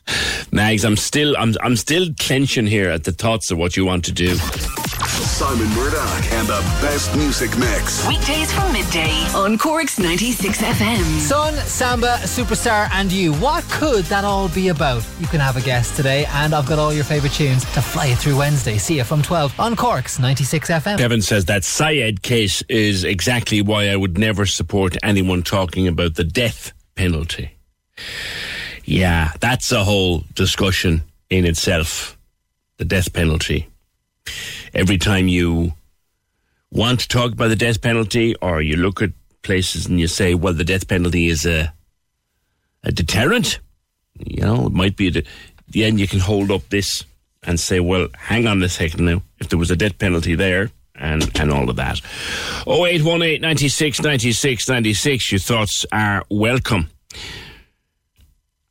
[0.52, 4.06] Mags, I'm still I'm I'm still clenching here at the thoughts of what you want
[4.06, 4.36] to do.
[4.36, 8.06] Simon Murdoch and the best music mix.
[8.08, 11.20] Weekdays from midday on Cork's 96 FM.
[11.20, 13.34] Sun, Samba, Superstar, and you.
[13.34, 15.06] What could that all be about?
[15.20, 18.06] You can have a guess today, and I've got all your favourite tunes to fly
[18.08, 18.78] you through Wednesday.
[18.78, 20.98] See you from 12 on Cork's 96 FM.
[20.98, 26.16] Kevin says that Syed case is exactly why I would never support anyone talking about
[26.16, 27.52] the death penalty.
[28.90, 32.18] Yeah, that's a whole discussion in itself.
[32.78, 33.68] The death penalty
[34.74, 35.74] every time you
[36.72, 39.12] want to talk about the death penalty or you look at
[39.44, 41.72] places and you say, well, the death penalty is a,
[42.84, 43.60] a deterrent,
[44.26, 45.24] you know, it might be a,
[45.68, 47.06] then you can hold up this
[47.44, 49.22] and say, well, hang on a second now.
[49.40, 52.02] If there was a death penalty there and, and all of that.
[52.66, 55.32] 0818 96 96 96.
[55.32, 56.90] Your thoughts are welcome.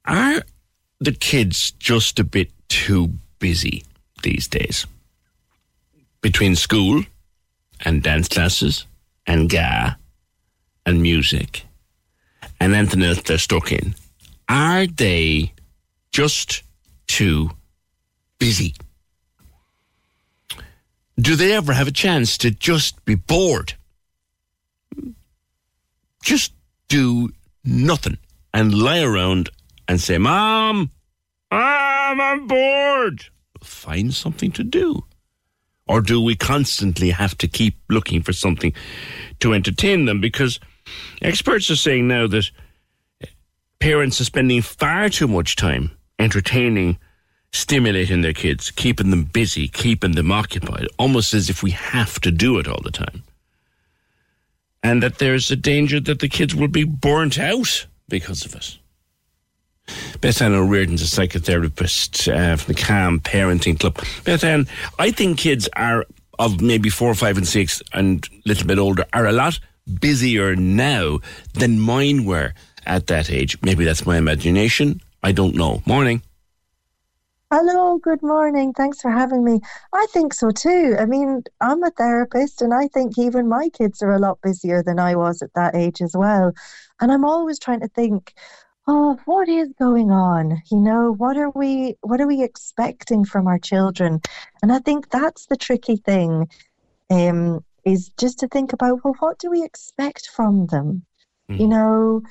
[0.09, 0.43] Are
[1.01, 3.85] the kids just a bit too busy
[4.23, 4.87] these days?
[6.23, 7.05] Between school
[7.85, 8.87] and dance classes
[9.27, 9.97] and GA
[10.87, 11.65] and music
[12.59, 13.95] and anything else they're stuck in.
[14.49, 15.53] Are they
[16.11, 16.63] just
[17.07, 17.51] too
[18.39, 18.75] busy?
[21.21, 23.75] Do they ever have a chance to just be bored?
[26.23, 26.55] Just
[26.89, 27.31] do
[27.63, 28.17] nothing
[28.55, 29.51] and lie around
[29.89, 30.91] and say, Mom,
[31.51, 33.24] Mom, I'm bored.
[33.62, 35.05] Find something to do.
[35.86, 38.74] Or do we constantly have to keep looking for something
[39.41, 40.20] to entertain them?
[40.20, 40.61] Because
[41.22, 42.51] experts are saying now that
[43.78, 46.99] parents are spending far too much time entertaining,
[47.53, 52.30] stimulating their kids, keeping them busy, keeping them occupied, almost as if we have to
[52.30, 53.22] do it all the time.
[54.82, 58.78] And that there's a danger that the kids will be burnt out because of it.
[60.20, 63.99] Beth Ann O'Riordan's a psychotherapist uh, from the Calm Parenting Club.
[64.24, 64.66] Beth Ann,
[64.99, 66.05] I think kids are
[66.39, 69.59] of maybe four, five, and six, and a little bit older, are a lot
[70.01, 71.18] busier now
[71.55, 72.53] than mine were
[72.86, 73.61] at that age.
[73.62, 75.01] Maybe that's my imagination.
[75.22, 75.82] I don't know.
[75.86, 76.22] Morning.
[77.51, 78.74] Hello, good morning.
[78.74, 79.61] Thanks for having me.
[79.95, 80.97] I think so too.
[80.99, 84.82] I mean, I'm a therapist and I think even my kids are a lot busier
[84.82, 86.53] than I was at that age as well.
[87.01, 88.34] And I'm always trying to think,
[88.89, 90.62] oh, what is going on?
[90.70, 94.20] You know, what are we what are we expecting from our children?
[94.62, 96.49] And I think that's the tricky thing.
[97.11, 101.05] Um, is just to think about, well, what do we expect from them?
[101.49, 102.22] You know,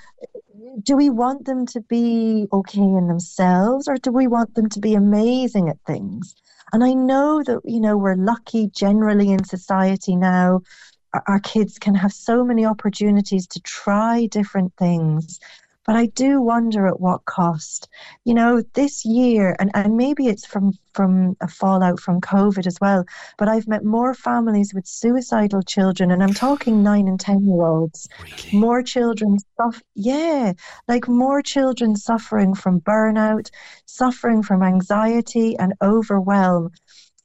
[0.84, 4.80] do we want them to be okay in themselves or do we want them to
[4.80, 6.36] be amazing at things?
[6.72, 10.62] And I know that, you know, we're lucky generally in society now.
[11.14, 15.40] Our, our kids can have so many opportunities to try different things.
[15.88, 17.88] But I do wonder at what cost.
[18.26, 22.78] You know, this year, and, and maybe it's from, from a fallout from COVID as
[22.82, 23.06] well,
[23.38, 27.62] but I've met more families with suicidal children, and I'm talking nine and 10 year
[27.62, 28.10] olds.
[28.22, 28.60] Really?
[28.60, 30.52] More children, suff- yeah,
[30.90, 33.50] like more children suffering from burnout,
[33.86, 36.72] suffering from anxiety and overwhelm.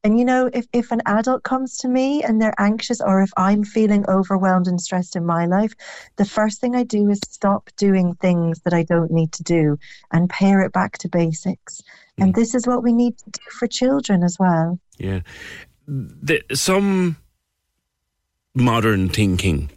[0.05, 3.31] And you know, if, if an adult comes to me and they're anxious, or if
[3.37, 5.75] I'm feeling overwhelmed and stressed in my life,
[6.17, 9.79] the first thing I do is stop doing things that I don't need to do
[10.11, 11.83] and pare it back to basics.
[12.19, 12.37] And mm.
[12.37, 14.81] this is what we need to do for children as well.
[14.99, 15.21] Yeah.
[15.87, 17.17] The, some
[18.55, 19.71] modern thinking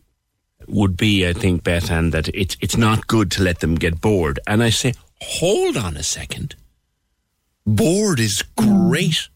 [0.68, 4.02] would be, I think, Beth Ann, that it's it's not good to let them get
[4.02, 4.40] bored.
[4.48, 6.56] And I say, hold on a second.
[7.66, 8.90] Bored is mm.
[8.90, 9.30] great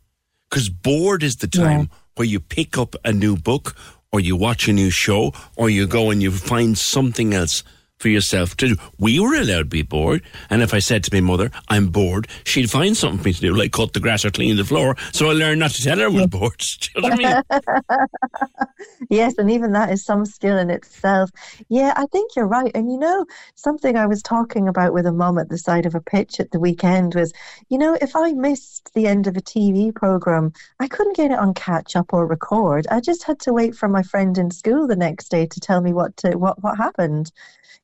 [0.50, 3.76] because bored is the time where you pick up a new book
[4.12, 7.64] or you watch a new show or you go and you find something else
[8.00, 8.76] for yourself to do.
[8.97, 10.24] We were allowed to be bored.
[10.50, 13.41] And if I said to my mother, I'm bored, she'd find something for me to
[13.41, 14.95] do, like cut the grass or clean the floor.
[15.12, 16.50] So I learned not to tell her I was bored.
[16.95, 18.08] You know what I mean?
[19.10, 21.30] yes, and even that is some skill in itself.
[21.68, 22.72] Yeah, I think you're right.
[22.74, 23.26] And you know,
[23.56, 26.52] something I was talking about with a mum at the side of a pitch at
[26.52, 27.32] the weekend was,
[27.70, 31.39] you know, if I missed the end of a TV program, I couldn't get it
[31.39, 32.88] on catch up or record.
[32.89, 35.82] I just had to wait for my friend in school the next day to tell
[35.82, 37.32] me what to what what happened.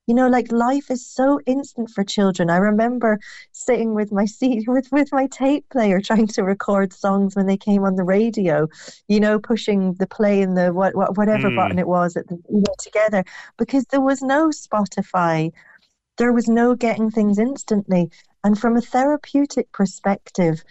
[0.07, 2.49] You know, like life is so instant for children.
[2.49, 3.19] I remember
[3.51, 7.57] sitting with my seat with, with my tape player trying to record songs when they
[7.57, 8.67] came on the radio,
[9.07, 11.55] you know, pushing the play and the what, what whatever Mm.
[11.55, 13.23] button it was at the you know, together
[13.57, 15.51] because there was no Spotify.
[16.17, 18.11] There was no getting things instantly.
[18.43, 20.63] And from a therapeutic perspective,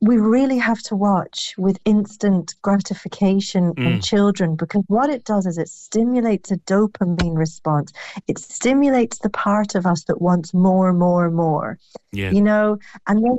[0.00, 4.04] we really have to watch with instant gratification in Mm.
[4.04, 7.92] children because what it does is it stimulates a dopamine response.
[8.26, 11.78] It stimulates the part of us that wants more, more, more.
[12.12, 12.30] Yeah.
[12.30, 13.36] You know, and then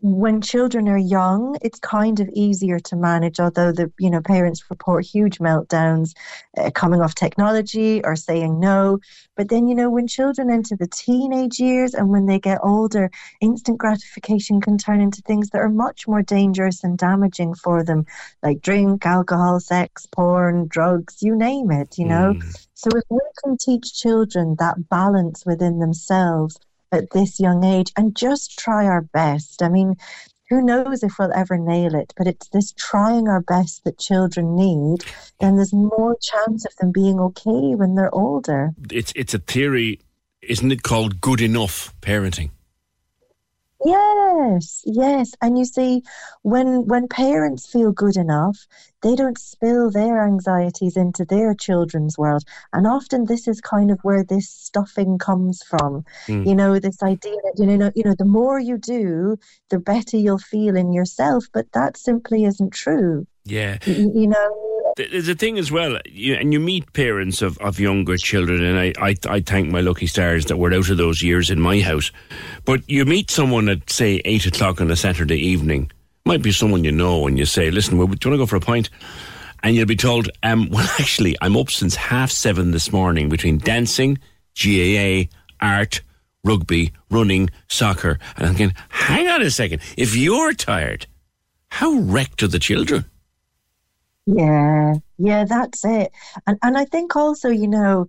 [0.00, 4.70] when children are young, it's kind of easier to manage, although the you know parents
[4.70, 6.14] report huge meltdowns
[6.56, 8.98] uh, coming off technology or saying no.
[9.36, 13.10] But then you know when children enter the teenage years and when they get older,
[13.40, 18.06] instant gratification can turn into things that are much more dangerous and damaging for them,
[18.42, 21.98] like drink, alcohol, sex, porn, drugs, you name it.
[21.98, 22.38] You know.
[22.74, 26.58] So if we can teach children that balance within themselves
[26.92, 29.62] at this young age and just try our best.
[29.62, 29.96] I mean,
[30.48, 34.56] who knows if we'll ever nail it, but it's this trying our best that children
[34.56, 35.04] need,
[35.38, 38.70] then there's more chance of them being okay when they're older.
[38.90, 40.00] It's, it's a theory,
[40.42, 42.50] isn't it, called good enough parenting?
[43.84, 45.32] Yes, yes.
[45.40, 46.02] And you see,
[46.42, 48.66] when when parents feel good enough,
[49.02, 52.44] they don't spill their anxieties into their children's world.
[52.74, 56.04] And often this is kind of where this stuffing comes from.
[56.28, 56.46] Mm.
[56.46, 59.38] You know, this idea that you know, you know, the more you do,
[59.70, 61.46] the better you'll feel in yourself.
[61.52, 63.26] But that simply isn't true.
[63.44, 63.78] Yeah.
[63.86, 68.16] You know, There's a thing as well, you, and you meet parents of, of younger
[68.16, 71.50] children, and I, I, I thank my lucky stars that we're out of those years
[71.50, 72.12] in my house.
[72.64, 75.90] But you meet someone at, say, 8 o'clock on a Saturday evening,
[76.24, 78.46] might be someone you know, and you say, listen, well, do you want to go
[78.46, 78.90] for a pint?
[79.62, 83.58] And you'll be told, um, well, actually, I'm up since half seven this morning between
[83.58, 84.18] dancing,
[84.62, 85.24] GAA,
[85.60, 86.02] art,
[86.44, 88.18] rugby, running, soccer.
[88.36, 91.06] And I'm thinking, hang on a second, if you're tired,
[91.68, 93.04] how wrecked are the children?
[94.36, 96.12] Yeah, yeah, that's it.
[96.46, 98.06] And and I think also, you know,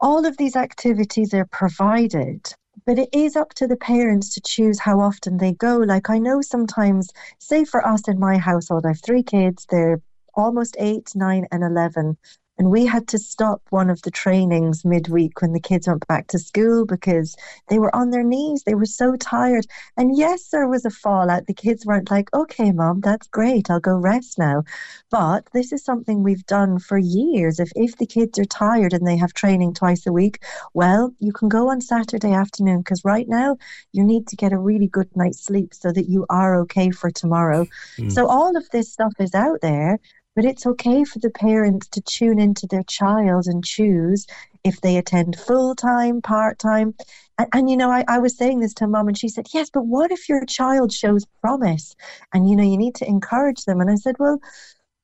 [0.00, 2.52] all of these activities are provided,
[2.86, 5.78] but it is up to the parents to choose how often they go.
[5.78, 7.10] Like I know sometimes,
[7.40, 10.00] say for us in my household, I have three kids, they're
[10.36, 12.18] almost eight, nine, and eleven.
[12.58, 16.26] And we had to stop one of the trainings midweek when the kids went back
[16.28, 17.36] to school because
[17.68, 18.62] they were on their knees.
[18.62, 19.66] They were so tired.
[19.96, 21.46] And yes, there was a fallout.
[21.46, 23.70] The kids weren't like, okay, mom, that's great.
[23.70, 24.64] I'll go rest now.
[25.10, 27.60] But this is something we've done for years.
[27.60, 30.42] If, if the kids are tired and they have training twice a week,
[30.72, 33.58] well, you can go on Saturday afternoon because right now
[33.92, 37.10] you need to get a really good night's sleep so that you are okay for
[37.10, 37.66] tomorrow.
[37.98, 38.10] Mm.
[38.10, 39.98] So all of this stuff is out there.
[40.36, 44.26] But it's okay for the parents to tune into their child and choose
[44.62, 46.94] if they attend full time, part time.
[47.38, 49.70] And, and, you know, I, I was saying this to mom, and she said, Yes,
[49.70, 51.96] but what if your child shows promise?
[52.34, 53.80] And, you know, you need to encourage them.
[53.80, 54.38] And I said, Well,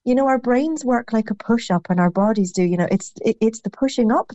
[0.04, 2.62] you know, our brains work like a push up, and our bodies do.
[2.62, 4.32] You know, it's it, it's the pushing up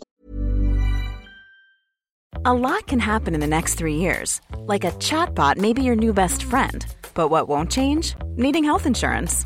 [2.45, 4.41] A lot can happen in the next three years.
[4.59, 6.85] Like a chatbot may be your new best friend.
[7.13, 8.15] But what won't change?
[8.35, 9.45] Needing health insurance.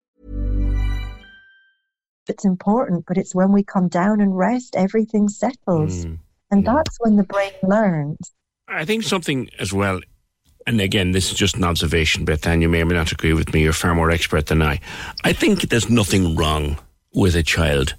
[2.29, 6.05] It's important, but it's when we come down and rest, everything settles.
[6.05, 6.19] Mm.
[6.51, 8.31] And that's when the brain learns.
[8.67, 10.01] I think something as well,
[10.67, 13.33] and again, this is just an observation, Beth, and you may or may not agree
[13.33, 13.63] with me.
[13.63, 14.79] You're far more expert than I.
[15.23, 16.77] I think there's nothing wrong
[17.13, 17.95] with a child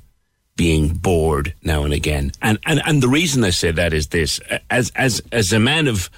[0.56, 2.32] being bored now and again.
[2.42, 4.38] And, and, and the reason I say that is this
[4.70, 6.10] as, as, as a man of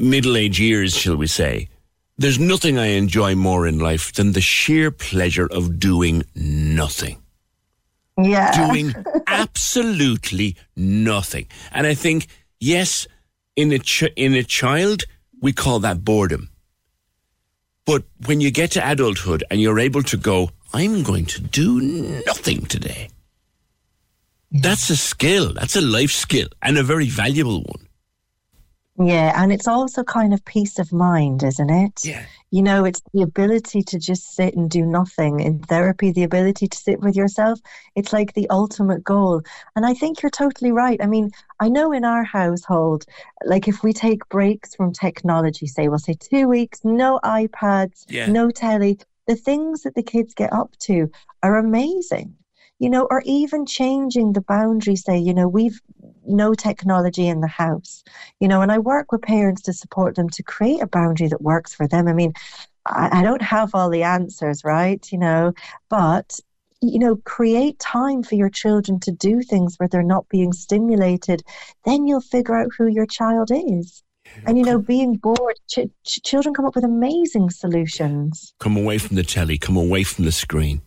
[0.00, 1.68] middle age years, shall we say,
[2.22, 7.22] there's nothing I enjoy more in life than the sheer pleasure of doing nothing.
[8.22, 8.68] Yeah.
[8.68, 8.94] Doing
[9.26, 11.46] absolutely nothing.
[11.72, 12.26] And I think,
[12.60, 13.06] yes,
[13.56, 15.04] in a, ch- in a child,
[15.40, 16.50] we call that boredom.
[17.84, 21.80] But when you get to adulthood and you're able to go, I'm going to do
[22.26, 23.08] nothing today.
[24.50, 25.54] That's a skill.
[25.54, 27.88] That's a life skill and a very valuable one.
[28.98, 32.04] Yeah, and it's also kind of peace of mind, isn't it?
[32.04, 32.24] Yeah.
[32.50, 35.40] You know, it's the ability to just sit and do nothing.
[35.40, 37.58] In therapy, the ability to sit with yourself,
[37.96, 39.42] it's like the ultimate goal.
[39.74, 41.00] And I think you're totally right.
[41.02, 43.06] I mean, I know in our household,
[43.46, 48.26] like if we take breaks from technology, say, we'll say two weeks, no iPads, Yeah.
[48.26, 51.10] no telly, the things that the kids get up to
[51.42, 52.34] are amazing.
[52.78, 55.80] You know, or even changing the boundary, say, you know, we've
[56.26, 58.02] no technology in the house,
[58.40, 61.42] you know, and I work with parents to support them to create a boundary that
[61.42, 62.08] works for them.
[62.08, 62.32] I mean,
[62.86, 65.06] I, I don't have all the answers, right?
[65.12, 65.52] You know,
[65.88, 66.38] but
[66.80, 71.42] you know, create time for your children to do things where they're not being stimulated,
[71.84, 74.02] then you'll figure out who your child is.
[74.46, 78.52] And you know, being bored, ch- ch- children come up with amazing solutions.
[78.58, 80.82] Come away from the telly, come away from the screen.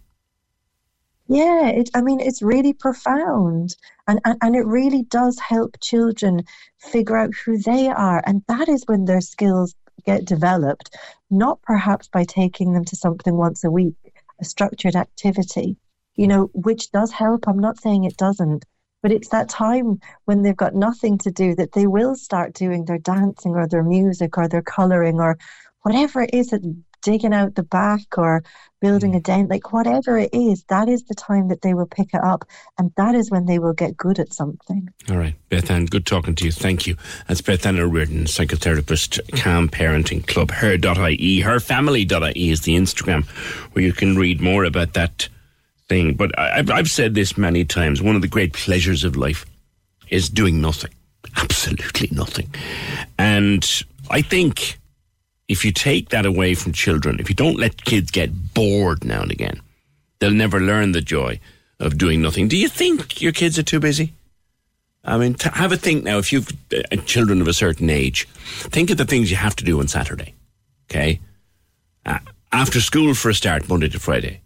[1.28, 3.76] Yeah, it, I mean, it's really profound.
[4.08, 6.44] And, and, and it really does help children
[6.80, 8.22] figure out who they are.
[8.26, 9.74] And that is when their skills
[10.06, 10.96] get developed,
[11.32, 13.96] not perhaps by taking them to something once a week,
[14.40, 15.78] a structured activity,
[16.16, 17.48] you know, which does help.
[17.48, 18.64] I'm not saying it doesn't,
[19.02, 22.86] but it's that time when they've got nothing to do that they will start doing
[22.86, 25.38] their dancing or their music or their colouring or
[25.82, 26.62] whatever it is that
[27.06, 28.44] digging out the back or
[28.82, 29.18] building mm.
[29.18, 32.24] a dent, like whatever it is, that is the time that they will pick it
[32.24, 32.44] up.
[32.80, 34.90] And that is when they will get good at something.
[35.10, 36.52] All right, Beth Ann, good talking to you.
[36.52, 36.98] Thank you.
[37.28, 43.26] That's Beth Ann O'Riordan, psychotherapist, Calm Parenting Club, her.ie, herfamily.ie is the Instagram
[43.74, 45.30] where you can read more about that
[45.88, 46.16] thing.
[46.16, 49.46] But I- I've, I've said this many times one of the great pleasures of life
[50.10, 50.92] is doing nothing.
[51.38, 52.52] Absolutely nothing.
[53.20, 53.64] And
[54.10, 54.80] I think
[55.48, 59.22] if you take that away from children, if you don't let kids get bored now
[59.22, 59.62] and again,
[60.20, 61.40] they'll never learn the joy
[61.80, 62.48] of doing nothing.
[62.48, 64.14] Do you think your kids are too busy?
[65.04, 66.18] I mean, have a think now.
[66.18, 69.64] If you've uh, children of a certain age, think of the things you have to
[69.64, 70.34] do on Saturday.
[70.90, 71.20] Okay,
[72.06, 72.20] uh,
[72.52, 74.42] after school for a start, Monday to Friday.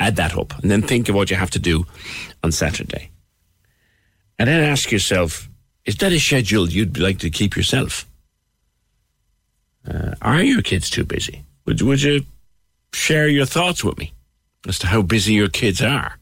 [0.00, 1.84] Add that up, and then think of what you have to do
[2.42, 3.10] on Saturday.
[4.38, 5.48] And then ask yourself:
[5.84, 8.06] Is that a schedule you'd like to keep yourself?
[9.86, 11.44] Uh, are your kids too busy?
[11.66, 12.24] Would, would you
[12.92, 14.12] share your thoughts with me
[14.66, 16.18] as to how busy your kids are?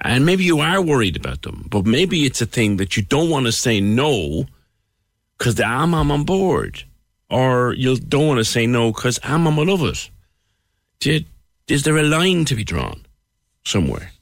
[0.00, 3.30] And maybe you are worried about them, but maybe it's a thing that you don't
[3.30, 4.46] want to say no
[5.38, 6.84] because I'm, I'm on board.
[7.30, 11.26] Or you don't want to say no because I'm, I'm, I love it.
[11.68, 13.06] Is there a line to be drawn
[13.64, 14.12] somewhere?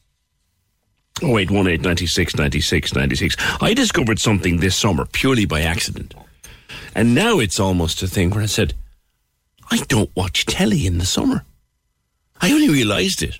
[1.22, 3.36] Oh, wait, 1 8 96 96 96.
[3.60, 6.14] I discovered something this summer purely by accident.
[6.94, 8.74] And now it's almost a thing where I said,
[9.70, 11.44] I don't watch telly in the summer.
[12.40, 13.38] I only realised it.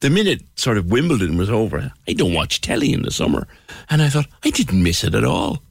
[0.00, 3.46] The minute sort of Wimbledon was over, I don't watch telly in the summer.
[3.90, 5.62] And I thought, I didn't miss it at all.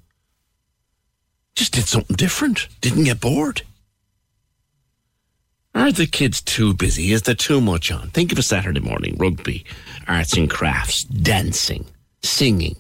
[1.56, 2.68] Just did something different.
[2.82, 3.62] Didn't get bored.
[5.74, 7.12] Are the kids too busy?
[7.12, 8.10] Is there too much on?
[8.10, 9.66] Think of a Saturday morning rugby,
[10.08, 11.86] arts and crafts, dancing,
[12.24, 12.76] singing.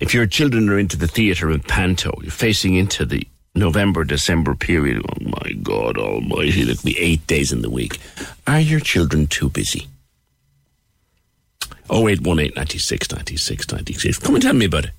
[0.00, 4.54] If your children are into the theatre and panto, you're facing into the November, December
[4.54, 5.02] period.
[5.04, 7.98] Oh my God almighty, it'll be eight days in the week.
[8.46, 9.88] Are your children too busy?
[11.90, 14.18] 0818 96 96 96.
[14.18, 14.90] Come and tell me about it.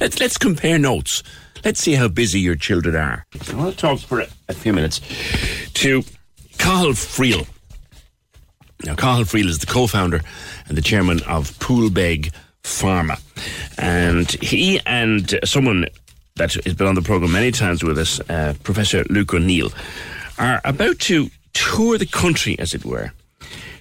[0.00, 1.22] Let's, let's compare notes.
[1.64, 3.24] Let's see how busy your children are.
[3.50, 5.00] I want to talk for a, a few minutes
[5.74, 6.02] to
[6.58, 7.46] Cathal Friel.
[8.84, 10.20] Now, Cathal Friel is the co founder
[10.68, 12.32] and the chairman of Poolbeg
[12.62, 13.20] Pharma.
[13.78, 15.86] And he and someone
[16.36, 19.72] that has been on the program many times with us, uh, Professor Luke O'Neill,
[20.38, 23.12] are about to tour the country, as it were,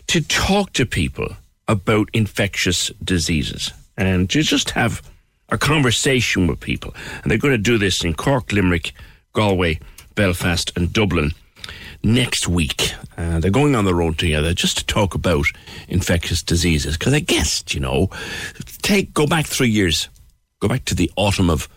[0.08, 1.36] to talk to people
[1.68, 5.02] about infectious diseases and to just have
[5.50, 6.94] a conversation with people.
[7.22, 8.94] And they're going to do this in Cork, Limerick,
[9.34, 9.80] Galway,
[10.16, 11.32] Belfast, and Dublin
[12.04, 12.94] next week.
[13.18, 15.46] Uh, they're going on the road together just to talk about
[15.88, 16.98] infectious diseases.
[16.98, 18.10] Because I guess, you know,
[18.82, 20.10] take go back three years,
[20.60, 21.68] go back to the autumn of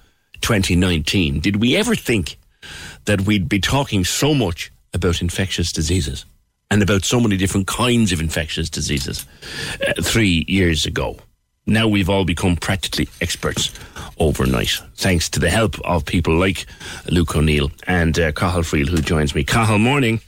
[0.40, 1.40] 2019.
[1.40, 2.38] Did we ever think
[3.04, 6.24] that we'd be talking so much about infectious diseases
[6.70, 9.26] and about so many different kinds of infectious diseases
[9.86, 11.18] uh, three years ago?
[11.66, 13.70] Now we've all become practically experts
[14.18, 16.66] overnight, thanks to the help of people like
[17.10, 19.44] Luke O'Neill and uh, Cathal Friel, who joins me.
[19.44, 20.20] Cathal, morning.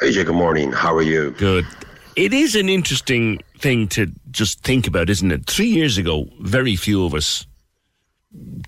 [0.00, 0.70] PJ, good morning.
[0.72, 1.32] How are you?
[1.32, 1.66] Good.
[2.14, 5.46] It is an interesting thing to just think about, isn't it?
[5.46, 7.46] Three years ago, very few of us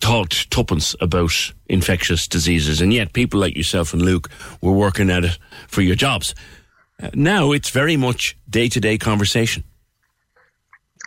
[0.01, 4.29] thought tuppence about infectious diseases, and yet people like yourself and Luke
[4.61, 5.39] were working at it
[5.69, 6.35] for your jobs.
[7.01, 9.63] Uh, now it's very much day to day conversation.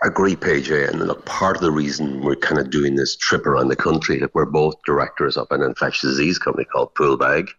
[0.03, 0.71] Agree, PJ.
[0.71, 0.89] Eh?
[0.89, 4.17] And look, part of the reason we're kind of doing this trip around the country,
[4.19, 7.49] that we're both directors of an infectious disease company called Poolbeg.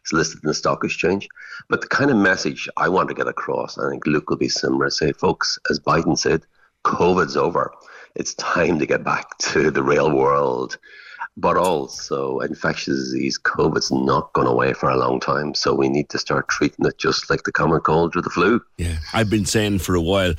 [0.00, 1.28] It's listed in the stock exchange.
[1.68, 4.48] But the kind of message I want to get across, I think Luke will be
[4.48, 4.88] similar.
[4.88, 6.42] Say, folks, as Biden said,
[6.84, 7.70] COVID's over.
[8.14, 10.78] It's time to get back to the real world.
[11.36, 15.54] But also, infectious disease, COVID's not going away for a long time.
[15.54, 18.60] So we need to start treating it just like the common cold or the flu.
[18.78, 18.96] Yeah.
[19.14, 20.34] I've been saying for a while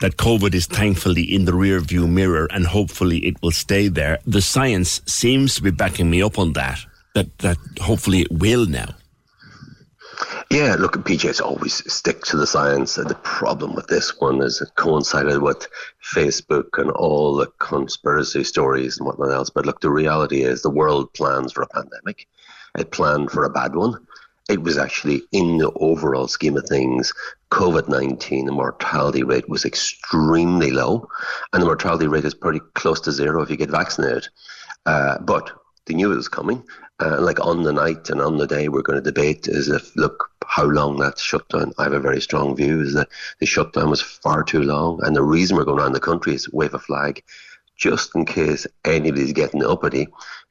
[0.00, 4.18] that COVID is thankfully in the rear view mirror and hopefully it will stay there.
[4.26, 6.78] The science seems to be backing me up on that,
[7.14, 8.94] that, that hopefully it will now.
[10.50, 12.94] Yeah, look, PJ's always stick to the science.
[12.94, 15.68] The problem with this one is it coincided with
[16.14, 19.50] Facebook and all the conspiracy stories and whatnot else.
[19.50, 22.26] But look, the reality is the world plans for a pandemic.
[22.78, 24.06] It planned for a bad one.
[24.48, 27.12] It was actually in the overall scheme of things,
[27.50, 31.08] COVID 19, the mortality rate was extremely low.
[31.52, 34.28] And the mortality rate is pretty close to zero if you get vaccinated.
[34.86, 35.50] Uh, but
[35.86, 36.62] they knew it was coming.
[37.00, 39.94] Uh, like on the night and on the day, we're going to debate is if,
[39.96, 41.72] look, how long that shutdown.
[41.78, 43.08] I have a very strong view is that
[43.38, 45.00] the shutdown was far too long.
[45.04, 47.22] And the reason we're going around the country is wave a flag
[47.76, 50.08] just in case anybody's getting uppity.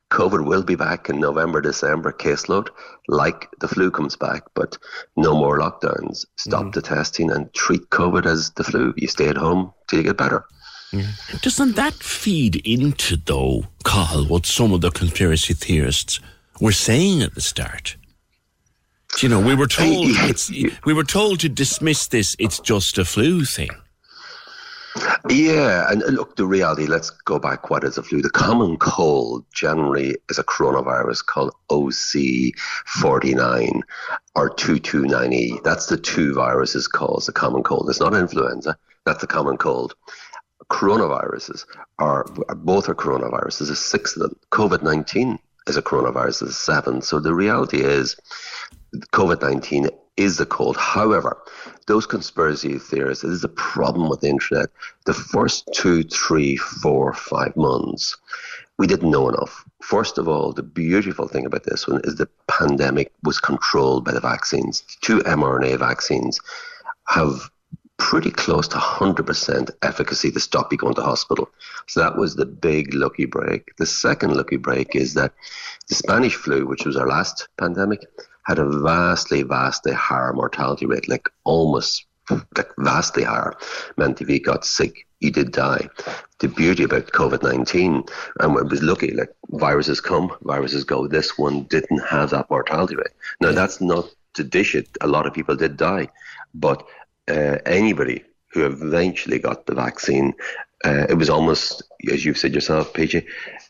[0.09, 2.69] COVID will be back in November, December caseload,
[3.07, 4.77] like the flu comes back, but
[5.17, 6.25] no more lockdowns.
[6.38, 6.73] Stop mm.
[6.73, 8.93] the testing and treat COVID as the flu.
[8.95, 10.45] You stay at home till you get better.
[10.93, 11.41] Mm.
[11.41, 16.21] Doesn't that feed into, though, Carl, what some of the conspiracy theorists
[16.61, 17.97] were saying at the start?
[19.21, 20.49] You know, we were told it's,
[20.85, 22.35] we were told to dismiss this.
[22.39, 23.69] It's just a flu thing.
[25.30, 27.69] Yeah, and look, the reality, let's go back.
[27.69, 28.22] What is a flu?
[28.22, 33.82] The common cold generally is a coronavirus called OC49
[34.36, 35.64] or 229E.
[35.64, 37.90] That's the two viruses cause the common cold.
[37.90, 39.95] It's not influenza, that's the common cold.
[40.69, 41.65] Coronaviruses
[41.99, 44.36] are, are both are coronaviruses, there's six of them.
[44.52, 47.02] COVID 19 is a coronavirus, there's seven.
[47.02, 48.15] So the reality is,
[49.14, 50.76] COVID 19 is the cold.
[50.77, 51.38] However,
[51.85, 54.69] those conspiracy theorists, this is the problem with the internet.
[55.06, 58.18] The first two, three, four, five months,
[58.77, 59.64] we didn't know enough.
[59.81, 64.11] First of all, the beautiful thing about this one is the pandemic was controlled by
[64.11, 64.84] the vaccines.
[65.02, 66.39] Two mRNA vaccines
[67.07, 67.49] have
[67.98, 71.49] pretty close to 100% efficacy to stop you going to hospital.
[71.88, 73.76] So that was the big lucky break.
[73.77, 75.34] The second lucky break is that
[75.89, 78.06] the Spanish flu, which was our last pandemic,
[78.48, 83.53] had a vastly, vastly higher mortality rate, like almost like vastly higher.
[83.98, 85.90] Meant if you got sick, you did die.
[86.40, 88.03] The beauty about COVID 19,
[88.40, 91.07] and it was lucky, like viruses come, viruses go.
[91.07, 93.14] This one didn't have that mortality rate.
[93.41, 94.06] Now, that's not
[94.36, 94.88] to dish it.
[95.02, 96.07] A lot of people did die.
[96.53, 96.86] But
[97.28, 100.34] uh, anybody who eventually got the vaccine,
[100.86, 103.26] uh, it was almost, as you've said yourself, PJ,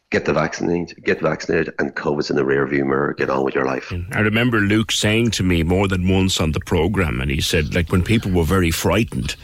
[0.10, 3.14] get the vaccine, get vaccinated, and COVID's in the rearview mirror.
[3.14, 3.92] Get on with your life.
[4.12, 7.76] I remember Luke saying to me more than once on the program, and he said,
[7.76, 9.36] like when people were very frightened,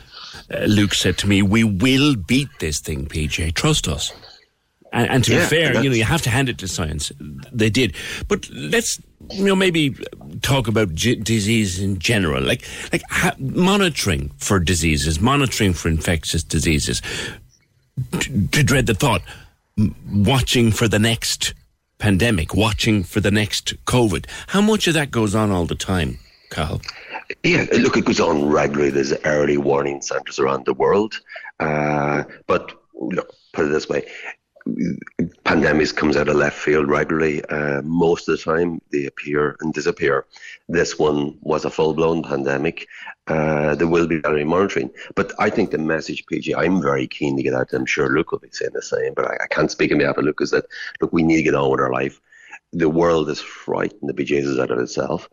[0.53, 3.53] uh, Luke said to me, "We will beat this thing, PJ.
[3.55, 4.13] Trust us."
[4.91, 7.11] And, and to Yeah, be fair, you know, you have to hand it to science.
[7.51, 7.95] They did,
[8.27, 9.95] but let's you know maybe
[10.41, 16.43] talk about g- disease in general, like like ha- monitoring for diseases, monitoring for infectious
[16.43, 17.01] diseases.
[18.11, 19.21] To, to dread the thought,
[20.11, 21.53] watching for the next
[21.97, 24.25] pandemic, watching for the next COVID.
[24.47, 26.19] How much of that goes on all the time,
[26.49, 26.81] Carl?
[27.43, 28.91] Yeah, look, it goes on regularly.
[28.91, 31.19] There's early warning centres around the world.
[31.59, 34.05] Uh, but look, put it this way
[34.65, 37.43] pandemics comes out of left field regularly.
[37.45, 40.25] Uh, most of the time, they appear and disappear.
[40.69, 42.87] This one was a full-blown pandemic.
[43.27, 47.37] Uh, there will be better monitoring, but I think the message, PJ, I'm very keen
[47.37, 47.73] to get out.
[47.73, 50.17] I'm sure Luke will be saying the same, but I, I can't speak on behalf
[50.17, 50.41] of Luke.
[50.41, 50.65] Is that
[51.01, 52.19] look, we need to get on with our life.
[52.73, 55.29] The world is frightened the bejesus out of itself.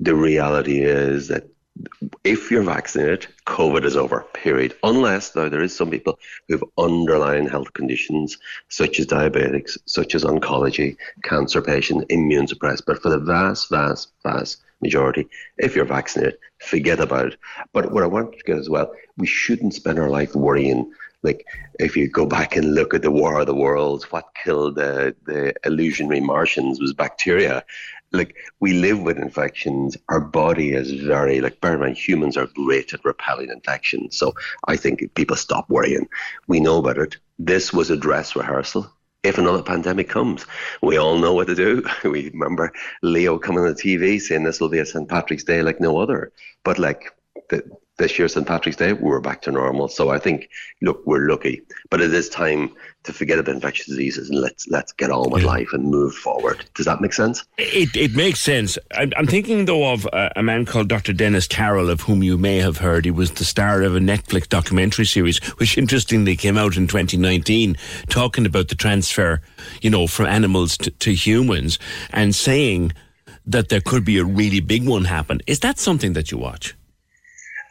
[0.00, 1.48] The reality is that
[2.24, 4.74] if you're vaccinated, COVID is over, period.
[4.82, 6.18] Unless, though, there is some people
[6.48, 8.36] who have underlying health conditions,
[8.68, 12.84] such as diabetics, such as oncology, cancer patient, immune suppressed.
[12.86, 15.28] But for the vast, vast, vast majority,
[15.58, 17.38] if you're vaccinated, forget about it.
[17.72, 20.92] But what I want to get as well, we shouldn't spend our life worrying.
[21.22, 21.46] Like,
[21.78, 25.14] if you go back and look at the War of the Worlds, what killed the,
[25.26, 27.64] the illusionary Martians was bacteria
[28.12, 29.96] like we live with infections.
[30.08, 34.16] Our body is very like bear in mind humans are great at repelling infections.
[34.16, 34.34] So
[34.66, 36.08] I think people stop worrying.
[36.46, 37.16] We know about it.
[37.38, 38.90] This was a dress rehearsal.
[39.22, 40.46] If another pandemic comes,
[40.82, 41.84] we all know what to do.
[42.04, 42.72] We remember
[43.02, 45.08] Leo coming on the TV saying this will be a St.
[45.08, 46.32] Patrick's Day like no other.
[46.64, 47.12] But like
[47.50, 47.62] the,
[48.00, 48.46] this year, St.
[48.46, 49.86] Patrick's Day, we're back to normal.
[49.86, 50.48] So I think,
[50.80, 51.62] look, we're lucky.
[51.90, 52.74] But it is time
[53.04, 56.64] to forget about infectious diseases and let's let's get on with life and move forward.
[56.74, 57.44] Does that make sense?
[57.56, 58.78] It, it makes sense.
[58.94, 61.12] I'm, I'm thinking, though, of uh, a man called Dr.
[61.12, 63.04] Dennis Carroll, of whom you may have heard.
[63.04, 67.76] He was the star of a Netflix documentary series, which interestingly came out in 2019,
[68.08, 69.40] talking about the transfer,
[69.80, 71.78] you know, from animals to, to humans
[72.10, 72.92] and saying
[73.46, 75.40] that there could be a really big one happen.
[75.46, 76.74] Is that something that you watch?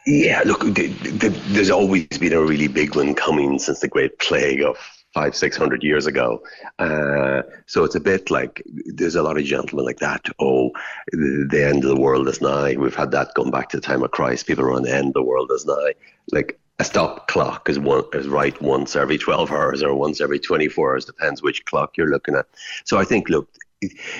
[0.06, 4.18] Yeah, look, the, the, there's always been a really big one coming since the Great
[4.18, 4.76] Plague of
[5.12, 6.42] five, six hundred years ago.
[6.78, 10.24] Uh, so it's a bit like there's a lot of gentlemen like that.
[10.38, 10.70] Oh,
[11.12, 12.76] the, end of the world is nigh.
[12.76, 14.46] We've had that going back to the time of Christ.
[14.46, 15.94] People are on the end of the world is nigh.
[16.32, 20.38] Like a stop clock is one is right once every 12 hours or once every
[20.38, 22.46] 24 hours depends which clock you're looking at
[22.84, 23.50] so i think look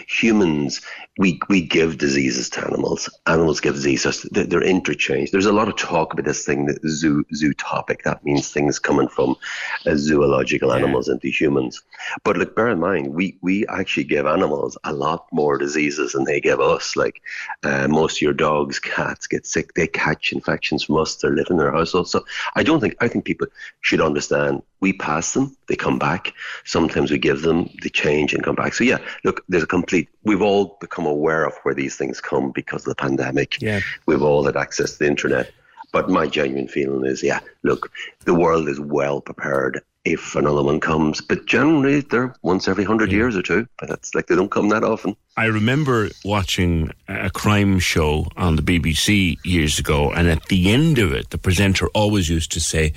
[0.07, 0.83] humans
[1.21, 3.11] we we give diseases to animals.
[3.27, 4.27] Animals give diseases.
[4.33, 5.33] They're, interchanged.
[5.33, 8.03] There's a lot of talk about this thing the zoo zootopic.
[8.05, 9.37] That means things coming from
[9.85, 11.83] uh, zoological animals into humans.
[12.25, 16.25] But look bear in mind we we actually give animals a lot more diseases than
[16.25, 16.97] they give us.
[16.97, 17.21] Like
[17.65, 19.75] uh, most of your dogs cats get sick.
[19.75, 21.17] They catch infections from us.
[21.17, 22.09] They're living in their household.
[22.09, 22.25] So
[22.57, 23.49] i don't think i think people
[23.83, 24.63] should understand.
[24.81, 25.55] We pass them.
[25.69, 26.33] They come back.
[26.65, 28.73] Sometimes we give them they change and come back.
[28.73, 32.51] So yeah look there's a complete we've all become aware of where these things come
[32.51, 33.61] because of the pandemic.
[33.61, 33.81] Yeah.
[34.07, 35.51] we've all had access to the internet.
[35.93, 37.91] But my genuine feeling is yeah look
[38.25, 41.21] the world is well prepared if another one comes.
[41.21, 43.67] But generally they're once every 100 years or two.
[43.79, 45.17] But that's like they don't come that often.
[45.37, 50.99] I remember watching a crime show on the BBC years ago, and at the end
[50.99, 52.93] of it, the presenter always used to say,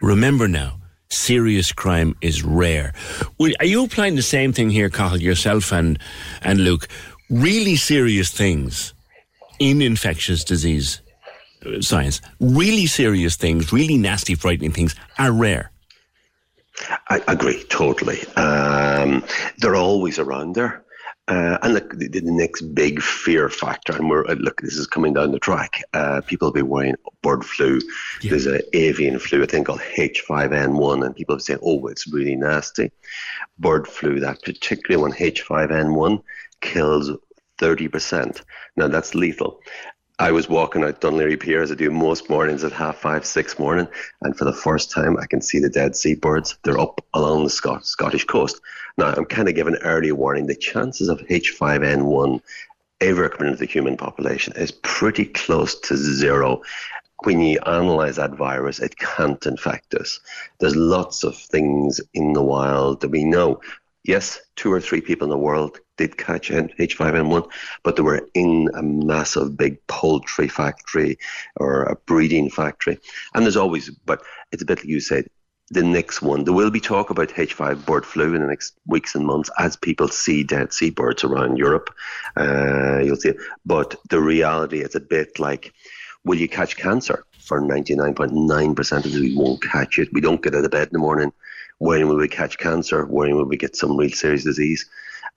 [0.00, 2.92] Remember now, serious crime is rare.
[3.60, 5.98] Are you applying the same thing here, Cathal, yourself and,
[6.42, 6.88] and Luke?
[7.30, 8.94] Really serious things
[9.58, 11.00] in infectious disease
[11.64, 15.70] uh, science, really serious things, really nasty, frightening things are rare.
[17.08, 18.26] I agree totally.
[18.36, 19.24] Um,
[19.58, 20.84] they're always around there.
[21.28, 24.86] Uh, and look, the, the next big fear factor, and we're uh, look, this is
[24.86, 25.82] coming down the track.
[25.92, 27.80] Uh, people will be worrying bird flu.
[28.22, 32.92] There's an avian flu, a thing called H5N1, and people saying, "Oh, it's really nasty."
[33.58, 36.22] Bird flu, that particularly one H5N1
[36.60, 37.10] kills
[37.58, 38.42] 30%.
[38.76, 39.60] Now that's lethal.
[40.18, 43.26] I was walking out Dún Laoghaire Pier as I do most mornings at half five,
[43.26, 43.86] six morning,
[44.22, 46.56] and for the first time I can see the dead seabirds.
[46.64, 48.58] They're up along the Scot- Scottish coast.
[48.96, 50.46] Now I'm kind of giving early warning.
[50.46, 52.40] The chances of H5N1
[53.02, 56.62] ever coming into the human population is pretty close to zero.
[57.24, 60.20] When you analyze that virus, it can't infect us.
[60.60, 63.60] There's lots of things in the wild that we know.
[64.06, 67.50] Yes, two or three people in the world did catch H5N1,
[67.82, 71.18] but they were in a massive big poultry factory
[71.56, 73.00] or a breeding factory.
[73.34, 74.22] And there's always, but
[74.52, 75.26] it's a bit like you said,
[75.70, 79.16] the next one, there will be talk about H5 bird flu in the next weeks
[79.16, 81.92] and months as people see dead seabirds around Europe.
[82.36, 83.38] Uh, you'll see it.
[83.64, 85.72] But the reality is a bit like,
[86.24, 87.24] will you catch cancer?
[87.40, 90.12] For 99.9% of us, we won't catch it.
[90.12, 91.32] We don't get out of bed in the morning.
[91.78, 93.04] When will we catch cancer?
[93.04, 94.86] When will we get some real serious disease?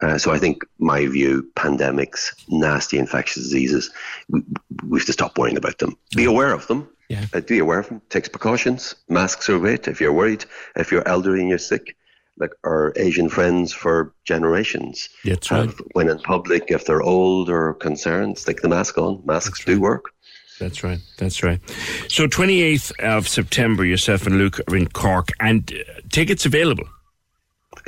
[0.02, 3.90] Uh, so I think my view, pandemics, nasty infectious diseases,
[4.30, 4.42] we,
[4.88, 5.98] we have to stop worrying about them.
[6.16, 6.88] Be aware of them.
[7.10, 7.26] Yeah.
[7.34, 8.02] Uh, be aware of them.
[8.10, 8.96] Take precautions.
[9.10, 10.46] Masks are great if you're worried.
[10.76, 11.98] If you're elderly and you're sick,
[12.38, 15.10] like our Asian friends for generations.
[15.26, 15.88] That's have, right.
[15.94, 19.22] When in public, if they're old or concerned, stick the mask on.
[19.26, 20.14] Masks do work.
[20.60, 21.00] That's right.
[21.18, 21.60] That's right.
[22.10, 26.88] So 28th of September, yourself and Luke are in Cork, and uh, tickets available.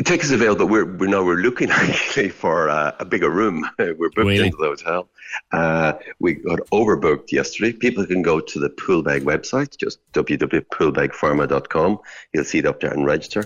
[0.03, 3.69] Tickets available, but we're, we're now we're looking actually for uh, a bigger room.
[3.79, 4.45] we're booked Really?
[4.45, 5.09] into the hotel.
[5.51, 7.71] Uh, we got overbooked yesterday.
[7.73, 11.99] People can go to the Poolbeg website, just www.poolbegpharma.com.
[12.33, 13.45] You'll see it up there and register.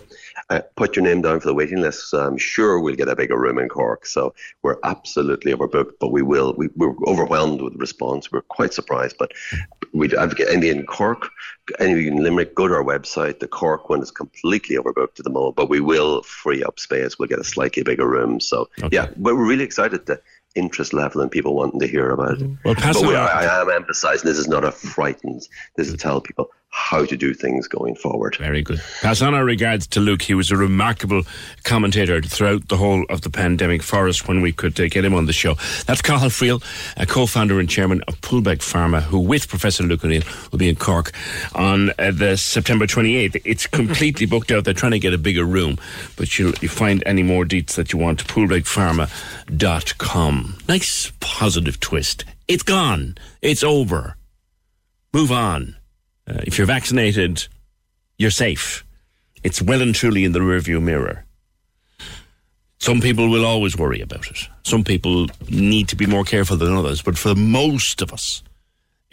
[0.50, 2.10] Uh, put your name down for the waiting list.
[2.10, 4.06] So I'm sure we'll get a bigger room in Cork.
[4.06, 6.54] So we're absolutely overbooked, but we will.
[6.58, 8.32] We, we're overwhelmed with the response.
[8.32, 9.32] We're quite surprised, but
[9.96, 11.30] we have any in Cork,
[11.80, 12.54] any in Limerick.
[12.54, 13.40] Go to our website.
[13.40, 17.18] The Cork one is completely overbooked at the moment, but we will free up space.
[17.18, 18.40] We'll get a slightly bigger room.
[18.40, 20.06] So yeah, but we're really excited.
[20.06, 20.22] The
[20.56, 22.50] interest level and people wanting to hear about it.
[22.64, 23.28] Well, pass but we, on.
[23.28, 25.48] I, am emphasising this is not a frightened.
[25.76, 28.36] This is to tell people how to do things going forward.
[28.36, 28.82] Very good.
[29.02, 30.22] Pass on our regards to Luke.
[30.22, 31.24] He was a remarkable
[31.64, 35.14] commentator throughout the whole of the pandemic for us when we could uh, get him
[35.14, 35.56] on the show.
[35.86, 36.62] That's Cathal Friel,
[36.98, 40.76] a co-founder and chairman of Poolbeg Pharma, who with Professor Luke O'Neill will be in
[40.76, 41.14] Cork
[41.56, 43.42] on uh, the September 28th.
[43.46, 44.66] It's completely booked out.
[44.66, 45.78] They're trying to get a bigger room,
[46.18, 50.58] but you'll you find any more deets that you want to poolbegpharma.com.
[50.68, 52.26] Nice positive twist.
[52.50, 53.16] It's gone.
[53.42, 54.18] It's over.
[55.14, 55.78] Move on.
[56.28, 57.48] Uh, if you're vaccinated,
[58.18, 58.86] you're safe.
[59.44, 61.26] It's well and truly in the rearview mirror.
[62.80, 64.48] Some people will always worry about it.
[64.64, 67.02] Some people need to be more careful than others.
[67.02, 68.44] But for most of us,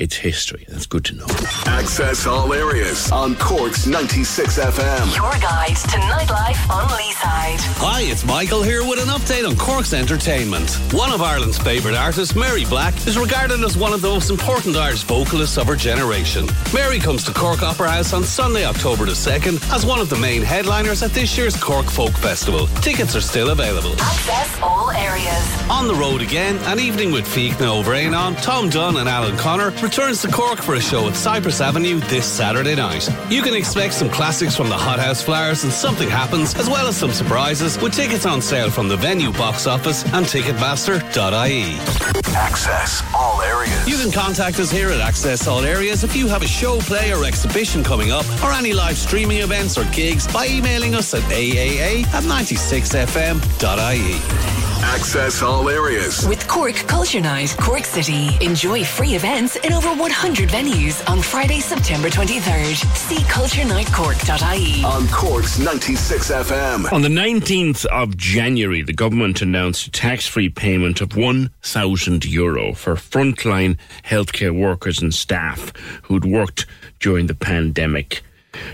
[0.03, 0.65] It's history.
[0.69, 1.27] That's good to know.
[1.67, 5.15] Access all areas on Cork's 96 FM.
[5.15, 7.61] Your guide to nightlife on Leeside.
[7.79, 10.73] Hi, it's Michael here with an update on Cork's entertainment.
[10.93, 14.75] One of Ireland's favourite artists, Mary Black, is regarded as one of the most important
[14.77, 16.49] Irish vocalists of her generation.
[16.75, 20.19] Mary comes to Cork Opera House on Sunday, October the 2nd, as one of the
[20.19, 22.67] main headliners at this year's Cork Folk Festival.
[22.83, 23.93] Tickets are still available.
[24.01, 25.71] Access all areas.
[25.71, 29.71] On the road again, an evening with Fiachna Ó Braonáin, Tom Dunne and Alan Connor
[29.93, 33.07] returns to Cork for a show at Cypress Avenue this Saturday night.
[33.31, 36.97] You can expect some classics from the Hothouse Flowers and Something Happens, as well as
[36.97, 41.77] some surprises, with tickets on sale from the venue box office and Ticketmaster.ie.
[42.35, 43.87] Access all areas.
[43.87, 47.13] You can contact us here at Access All Areas if you have a show, play,
[47.13, 51.21] or exhibition coming up, or any live streaming events or gigs by emailing us at
[51.25, 53.43] aaa at 96fm.ie.
[54.85, 56.27] Access all areas.
[56.27, 58.37] With Cork Culture Night, Cork City.
[58.41, 62.77] Enjoy free events in over 100 venues on Friday, September 23rd.
[62.97, 64.85] See culturenightcork.ie.
[64.85, 66.93] On Cork's 96 FM.
[66.93, 72.75] On the 19th of January, the government announced a tax free payment of 1,000 euro
[72.75, 75.73] for frontline healthcare workers and staff
[76.05, 76.67] who'd worked
[77.01, 78.23] during the pandemic.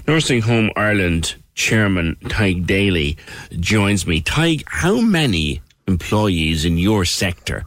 [0.06, 3.16] Nursing Home Ireland Chairman Tadhg Daly
[3.58, 4.20] joins me.
[4.20, 7.64] Tadhg, how many employees in your sector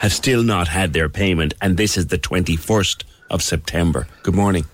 [0.00, 4.06] have still not had their payment, and this is the 21st of September?
[4.22, 4.64] Good morning.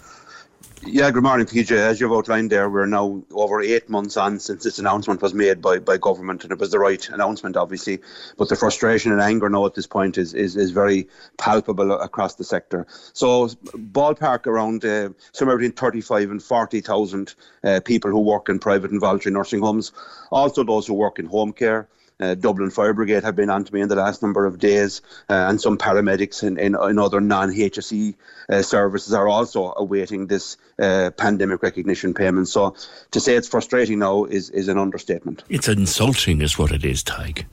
[0.82, 1.72] Yeah, good morning, PJ.
[1.72, 5.60] As you've outlined there, we're now over eight months on since this announcement was made
[5.60, 8.00] by, by government, and it was the right announcement, obviously.
[8.38, 11.06] But the frustration and anger now at this point is is, is very
[11.36, 12.86] palpable across the sector.
[13.12, 13.48] So,
[13.92, 19.00] ballpark around uh, somewhere between 35 and 40,000 uh, people who work in private and
[19.00, 19.92] voluntary nursing homes,
[20.30, 21.88] also those who work in home care.
[22.20, 25.00] Uh, Dublin Fire Brigade have been on to me in the last number of days,
[25.28, 28.14] uh, and some paramedics in, in, in other non HSE
[28.48, 32.48] uh, services are also awaiting this uh, pandemic recognition payment.
[32.48, 32.74] So
[33.12, 35.44] to say it's frustrating now is, is an understatement.
[35.48, 37.46] It's insulting, is what it is, Tadhg.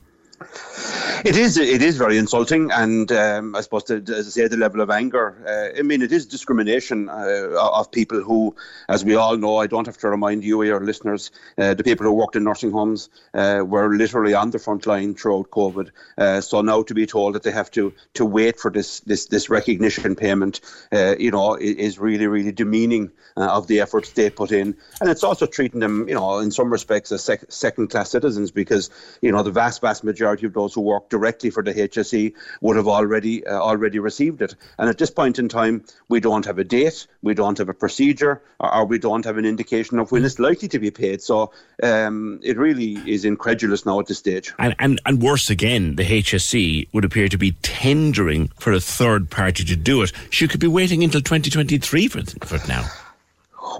[1.24, 1.56] It is.
[1.56, 4.88] It is very insulting, and um, I suppose, the, as I say, the level of
[4.88, 5.34] anger.
[5.46, 8.54] Uh, I mean, it is discrimination uh, of people who,
[8.88, 12.06] as we all know, I don't have to remind you, your listeners, uh, the people
[12.06, 15.90] who worked in nursing homes uh, were literally on the front line throughout COVID.
[16.16, 19.26] Uh, so now to be told that they have to to wait for this this
[19.26, 20.60] this recognition payment,
[20.92, 25.22] uh, you know, is really really demeaning of the efforts they put in, and it's
[25.22, 28.90] also treating them, you know, in some respects as sec- second class citizens because
[29.22, 32.76] you know the vast vast majority of those who work directly for the HSE would
[32.76, 34.54] have already uh, already received it.
[34.78, 37.74] And at this point in time, we don't have a date, we don't have a
[37.74, 41.22] procedure, or, or we don't have an indication of when it's likely to be paid.
[41.22, 44.52] So um, it really is incredulous now at this stage.
[44.58, 49.30] And, and and worse again, the HSE would appear to be tendering for a third
[49.30, 50.12] party to do it.
[50.30, 52.84] She could be waiting until 2023 for, for it now.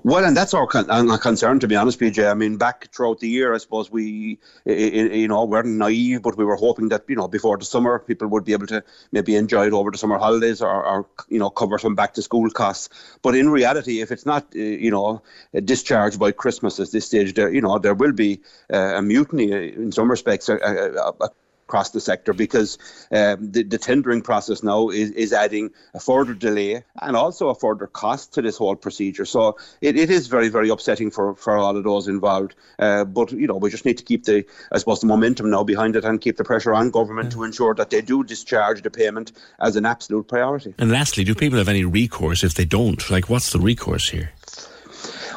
[0.03, 2.29] Well, and that's our, con- our concern, to be honest, PJ.
[2.29, 6.45] I mean, back throughout the year, I suppose we, you know, weren't naive, but we
[6.45, 8.83] were hoping that, you know, before the summer, people would be able to
[9.13, 12.23] maybe enjoy it over the summer holidays or, or you know, cover some back to
[12.23, 12.89] school costs.
[13.23, 15.23] But in reality, if it's not, uh, you know,
[15.65, 18.41] discharged by Christmas at this stage, there, you know, there will be
[18.73, 20.49] uh, a mutiny in some respects.
[20.49, 21.29] Uh,
[21.69, 22.79] across the sector because
[23.13, 27.55] um, the, the, tendering process now is, is adding a further delay and also a
[27.55, 29.27] further cost to this whole procedure.
[29.27, 32.55] So it, it is very, very upsetting for, for all of those involved.
[32.79, 35.63] Uh, but, you know, we just need to keep the, I suppose, the momentum now
[35.63, 38.91] behind it and keep the pressure on government to ensure that they do discharge the
[38.91, 40.75] payment as an absolute priority.
[40.79, 43.11] And lastly, do people have any recourse if they don't?
[43.11, 44.33] Like, what's the recourse here?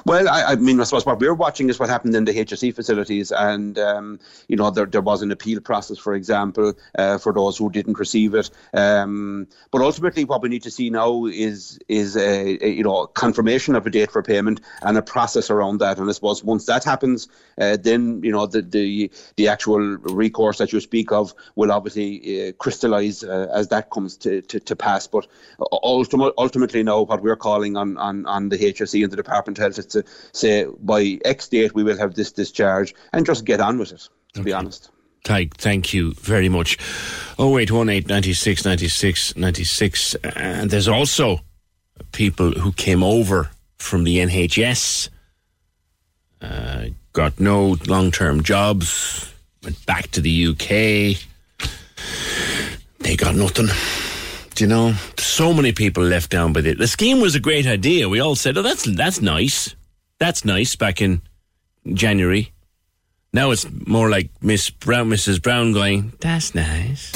[0.06, 2.74] Well, I, I, mean, I suppose what we're watching is what happened in the HSE
[2.74, 7.34] facilities, and um, you know, there, there was an appeal process, for example, uh, for
[7.34, 8.50] those who didn't receive it.
[8.74, 13.08] Um, but ultimately, what we need to see now is is a, a, you know
[13.08, 16.00] confirmation of a date for payment and a process around that.
[16.00, 17.28] And I suppose once that happens,
[17.60, 22.48] uh, then you know the, the the actual recourse that you speak of will obviously
[22.48, 25.06] uh, crystallise uh, as that comes to, to, to pass.
[25.06, 25.28] But
[25.72, 29.64] ultimately, ultimately, now what we're calling on on, on the HSE and the Department of
[29.64, 30.04] Health to
[30.34, 34.10] say by X date we will have this discharge and just get on with it,
[34.34, 34.46] to okay.
[34.46, 34.90] be honest.
[35.24, 36.78] Tadhg, thank you very much.
[37.40, 40.16] 0818 96 96 96.
[40.16, 41.42] And there's also
[42.12, 45.10] people who came over from the NHS,
[46.42, 49.32] uh, got no long term jobs,
[49.64, 51.18] went back to the UK.
[53.00, 53.68] They got nothing.
[54.56, 54.94] Do you know?
[55.18, 56.78] So many people left down by it.
[56.78, 58.10] The scheme was a great idea.
[58.10, 59.76] We all said, oh, that's, that's nice.
[60.22, 61.24] That's nice back in
[61.92, 62.54] January.
[63.34, 65.42] Now it's more like Miss Brown, Mrs.
[65.42, 67.12] Brown going, that's nice.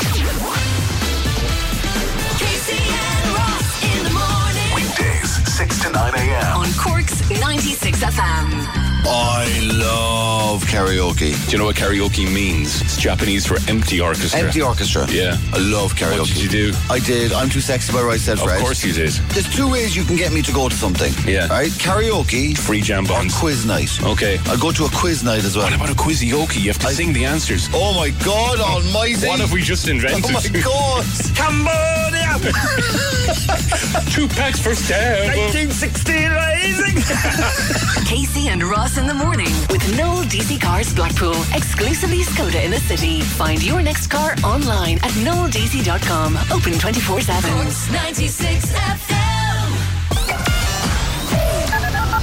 [5.93, 6.57] 9 a.m.
[6.57, 8.84] On Cork's 96 FM.
[9.07, 11.33] I love karaoke.
[11.45, 12.81] Do you know what karaoke means?
[12.81, 14.39] It's Japanese for empty orchestra.
[14.39, 15.05] Empty orchestra.
[15.09, 15.37] Yeah.
[15.53, 16.19] I love karaoke.
[16.19, 16.73] What did you do?
[16.89, 17.31] I did.
[17.31, 19.11] I'm too sexy by right said Of course you did.
[19.29, 21.13] There's two ways you can get me to go to something.
[21.31, 21.47] Yeah.
[21.47, 21.71] Right?
[21.71, 22.57] Karaoke.
[22.57, 23.35] Free jambons.
[23.35, 24.01] Or quiz night.
[24.03, 24.39] Okay.
[24.45, 25.65] I'll go to a quiz night as well.
[25.65, 26.55] What about a quizioke?
[26.59, 27.69] You have to sing the answers.
[27.73, 29.27] Oh my God almighty.
[29.27, 30.25] What have we just invented?
[30.25, 31.05] Oh my God.
[31.35, 32.25] Cambodia.
[34.11, 35.35] Two packs for stab.
[35.35, 36.95] 1916 rising.
[38.05, 41.35] Casey and Ross in the morning with Noel DC Cars Blackpool.
[41.53, 43.21] Exclusively Skoda in the city.
[43.21, 46.37] Find your next car online at noeldc.com.
[46.51, 47.51] Open 24 7.
[47.91, 48.71] 96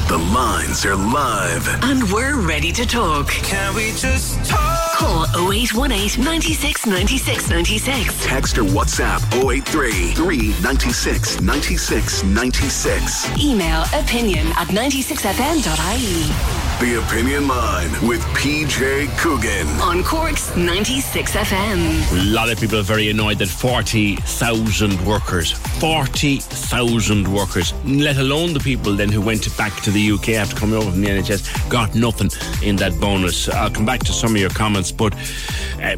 [0.09, 1.69] The lines are live.
[1.85, 3.29] And we're ready to talk.
[3.29, 4.92] Can we just talk?
[5.03, 8.25] Call 0818 96 96 96.
[8.25, 13.43] Text or WhatsApp 083 396 96 96.
[13.43, 16.63] Email opinion at 96fm.ie.
[16.81, 19.69] The Opinion Line with PJ Coogan.
[19.81, 22.13] On Cork's 96 FM.
[22.13, 28.59] A lot of people are very annoyed that 40,000 workers, 40,000 workers, let alone the
[28.59, 31.95] people then who went back to the UK after coming over from the NHS, got
[31.95, 32.31] nothing
[32.67, 33.49] in that bonus.
[33.49, 35.15] I'll come back to some of your comments, but
[35.83, 35.97] uh,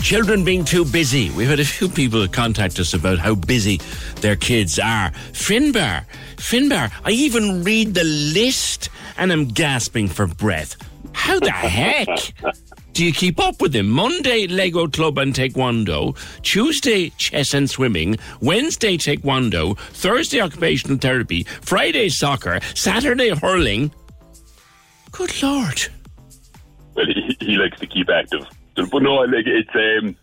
[0.00, 1.30] children being too busy.
[1.30, 3.80] We've had a few people contact us about how busy
[4.20, 5.10] their kids are.
[5.32, 6.04] Finbar,
[6.36, 10.76] Finbar, I even read the list and I'm gasping for breath.
[11.12, 12.08] How the heck?
[12.92, 13.88] Do you keep up with them?
[13.88, 16.16] Monday, Lego Club and Taekwondo.
[16.42, 18.16] Tuesday, chess and swimming.
[18.40, 19.76] Wednesday, Taekwondo.
[19.76, 21.42] Thursday, occupational therapy.
[21.62, 22.60] Friday, soccer.
[22.74, 23.90] Saturday, hurling.
[25.10, 25.88] Good Lord.
[26.94, 28.46] Well, he, he likes to keep active.
[28.76, 30.16] But no, like it's um,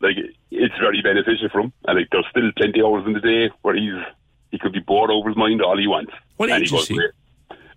[0.00, 0.16] like
[0.50, 3.50] it's very beneficial for him, and like there's still plenty of hours in the day
[3.62, 4.02] where he's
[4.50, 6.12] he could be bored over his mind all he wants.
[6.36, 7.00] What and age he is he?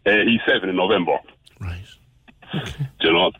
[0.06, 1.18] Uh, he's seven in November.
[1.60, 1.86] Right.
[2.52, 3.32] Do you know?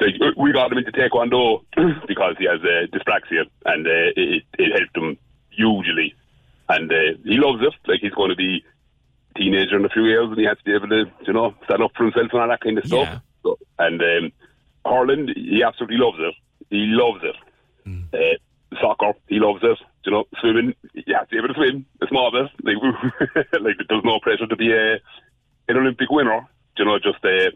[0.00, 1.62] Like, we got him into Taekwondo
[2.08, 5.18] because he has uh, dyspraxia, and uh, it, it helped him
[5.50, 6.14] hugely.
[6.68, 7.74] And uh, he loves it.
[7.86, 8.64] Like he's going to be
[9.34, 11.54] a teenager in a few years, and he has to be able to, you know,
[11.64, 13.08] stand up for himself and all that kind of stuff.
[13.08, 13.18] Yeah.
[13.42, 14.32] So, and um,
[14.84, 16.34] hurling, he absolutely loves it.
[16.70, 17.36] He loves it.
[18.12, 19.78] Uh, soccer, he loves it.
[20.04, 22.50] You know, swimming, you have to be able to swim small bit.
[22.64, 24.94] Like, like there's no pressure to be a,
[25.68, 26.46] an Olympic winner.
[26.78, 27.50] You know, just uh,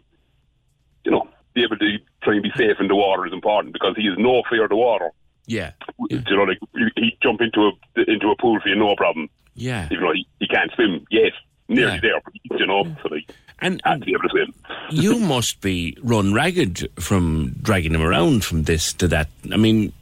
[1.03, 3.95] you know, be able to try and be safe in the water is important because
[3.95, 5.11] he has no fear of the water.
[5.47, 5.71] Yeah.
[6.09, 6.59] You know, like
[6.95, 9.29] he jump into a into a pool for you, no problem.
[9.53, 9.87] Yeah.
[9.91, 11.31] Even though he, he can't swim yet,
[11.67, 11.99] nearly Yeah.
[12.01, 12.21] there.
[12.23, 13.29] but, You know, so like
[13.59, 14.53] and has to be able to swim.
[14.91, 19.29] you must be run ragged from dragging him around from this to that.
[19.51, 19.93] I mean,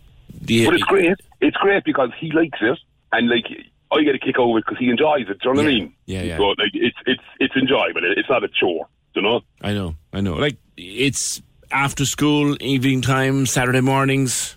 [0.41, 1.17] the, But it's great.
[1.41, 2.79] It's great because he likes it,
[3.11, 3.45] and like
[3.91, 5.39] I get a kick out of it because he enjoys it.
[5.39, 5.93] Do you know what I mean?
[6.07, 6.37] Yeah, yeah.
[6.37, 8.01] So like it's it's it's enjoyable.
[8.17, 8.87] It's not a chore.
[9.15, 9.41] You know.
[9.61, 10.33] I know, I know.
[10.33, 11.41] Like it's
[11.71, 14.55] after school, evening time, Saturday mornings.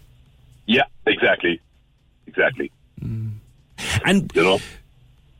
[0.66, 1.60] Yeah, exactly,
[2.26, 2.70] exactly.
[4.04, 4.58] And you know,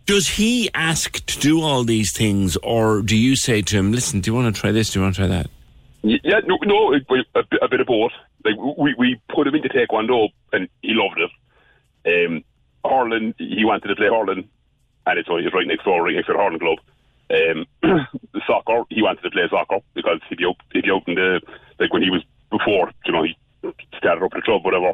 [0.07, 4.21] does he ask to do all these things, or do you say to him, "Listen,
[4.21, 4.91] do you want to try this?
[4.93, 5.49] Do you want to try that?"
[6.03, 6.99] Yeah, no, no, a,
[7.35, 8.13] a, bit- of both.
[8.45, 11.31] Like we, we put him into taekwondo, and he loved it.
[12.07, 12.45] Um,
[12.85, 14.49] hurling, he wanted to play hurling,
[15.07, 16.79] and it's, it's right next door, right next to the hurling club.
[17.29, 17.67] Um,
[18.47, 21.41] soccer, he wanted to play soccer because he'd be up, he'd be out in the
[21.81, 23.37] like when he was before, you know, he
[23.99, 24.93] started up in the club, whatever.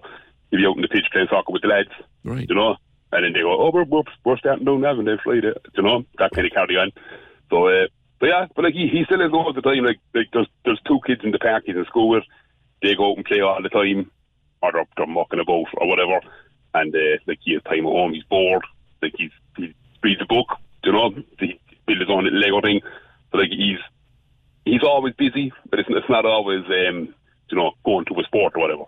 [0.50, 1.90] He'd be out in the pitch playing soccer with the lads,
[2.24, 2.48] right?
[2.48, 2.76] You know,
[3.12, 5.82] and then they go, oh, we're we're, we're starting down now, and they Friday, you
[5.82, 6.90] know, that kind of carry on.
[7.50, 7.86] So, uh,
[8.18, 9.84] but yeah, but like he, he still has all the time.
[9.84, 12.24] Like like there's there's two kids in the park he's in school with.
[12.80, 14.10] They go out and play all the time,
[14.62, 16.20] or they're, they're mucking about or whatever.
[16.74, 18.14] And uh, like he has time at home.
[18.14, 18.64] He's bored.
[19.02, 20.56] Like he's he reads a book.
[20.82, 22.80] You know, he builds his own little Lego thing.
[23.30, 23.78] So like he's
[24.64, 27.14] he's always busy, but it's it's not always um
[27.50, 28.84] you know going to a sport or whatever.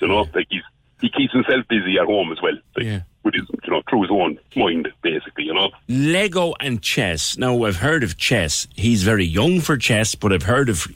[0.00, 0.62] You know, like he's
[1.00, 2.56] he keeps himself busy at home as well.
[2.76, 2.86] Like,
[3.26, 5.44] with his you know through his own mind basically.
[5.44, 5.70] You know.
[5.88, 7.36] Lego and chess.
[7.36, 8.66] Now, I've heard of chess.
[8.74, 10.86] He's very young for chess, but I've heard of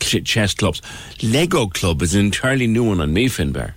[0.00, 0.82] chess clubs.
[1.22, 3.72] Lego Club is an entirely new one on me, Finbar.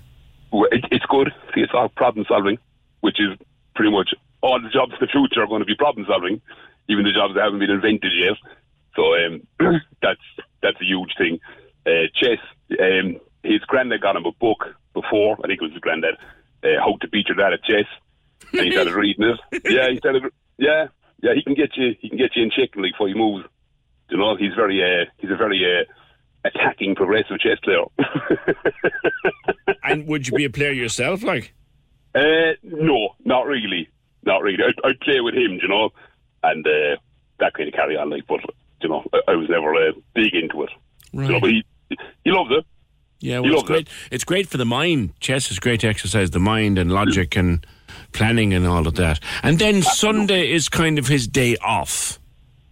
[0.52, 1.31] Well, it, it's good.
[1.53, 2.57] See, it's all problem solving,
[3.02, 3.38] which is
[3.76, 6.41] pretty much all the jobs in the future are going to be problem solving,
[6.90, 8.38] even the jobs that haven't been invented yet.
[8.95, 9.48] So um,
[10.02, 10.19] that's
[10.61, 11.40] that's a huge thing.
[11.86, 12.40] Uh, chess.
[12.80, 15.38] Um, his granddad got him a book before.
[15.44, 16.15] I think it was his granddad.
[16.64, 17.86] Uh, how to beat your dad at chess.
[18.52, 19.61] And he started reading it.
[19.65, 20.23] Yeah, he started.
[20.57, 20.88] Yeah,
[21.22, 21.34] yeah.
[21.34, 21.95] He can get you.
[21.99, 23.45] He can get you in check like before he moves.
[24.10, 24.81] You know, he's very.
[24.84, 25.86] Uh, he's a very uh,
[26.45, 27.84] attacking, progressive chess player.
[29.84, 31.53] and would you be a player yourself, like?
[32.15, 33.88] Uh, no, not really,
[34.23, 34.64] not really.
[34.64, 35.91] I'd, I'd play with him, you know,
[36.44, 36.98] and uh,
[37.40, 38.10] that kind of carry on.
[38.10, 38.40] Like, but
[38.81, 40.72] you know, I, I was never uh, big into it.
[41.11, 41.64] You know, but he,
[42.23, 42.65] he loves it.
[43.19, 43.89] Yeah, well, it's great.
[44.11, 45.19] It's great for the mind.
[45.19, 47.65] Chess is great to exercise the mind and logic and
[48.13, 49.19] planning and all of that.
[49.43, 52.19] And then Sunday is kind of his day off.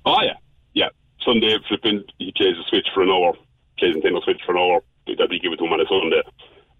[0.05, 0.37] Oh yeah,
[0.73, 0.89] yeah.
[1.25, 3.33] Sunday flipping, he plays the switch for an hour,
[3.77, 4.81] plays Nintendo Switch for an hour.
[5.07, 6.21] That we give it to him on a Sunday,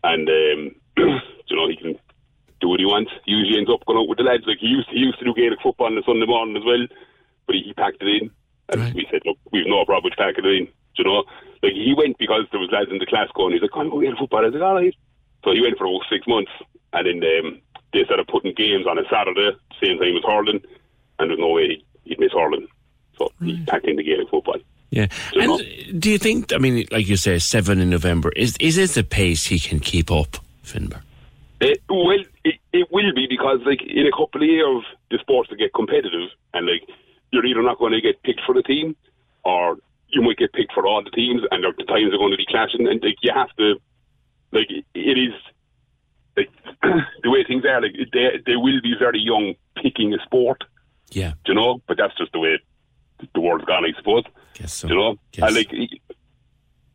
[0.04, 0.76] and um,
[1.48, 1.96] you know he can
[2.60, 3.12] do what he wants.
[3.26, 4.44] He usually ends up going out with the lads.
[4.46, 6.84] Like he used, he used to do Gaelic football on a Sunday morning as well,
[7.46, 8.30] but he, he packed it in,
[8.70, 10.68] and we said, look, we've no problem with packing it in.
[10.98, 11.24] You know,
[11.64, 13.54] like he went because there was lads in the class going.
[13.54, 14.96] He's like, "Come on, go Gaelic football." I was like, "All right."
[15.44, 16.52] So he went for about six months,
[16.94, 17.62] and then um,
[17.94, 19.52] they started putting games on a Saturday,
[19.82, 20.62] same time as hurling,
[21.20, 22.68] and there's no way he'd, miss hurling.
[23.18, 24.58] So he packed in the Gaelic football.
[24.90, 25.08] Yeah.
[25.34, 28.94] And do you think, I mean, like you say, 7 in November, is, is this
[28.94, 31.02] the pace he can keep up, Finbar?
[31.60, 35.50] It, well, it, it will be because, like, in a couple of years, the sports
[35.50, 36.88] will get competitive, and like,
[37.32, 38.96] you're either not going to get picked for the team,
[39.44, 39.78] or
[40.18, 42.46] you might get picked for all the teams, and the times are going to be
[42.50, 43.76] clashing, and like, you have to,
[44.52, 45.34] like, it is,
[46.36, 46.50] like,
[47.24, 50.64] the way things are, like, they they will be very young picking a sport.
[51.12, 51.34] Yeah.
[51.46, 52.60] you know, but that's just the way
[53.34, 54.24] the world's gone, I suppose.
[54.56, 54.88] Guess so.
[54.88, 55.72] You know, and like,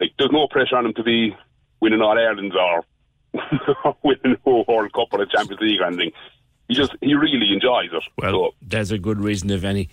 [0.00, 1.34] like, there's no pressure on him to be
[1.80, 2.84] winning all Ireland's or
[4.02, 6.12] winning the World Cup or the Champions League or anything.
[6.68, 8.02] He just he really enjoys it.
[8.18, 9.88] Well, there's a good reason, if any.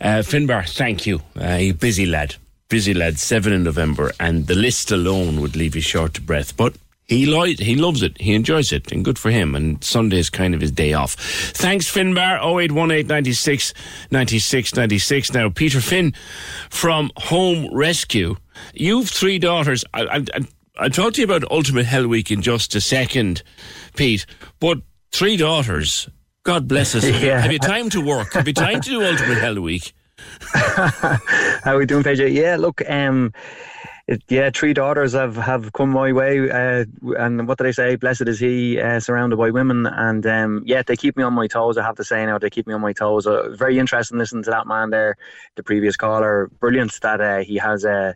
[0.00, 1.20] Uh, Finbar, thank you.
[1.40, 2.36] Uh, you busy lad.
[2.68, 6.54] Busy lad, 7 in November, and the list alone would leave you short of breath.
[6.56, 6.74] But
[7.06, 8.20] he li- he loves it.
[8.20, 9.54] He enjoys it, and good for him.
[9.54, 11.14] And Sunday is kind of his day off.
[11.14, 12.36] Thanks, Finbar.
[12.42, 13.72] 0818 96
[14.10, 15.32] 96 96.
[15.32, 16.12] Now, Peter Finn
[16.68, 18.36] from Home Rescue.
[18.74, 19.84] You've three daughters.
[19.94, 20.40] I, I, I,
[20.78, 23.42] I'll talk to you about Ultimate Hell Week in just a second,
[23.96, 24.26] Pete.
[24.60, 24.78] But
[25.10, 26.10] three daughters.
[26.42, 27.04] God bless us.
[27.22, 27.40] Yeah.
[27.40, 28.34] Have you time to work?
[28.34, 29.92] Have you time to do Ultimate Hell Week?
[30.54, 32.32] How are we doing, PJ?
[32.32, 33.32] Yeah, look, um,
[34.06, 36.84] it, yeah, three daughters have, have come my way, uh,
[37.18, 37.96] and what did I say?
[37.96, 41.46] Blessed is he, uh, surrounded by women, and um, yeah, they keep me on my
[41.46, 41.76] toes.
[41.76, 43.26] I have to say now, they keep me on my toes.
[43.26, 45.16] Uh, very interesting listening to that man there,
[45.56, 46.50] the previous caller.
[46.58, 48.14] Brilliant that uh, he has uh,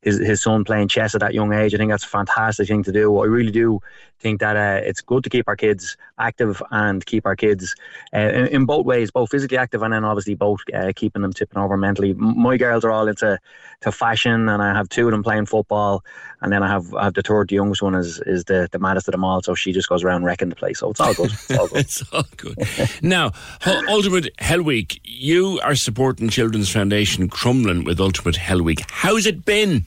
[0.00, 1.74] his his son playing chess at that young age.
[1.74, 3.18] I think that's a fantastic thing to do.
[3.18, 3.80] I really do
[4.24, 7.76] think that uh, it's good to keep our kids active and keep our kids
[8.14, 11.32] uh, in, in both ways, both physically active and then obviously both uh, keeping them
[11.34, 12.14] tipping over mentally.
[12.14, 13.38] My girls are all into
[13.82, 16.02] to fashion, and I have two of them playing football,
[16.40, 18.78] and then I have I have the third, the youngest one is is the, the
[18.78, 19.42] maddest of them all.
[19.42, 20.78] So she just goes around wrecking the place.
[20.78, 21.30] So it's all good.
[21.30, 21.78] It's all good.
[21.84, 22.56] it's all good.
[23.02, 23.32] now,
[23.88, 28.82] Ultimate Hell Week, you are supporting Children's Foundation Crumlin with Ultimate Hell Week.
[28.88, 29.84] How's it been?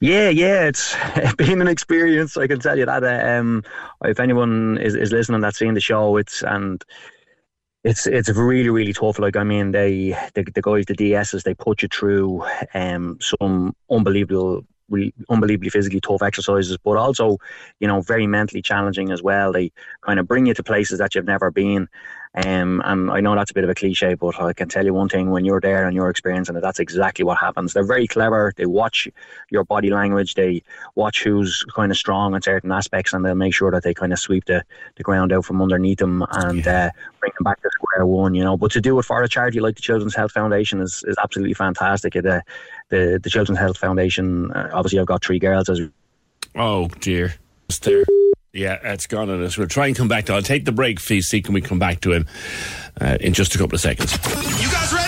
[0.00, 0.96] Yeah, yeah, it's
[1.36, 2.36] been an experience.
[2.36, 3.04] I can tell you that.
[3.04, 3.62] Um,
[4.04, 6.82] if anyone is, is listening that's seen the show, it's and
[7.84, 9.18] it's it's really really tough.
[9.18, 13.74] Like I mean, they the, the guys, the DSs, they put you through um some
[13.90, 14.64] unbelievable.
[15.30, 17.38] Unbelievably physically tough exercises, but also,
[17.80, 19.50] you know, very mentally challenging as well.
[19.50, 19.72] They
[20.02, 21.88] kind of bring you to places that you've never been.
[22.34, 24.94] Um, and I know that's a bit of a cliche, but I can tell you
[24.94, 27.74] one thing: when you're there and you're experiencing it, that's exactly what happens.
[27.74, 28.54] They're very clever.
[28.56, 29.06] They watch
[29.50, 30.34] your body language.
[30.34, 30.62] They
[30.94, 34.14] watch who's kind of strong in certain aspects, and they'll make sure that they kind
[34.14, 34.64] of sweep the,
[34.96, 36.90] the ground out from underneath them and uh,
[37.20, 38.34] bring them back to square one.
[38.34, 41.04] You know, but to do it for a charity like the Children's Health Foundation is,
[41.06, 42.16] is absolutely fantastic.
[42.16, 42.40] It, uh,
[42.88, 44.50] the the Children's Health Foundation.
[44.52, 45.80] Uh, obviously, I've got three girls as
[46.54, 47.34] Oh dear,
[47.68, 48.04] it's there.
[48.52, 49.56] Yeah, it's gone on us.
[49.56, 50.34] We'll try and come back to.
[50.34, 51.00] I'll take the break.
[51.00, 52.26] See, can we come back to him
[53.00, 54.12] uh, in just a couple of seconds?
[54.62, 55.01] You guys ready?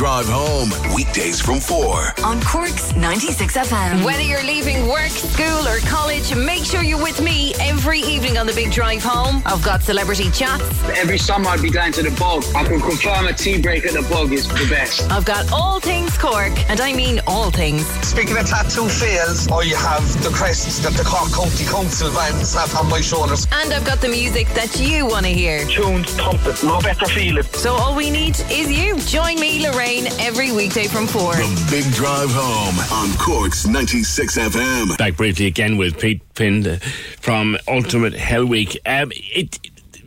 [0.00, 2.24] Drive Home, weekdays from 4.
[2.24, 4.02] On Cork's 96 FM.
[4.02, 8.46] Whether you're leaving work, school, or college, make sure you're with me every evening on
[8.46, 9.42] the big drive home.
[9.44, 10.64] I've got celebrity chats.
[10.96, 12.44] Every summer I'd be going to the bog.
[12.56, 15.02] I can confirm a tea break at the bog is the best.
[15.12, 17.86] I've got all things Cork, and I mean all things.
[18.06, 22.74] Speaking of tattoo fails, I have the crests that the Cork County Council vans have
[22.74, 23.46] on my shoulders.
[23.52, 25.66] And I've got the music that you want to hear.
[25.66, 27.44] Tunes pumping, no better feeling.
[27.52, 28.98] So all we need is you.
[29.00, 31.34] Join me, Lorraine, every weekday from 4.
[31.34, 34.96] The Big Drive Home on Cork's 96 FM.
[34.96, 36.76] Back briefly again with Pete Finn uh,
[37.20, 38.78] from Ultimate Hell Week.
[38.86, 39.58] Um, it,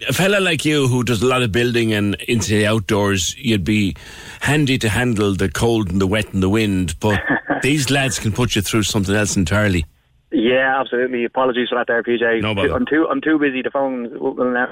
[0.08, 3.66] a fella like you who does a lot of building and into the outdoors, you'd
[3.66, 3.98] be
[4.40, 6.98] handy to handle the cold and the wet and the wind.
[7.02, 7.22] But
[7.62, 9.86] these lads can put you through something else entirely.
[10.34, 11.26] Yeah, absolutely.
[11.26, 12.42] Apologies for that, there, PJ.
[12.42, 12.74] No bother.
[12.74, 13.62] I'm too I'm too busy.
[13.62, 14.10] The phone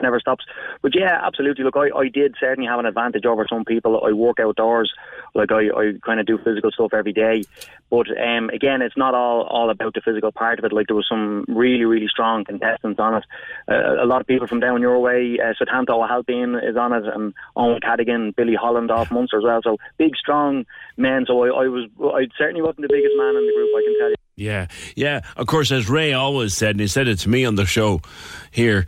[0.01, 0.43] never stops.
[0.81, 1.63] But yeah, absolutely.
[1.63, 4.01] Look, I, I did certainly have an advantage over some people.
[4.03, 4.91] I work outdoors.
[5.35, 7.43] Like I, I kind of do physical stuff every day.
[7.91, 10.73] But um, again, it's not all all about the physical part of it.
[10.73, 13.23] Like there was some really really strong contestants on it.
[13.67, 15.37] Uh, a lot of people from down your way.
[15.39, 19.61] Uh, Setanta Halpin is on it, and Eoin Cadogan, Billy Holland off Munster as well.
[19.63, 20.65] So big strong
[20.97, 21.25] men.
[21.27, 23.69] So I, I was I certainly wasn't the biggest man in the group.
[23.77, 24.15] I can tell you.
[24.35, 25.21] Yeah, yeah.
[25.35, 28.01] Of course, as Ray always said, and he said it to me on the show
[28.49, 28.85] here,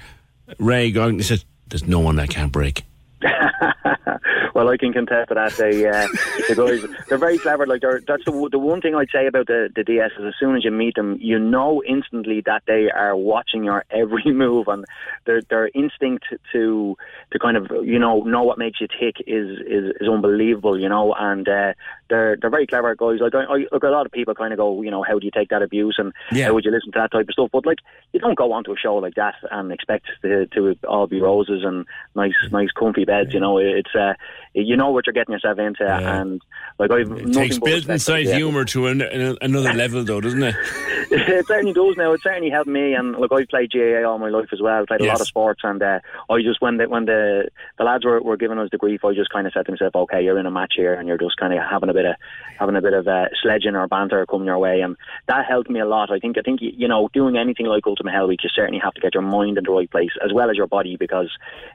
[0.58, 2.84] Ray Goggins, he said, There's no one that can't break.
[4.54, 5.54] well, I can contest to that.
[5.54, 6.08] They, uh,
[6.48, 7.66] the guys, they're very clever.
[7.66, 10.34] Like they're, that's the the one thing I'd say about the the DS is as
[10.40, 14.68] soon as you meet them, you know instantly that they are watching your every move,
[14.68, 14.86] and
[15.26, 16.98] their their instinct to
[17.32, 20.80] to kind of you know know what makes you tick is is, is unbelievable.
[20.80, 21.74] You know, and uh,
[22.14, 23.20] they're they're very clever guys.
[23.20, 25.26] Like I, I look, a lot of people kind of go, you know, how do
[25.26, 26.46] you take that abuse and Yeah.
[26.48, 27.50] how would you listen to that type of stuff?
[27.52, 27.80] But like,
[28.14, 31.64] you don't go onto a show like that and expect to, to all be roses
[31.64, 31.86] and
[32.16, 33.34] nice, nice, comfy beds.
[33.34, 34.14] You know, it's uh,
[34.54, 36.42] you know what you're getting yourself into, and
[36.78, 39.74] like I've It takes but built respect for inside the- humour to an, an, another
[39.74, 40.56] level, though, doesn't it?
[41.12, 42.14] it certainly does now.
[42.14, 44.86] It certainly helped me, and look, I've played GAA all my life as well.
[44.86, 46.00] Played a lot of sports, and uh,
[46.30, 49.14] I just when the when the the lads were, were giving us the grief, I
[49.14, 51.38] just kind of said to myself, okay, you're in a match here, and you're just
[51.38, 52.16] kind of having a bit of
[52.60, 54.96] having a bit of uh, sledging or banter coming your way, and
[55.28, 56.12] that helped me a lot.
[56.12, 58.94] I think I think you know doing anything like Ultimate Hell Week, you certainly have
[58.94, 61.30] to get your mind in the right place as well as your body because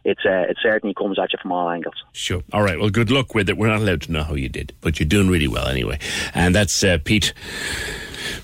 [0.04, 2.04] it's uh, it certainly comes at you from all angles.
[2.12, 2.42] Sure.
[2.52, 2.78] All right.
[2.78, 3.56] Well, good luck with it.
[3.56, 5.98] We're not allowed to know how you did, but you're doing really well anyway.
[6.34, 7.32] And that's uh, Pete.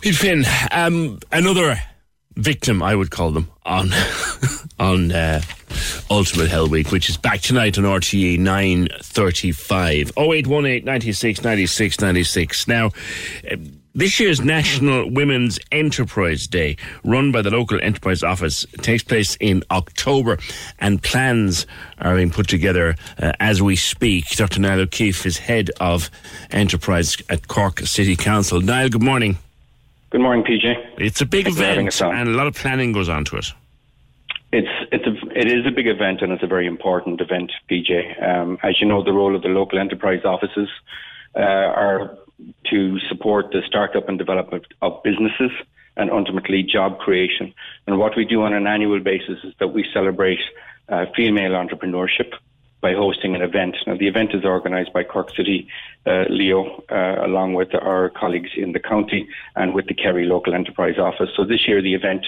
[0.01, 1.81] Pete Finn, um, another
[2.36, 3.90] victim, I would call them, on
[4.78, 5.40] on uh,
[6.11, 10.12] Ultimate Hell Week, which is back tonight on RTE 935.
[10.16, 12.69] 0818 96 96 96.
[12.69, 12.86] Now,
[13.51, 13.56] uh,
[13.97, 19.62] this year's National Women's Enterprise Day, run by the local enterprise office, takes place in
[19.70, 20.39] October,
[20.81, 21.65] and plans
[21.98, 24.27] are being put together uh, as we speak.
[24.31, 24.61] Dr.
[24.61, 26.11] Niall O'Keefe is head of
[26.51, 28.61] enterprise at Cork City Council.
[28.61, 29.39] Niall, good morning.
[30.15, 30.91] Good morning, PJ.
[30.99, 33.47] It's a big Thanks event, and a lot of planning goes on to it.
[34.53, 38.23] It's it's a it is a big event and it's a very important event, PJ.
[38.23, 40.69] Um, as you know, the role of the local enterprise offices
[41.35, 42.16] uh, are
[42.70, 45.51] to support the startup and development of businesses
[45.97, 47.53] and ultimately job creation.
[47.89, 50.39] And what we do on an annual basis is that we celebrate
[50.89, 52.35] uh, female entrepreneurship
[52.85, 53.74] by hosting an event.
[53.86, 55.66] Now, the event is organised by Cork City
[56.06, 60.52] uh, Leo, uh, along with our colleagues in the county and with the Kerry Local
[60.55, 61.31] Enterprise Office.
[61.35, 62.27] So this year, the event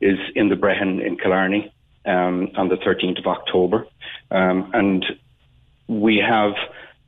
[0.00, 1.72] is in the Brehon in Killarney
[2.04, 3.84] um, on the 13th of October.
[4.30, 5.04] Um, and
[5.88, 6.52] we have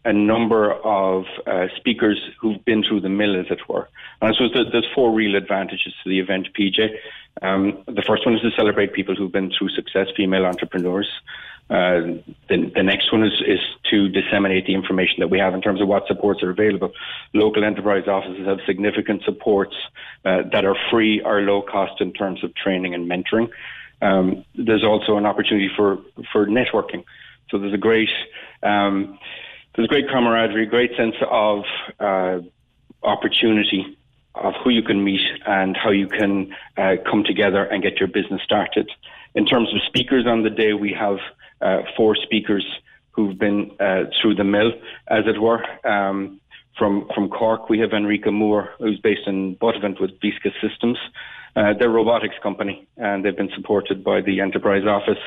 [0.04, 3.88] a number of uh, speakers who've been through the mill, as it were.
[4.20, 6.96] And I suppose there's four real advantages to the event, PJ.
[7.42, 11.08] Um, the first one is to celebrate people who've been through success, female entrepreneurs.
[11.70, 12.16] Uh,
[12.48, 15.80] the, the next one is, is to disseminate the information that we have in terms
[15.82, 16.92] of what supports are available.
[17.34, 19.74] Local enterprise offices have significant supports
[20.24, 23.50] uh, that are free or low cost in terms of training and mentoring.
[24.00, 25.98] Um, there's also an opportunity for,
[26.32, 27.04] for networking.
[27.50, 28.10] So there's a great
[28.62, 29.18] um,
[29.74, 31.62] there's a great camaraderie, great sense of
[32.00, 32.40] uh,
[33.04, 33.96] opportunity
[34.34, 38.08] of who you can meet and how you can uh, come together and get your
[38.08, 38.90] business started.
[39.34, 41.18] In terms of speakers on the day, we have
[41.60, 42.66] uh, four speakers
[43.12, 44.70] who've been uh, through the mill,
[45.08, 45.62] as it were.
[45.86, 46.40] Um,
[46.78, 50.98] from from Cork, we have Enrica Moore, who's based in Buttevant with Visca Systems.
[51.56, 55.18] Uh, they're a robotics company, and they've been supported by the Enterprise Office.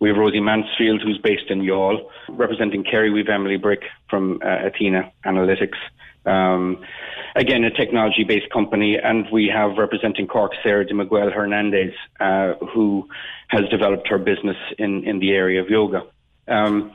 [0.00, 2.08] We have Rosie Mansfield, who's based in Youghal.
[2.30, 5.76] Representing Kerry, we have Emily Brick from uh, Athena Analytics.
[6.26, 6.84] Um,
[7.36, 13.08] again, a technology-based company, and we have representing Cork Sarah de Miguel Hernandez, uh, who
[13.48, 16.02] has developed her business in, in the area of yoga.
[16.48, 16.92] Um,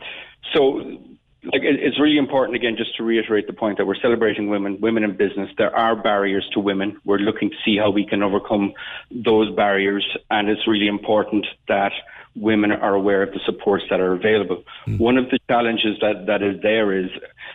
[0.53, 0.99] so
[1.43, 5.03] like it's really important again just to reiterate the point that we're celebrating women women
[5.03, 5.49] in business.
[5.57, 6.99] There are barriers to women.
[7.05, 8.73] We're looking to see how we can overcome
[9.09, 11.93] those barriers and it's really important that
[12.35, 14.63] women are aware of the supports that are available.
[14.97, 17.09] One of the challenges that that is there is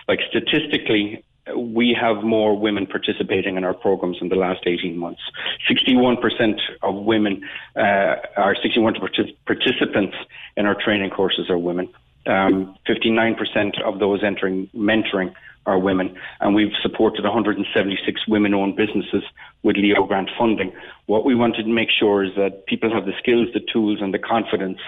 [0.09, 1.23] like statistically
[1.57, 5.21] we have more women participating in our programs in the last 18 months.
[5.69, 7.43] 61% of women,
[7.77, 10.17] uh, are 61 partic- participants
[10.57, 11.89] in our training courses are women.
[12.27, 15.35] Um, 59% of those entering mentoring
[15.67, 19.23] are women, and we've supported 176 women-owned businesses
[19.63, 20.73] with Leo Grant funding.
[21.07, 24.13] What we wanted to make sure is that people have the skills, the tools, and
[24.13, 24.79] the confidence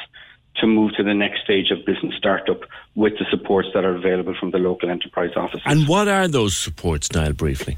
[0.61, 2.61] to move to the next stage of business startup
[2.95, 5.63] with the supports that are available from the local enterprise offices.
[5.67, 7.77] And what are those supports, Niall, briefly?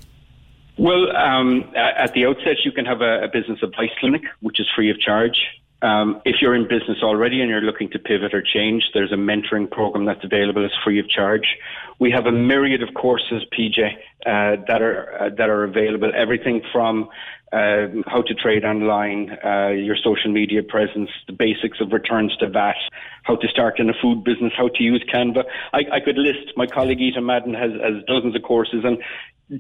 [0.78, 4.66] Well, um, at the outset, you can have a, a business advice clinic, which is
[4.76, 5.36] free of charge.
[5.82, 9.16] Um, if you're in business already and you're looking to pivot or change, there's a
[9.16, 11.56] mentoring program that's available as free of charge.
[11.99, 13.79] We have a myriad of courses, PJ,
[14.27, 16.12] uh, that are uh, that are available.
[16.15, 17.09] Everything from
[17.53, 22.49] uh, how to trade online, uh, your social media presence, the basics of returns to
[22.49, 22.77] VAT,
[23.25, 25.45] how to start in a food business, how to use Canva.
[25.73, 26.57] I, I could list.
[26.57, 28.99] My colleague Ethan Madden has, has dozens of courses, and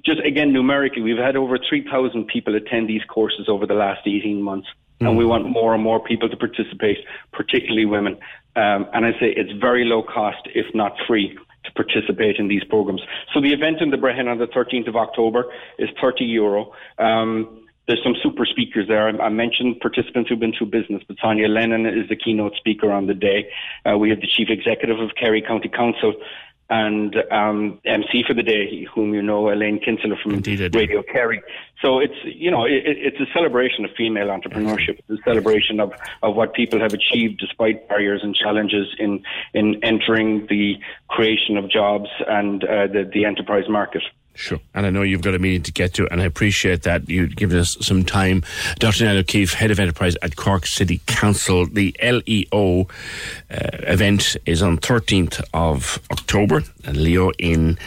[0.04, 4.42] just again numerically, we've had over 3,000 people attend these courses over the last 18
[4.42, 4.68] months
[5.00, 6.98] and we want more and more people to participate,
[7.32, 8.14] particularly women.
[8.56, 12.64] Um, and I say it's very low cost, if not free, to participate in these
[12.64, 13.02] programs.
[13.32, 15.44] So the event in the Brehon on the 13th of October
[15.78, 16.72] is 30 euro.
[16.98, 19.08] Um, there's some super speakers there.
[19.08, 22.92] I, I, mentioned participants who've been through business, but Sonya Lennon is the keynote speaker
[22.92, 23.50] on the day.
[23.90, 26.12] Uh, we have the chief executive of Kerry County Council,
[26.70, 31.42] and um, MC for the day, whom you know, Elaine Kinsella from Indeed, Radio Kerry.
[31.80, 34.98] So it's you know it, it's a celebration of female entrepreneurship.
[35.08, 35.92] It's a celebration of,
[36.22, 39.22] of what people have achieved despite barriers and challenges in
[39.54, 40.76] in entering the
[41.08, 44.02] creation of jobs and uh, the the enterprise market.
[44.38, 44.60] Sure.
[44.72, 47.34] And I know you've got a meeting to get to, and I appreciate that you've
[47.34, 48.44] given us some time.
[48.78, 49.04] Dr.
[49.04, 51.66] Niall O'Keefe, Head of Enterprise at Cork City Council.
[51.66, 52.86] The LEO uh,
[53.50, 57.78] event is on 13th of October, and Leo in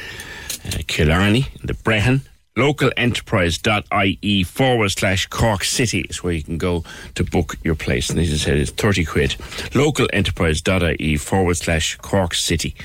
[0.65, 2.19] uh, Killarney, in the Brehon.
[2.57, 6.83] Localenterprise.ie forward slash Cork City is where you can go
[7.15, 8.09] to book your place.
[8.09, 9.29] And as I said, it's 30 quid.
[9.71, 12.75] Localenterprise.ie forward slash Cork City.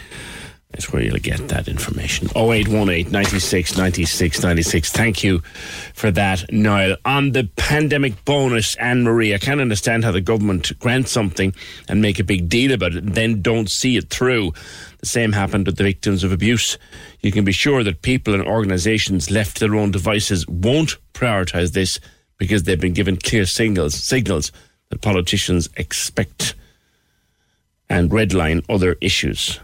[0.72, 2.28] That's where you'll get that information.
[2.36, 4.90] 0818 96 96 96.
[4.90, 5.38] Thank you
[5.94, 6.96] for that, Niall.
[7.04, 11.54] On the pandemic bonus, Anne Marie, I can't understand how the government grants something
[11.88, 14.52] and make a big deal about it and then don't see it through.
[14.98, 16.78] The same happened with the victims of abuse.
[17.20, 21.72] You can be sure that people and organisations left to their own devices won't prioritise
[21.72, 22.00] this
[22.38, 24.52] because they've been given clear signals, signals
[24.90, 26.54] that politicians expect
[27.88, 29.60] and redline other issues.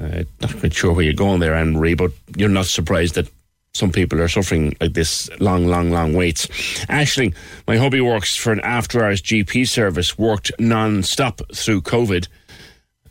[0.00, 3.30] Uh, not quite sure where you're going there, Anne Marie, but you're not surprised that
[3.72, 6.46] some people are suffering like this long, long, long waits.
[6.88, 7.34] Ashling,
[7.66, 12.26] my hubby works for an after hours GP service, worked non stop through COVID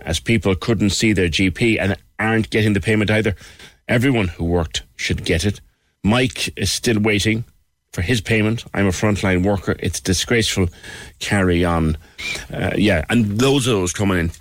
[0.01, 3.35] as people couldn't see their GP and aren't getting the payment either.
[3.87, 5.61] Everyone who worked should get it.
[6.03, 7.45] Mike is still waiting
[7.91, 8.65] for his payment.
[8.73, 9.75] I'm a frontline worker.
[9.79, 10.69] It's disgraceful.
[11.19, 11.97] Carry on.
[12.51, 14.31] Uh, yeah, and those of those coming in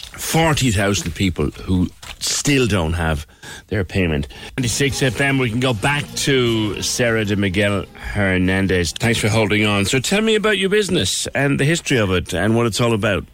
[0.00, 1.88] 40,000 people who
[2.20, 3.26] still don't have
[3.68, 4.28] their payment.
[4.56, 8.92] 26 FM, we can go back to Sarah de Miguel Hernandez.
[8.92, 9.84] Thanks for holding on.
[9.84, 12.92] So tell me about your business and the history of it and what it's all
[12.92, 13.24] about.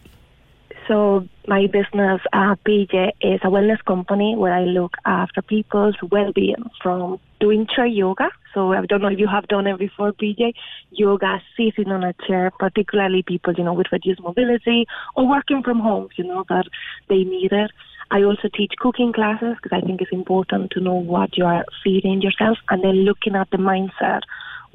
[0.87, 6.69] So my business, uh, PJ, is a wellness company where I look after people's well-being
[6.81, 8.29] from doing chair yoga.
[8.55, 10.53] So I don't know if you have done it before, PJ.
[10.91, 15.79] Yoga, sitting on a chair, particularly people, you know, with reduced mobility or working from
[15.81, 16.63] home, you know, that
[17.09, 17.69] they need it.
[18.11, 21.65] I also teach cooking classes because I think it's important to know what you are
[21.83, 24.21] feeding yourself and then looking at the mindset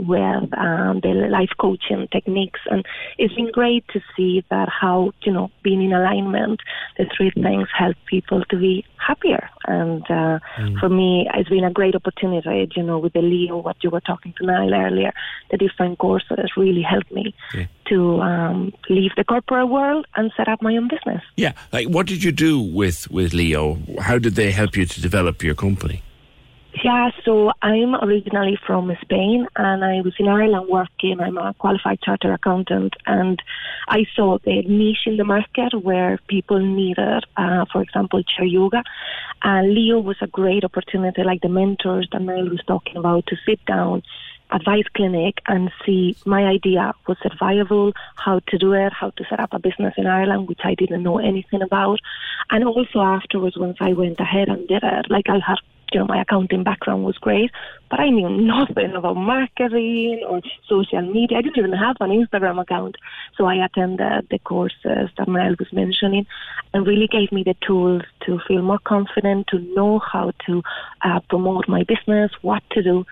[0.07, 2.61] with um, the life coaching techniques.
[2.71, 2.85] And
[3.19, 6.61] it's been great to see that how, you know, being in alignment,
[6.97, 9.49] the three things help people to be happier.
[9.67, 10.79] And uh, mm.
[10.79, 14.01] for me, it's been a great opportunity, you know, with the Leo, what you were
[14.01, 15.13] talking to Niall earlier,
[15.51, 17.67] the different courses really helped me yeah.
[17.89, 21.23] to um, leave the corporate world and set up my own business.
[21.37, 21.53] Yeah.
[21.73, 23.79] Like, what did you do with, with Leo?
[24.01, 26.03] How did they help you to develop your company?
[26.73, 31.21] Yeah, so I'm originally from Spain and I was in Ireland working.
[31.21, 33.43] I'm a qualified charter accountant and
[33.89, 38.85] I saw the niche in the market where people needed, uh, for example, chair yoga.
[39.43, 43.37] And Leo was a great opportunity, like the mentors that Niall was talking about, to
[43.45, 44.03] sit down
[44.53, 49.25] advice clinic and see my idea was it viable, how to do it, how to
[49.29, 52.01] set up a business in Ireland, which I didn't know anything about.
[52.51, 55.59] And also afterwards, once I went ahead and did it, like I had
[55.93, 57.51] you know, my accounting background was great,
[57.91, 61.39] but I knew nothing about marketing or social media.
[61.39, 62.97] I didn't even have an Instagram account.
[63.37, 66.27] So I attended the courses that Niall was mentioning
[66.73, 70.63] and really gave me the tools to feel more confident, to know how to
[71.03, 73.05] uh, promote my business, what to do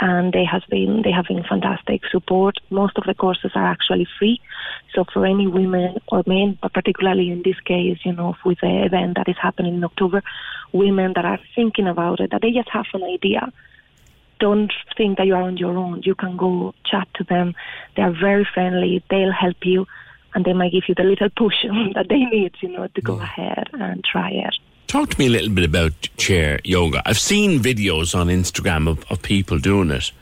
[0.00, 2.58] and they have been they have been fantastic support.
[2.70, 4.40] Most of the courses are actually free,
[4.94, 8.84] so for any women or men, but particularly in this case, you know, with the
[8.84, 10.22] event that is happening in October,
[10.72, 13.52] women that are thinking about it, that they just have an idea.
[14.40, 16.02] Don't think that you are on your own.
[16.02, 17.54] You can go chat to them.
[17.96, 19.04] They are very friendly.
[19.08, 19.86] They'll help you,
[20.34, 21.54] and they might give you the little push
[21.94, 23.22] that they need, you know, to go mm.
[23.22, 24.56] ahead and try it.
[24.92, 27.00] Talk to me a little bit about chair yoga.
[27.06, 30.12] I've seen videos on Instagram of, of people doing it.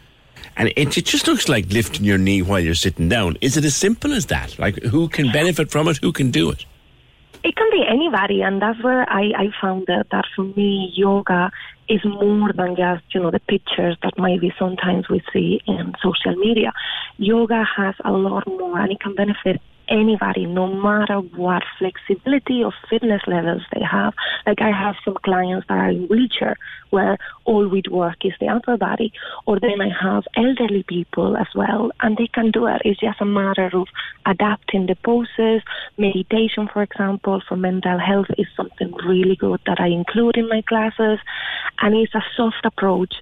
[0.56, 3.36] and it, it just looks like lifting your knee while you're sitting down.
[3.40, 4.56] Is it as simple as that?
[4.60, 5.96] Like, who can benefit from it?
[5.96, 6.64] Who can do it?
[7.42, 11.50] It can be anybody, and that's where I, I found that, that for me, yoga
[11.88, 16.36] is more than just, you know, the pictures that maybe sometimes we see in social
[16.36, 16.72] media.
[17.16, 19.60] Yoga has a lot more, and it can benefit
[19.90, 24.14] anybody, no matter what flexibility or fitness levels they have.
[24.46, 26.56] Like I have some clients that are in wheelchair
[26.90, 29.12] where all we work is the upper body,
[29.46, 32.82] or then I have elderly people as well, and they can do it.
[32.84, 33.86] It's just a matter of
[34.26, 35.62] adapting the poses.
[35.98, 40.62] Meditation, for example, for mental health is something really good that I include in my
[40.62, 41.18] classes,
[41.80, 43.14] and it's a soft approach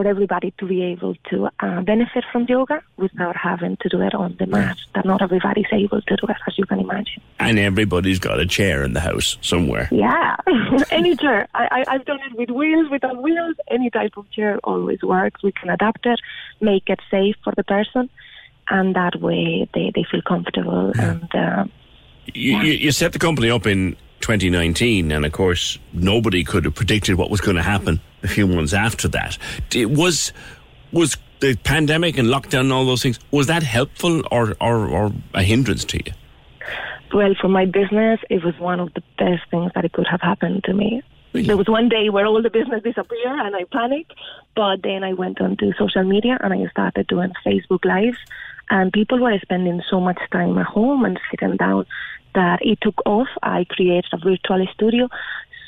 [0.00, 4.14] for everybody to be able to uh, benefit from yoga without having to do it
[4.14, 4.78] on the mat.
[4.94, 7.20] That not everybody's able to do it, as you can imagine.
[7.38, 9.88] And everybody's got a chair in the house somewhere.
[9.92, 10.36] Yeah,
[10.90, 11.46] any chair.
[11.54, 13.56] I, I, I've done it with wheels, without wheels.
[13.70, 15.42] Any type of chair always works.
[15.42, 16.18] We can adapt it,
[16.62, 18.08] make it safe for the person,
[18.70, 20.92] and that way they, they feel comfortable.
[20.98, 21.64] And uh,
[22.32, 26.74] You, you, you set the company up in 2019, and of course, nobody could have
[26.74, 29.38] predicted what was going to happen a few months after that.
[29.74, 30.32] It was
[30.92, 35.12] was the pandemic and lockdown and all those things was that helpful or or, or
[35.34, 36.12] a hindrance to you?
[37.12, 40.20] well, for my business, it was one of the best things that it could have
[40.20, 41.02] happened to me.
[41.32, 44.14] There was one day where all the business disappeared and I panicked,
[44.56, 48.18] but then I went onto social media and I started doing Facebook Lives,
[48.68, 51.86] and people were spending so much time at home and sitting down
[52.34, 53.28] that it took off.
[53.42, 55.08] I created a virtual studio.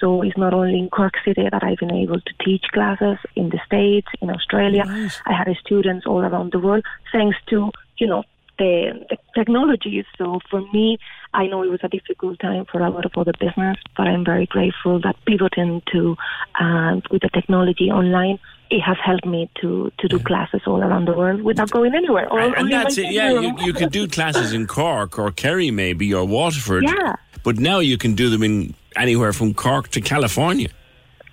[0.02, 3.50] So it's not only in Cork City that I've been able to teach classes in
[3.50, 4.84] the States, in Australia.
[5.26, 8.24] I had students all around the world thanks to, you know,
[8.58, 10.04] the, the technology.
[10.18, 10.98] So for me,
[11.32, 14.24] I know it was a difficult time for a lot of other business, but I'm
[14.24, 16.16] very grateful that pivoting to
[16.60, 21.06] uh, with the technology online, it has helped me to, to do classes all around
[21.06, 22.26] the world without going anywhere.
[22.32, 23.12] And, that's it.
[23.12, 26.82] Yeah, you, you could do classes in Cork or Kerry maybe or Waterford.
[26.82, 27.14] Yeah.
[27.44, 30.68] But now you can do them in anywhere from Cork to California.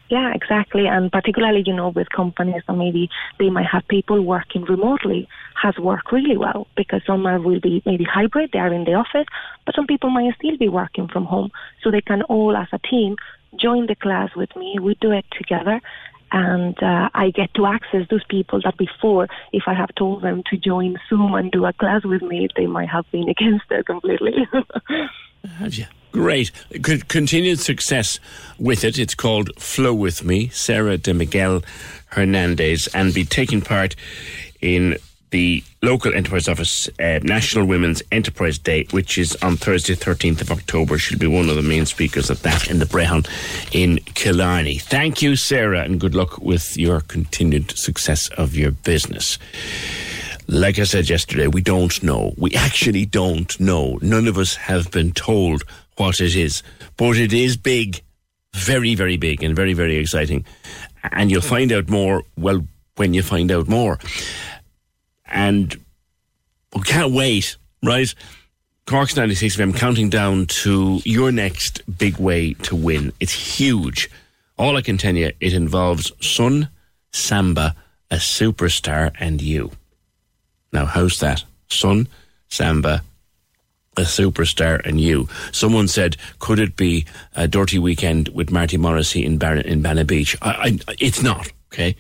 [0.10, 0.88] Yeah, exactly.
[0.88, 5.28] And particularly, you know, with companies that maybe they might have people working remotely
[5.62, 8.94] has worked really well because some are will be maybe hybrid, they are in the
[8.94, 9.28] office,
[9.66, 11.52] but some people might still be working from home.
[11.84, 13.18] So they can all as a team
[13.56, 14.78] join the class with me.
[14.82, 15.80] We do it together.
[16.32, 20.44] And uh, I get to access those people that before, if I have told them
[20.50, 23.86] to join Zoom and do a class with me, they might have been against it
[23.86, 24.48] completely.
[25.58, 25.86] Have you?
[26.12, 26.52] Great.
[27.08, 28.20] Continued success
[28.58, 28.98] with it.
[28.98, 31.62] It's called Flow With Me, Sarah de Miguel
[32.08, 33.96] Hernandez, and be taking part
[34.62, 34.98] in
[35.32, 40.52] the local enterprise office uh, National Women's Enterprise Day, which is on Thursday, 13th of
[40.52, 40.98] October.
[40.98, 43.28] She'll be one of the main speakers at that in the Brehon
[43.72, 44.80] in Killarney.
[44.80, 49.38] Thank you, Sarah, and good luck with your continued success of your business.
[50.48, 52.34] Like I said yesterday, we don't know.
[52.36, 54.00] We actually don't know.
[54.02, 55.64] None of us have been told
[56.00, 56.64] what it is,
[56.98, 58.02] but it is big,
[58.54, 60.46] very, very big, and very, very exciting.
[61.04, 62.66] And you'll find out more, well,
[62.96, 64.00] when you find out more.
[65.26, 65.78] And
[66.74, 68.14] we can't wait, right?
[68.86, 73.14] Cork's 96 FM counting down to your next big way to win.
[73.20, 74.10] It's huge.
[74.58, 76.70] All I can tell you, it involves Sun,
[77.12, 77.76] Samba,
[78.10, 79.72] a superstar, and you.
[80.74, 81.44] Now, how's that?
[81.68, 82.08] Sun,
[82.48, 83.04] Samba,
[84.00, 85.28] a superstar, and you.
[85.52, 87.06] Someone said, could it be
[87.36, 90.36] a dirty weekend with Marty Morrissey in, Bar- in Banna Beach?
[90.42, 91.96] I, I, it's not, okay?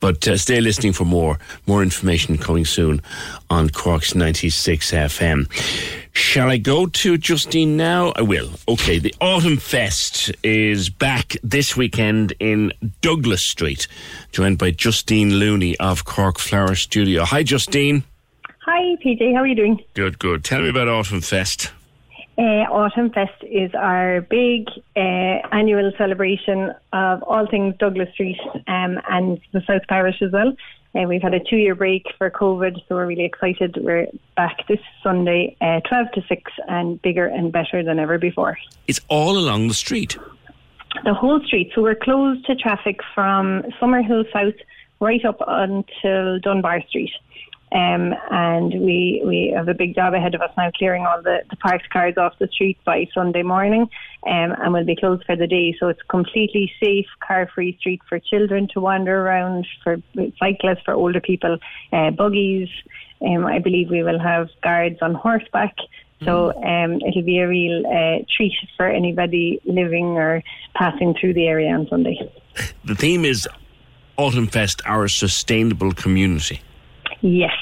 [0.00, 1.38] But uh, stay listening for more.
[1.66, 3.02] More information coming soon
[3.50, 5.50] on Cork's 96 FM.
[6.12, 8.12] Shall I go to Justine now?
[8.14, 8.50] I will.
[8.68, 13.88] Okay, the Autumn Fest is back this weekend in Douglas Street,
[14.30, 17.24] joined by Justine Looney of Cork Flower Studio.
[17.24, 18.04] Hi, Justine.
[18.70, 19.32] Hi, PJ.
[19.32, 19.80] How are you doing?
[19.94, 20.44] Good, good.
[20.44, 21.72] Tell me about Autumn Fest.
[22.36, 29.00] Uh, Autumn Fest is our big uh, annual celebration of all things Douglas Street um,
[29.08, 30.52] and the South Parish as well.
[30.94, 33.78] Uh, we've had a two-year break for COVID, so we're really excited.
[33.80, 38.58] We're back this Sunday, uh, 12 to 6, and bigger and better than ever before.
[38.86, 40.18] It's all along the street.
[41.04, 41.72] The whole street.
[41.74, 44.60] So we're closed to traffic from Summerhill South
[45.00, 47.12] right up until Dunbar Street.
[47.70, 51.40] Um, and we we have a big job ahead of us now, clearing all the,
[51.50, 53.82] the parked cars off the street by Sunday morning,
[54.26, 55.74] um, and we'll be closed for the day.
[55.78, 59.98] So it's completely safe, car-free street for children to wander around, for
[60.38, 61.58] cyclists, for older people,
[61.92, 62.68] uh, buggies.
[63.20, 65.74] Um, I believe we will have guards on horseback.
[66.24, 70.42] So um, it'll be a real uh, treat for anybody living or
[70.74, 72.18] passing through the area on Sunday.
[72.84, 73.48] The theme is
[74.16, 76.60] Autumn Fest our sustainable community?
[77.20, 77.54] Yes.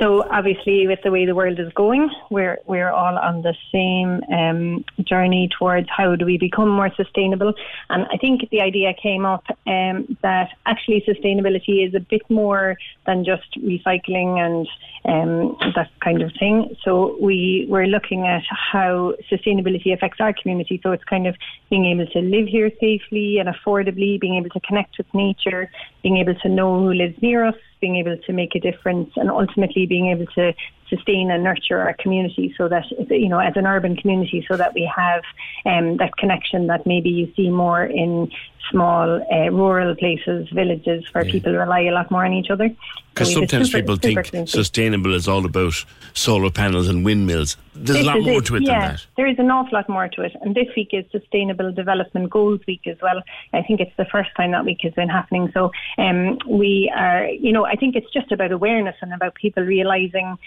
[0.00, 4.22] So obviously, with the way the world is going, we're we're all on the same
[4.32, 7.54] um, journey towards how do we become more sustainable.
[7.90, 12.76] And I think the idea came up um, that actually sustainability is a bit more
[13.06, 14.68] than just recycling and
[15.06, 16.76] um, that kind of thing.
[16.84, 20.80] So we were looking at how sustainability affects our community.
[20.82, 21.36] So it's kind of
[21.68, 25.70] being able to live here safely and affordably, being able to connect with nature,
[26.02, 29.30] being able to know who lives near us, being able to make a difference, and
[29.30, 30.54] ultimately being able to
[30.88, 34.74] sustain and nurture our community so that, you know, as an urban community, so that
[34.74, 35.22] we have
[35.66, 38.30] um, that connection that maybe you see more in
[38.70, 42.74] small uh, rural places, villages, where people rely a lot more on each other.
[43.12, 44.50] Because So we have a sometimes super- people super think community.
[44.52, 45.74] sustainable is all about
[46.14, 47.56] solar panels and windmills.
[47.74, 49.06] There's This a lot more to it yeah, than that.
[49.16, 50.32] There is an awful lot more to it.
[50.40, 53.22] And this week is Sustainable Development Goals Week as well.
[53.52, 55.50] I think it's the first time that week has been happening.
[55.52, 59.62] So um, we are, you know, I think it's just about awareness and about people
[59.62, 60.38] realising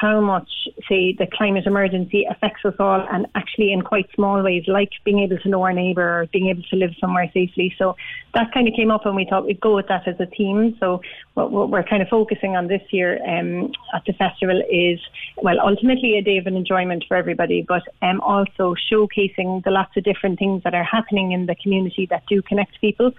[0.00, 0.50] how much,
[0.88, 5.20] say, the climate emergency affects us all and actually in quite small ways, like being
[5.20, 7.74] able to know our neighbour or being able to live somewhere safely.
[7.78, 7.96] So
[8.34, 10.76] that kind of came up and we thought we'd go with that as a theme.
[10.80, 11.02] So
[11.34, 15.00] what, what we're kind of focusing on this year um, at the festival is,
[15.42, 20.04] well, ultimately a day of enjoyment for everybody, but um, also showcasing the lots of
[20.04, 23.12] different things that are happening in the community that do connect people.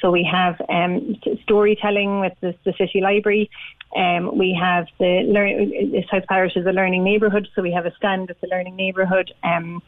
[0.00, 3.50] So we have um, storytelling with the, the city library.
[3.96, 6.04] Um, we have the learn.
[6.10, 9.32] South Parish is a learning neighbourhood, so we have a stand with the learning neighbourhood,
[9.42, 9.82] um,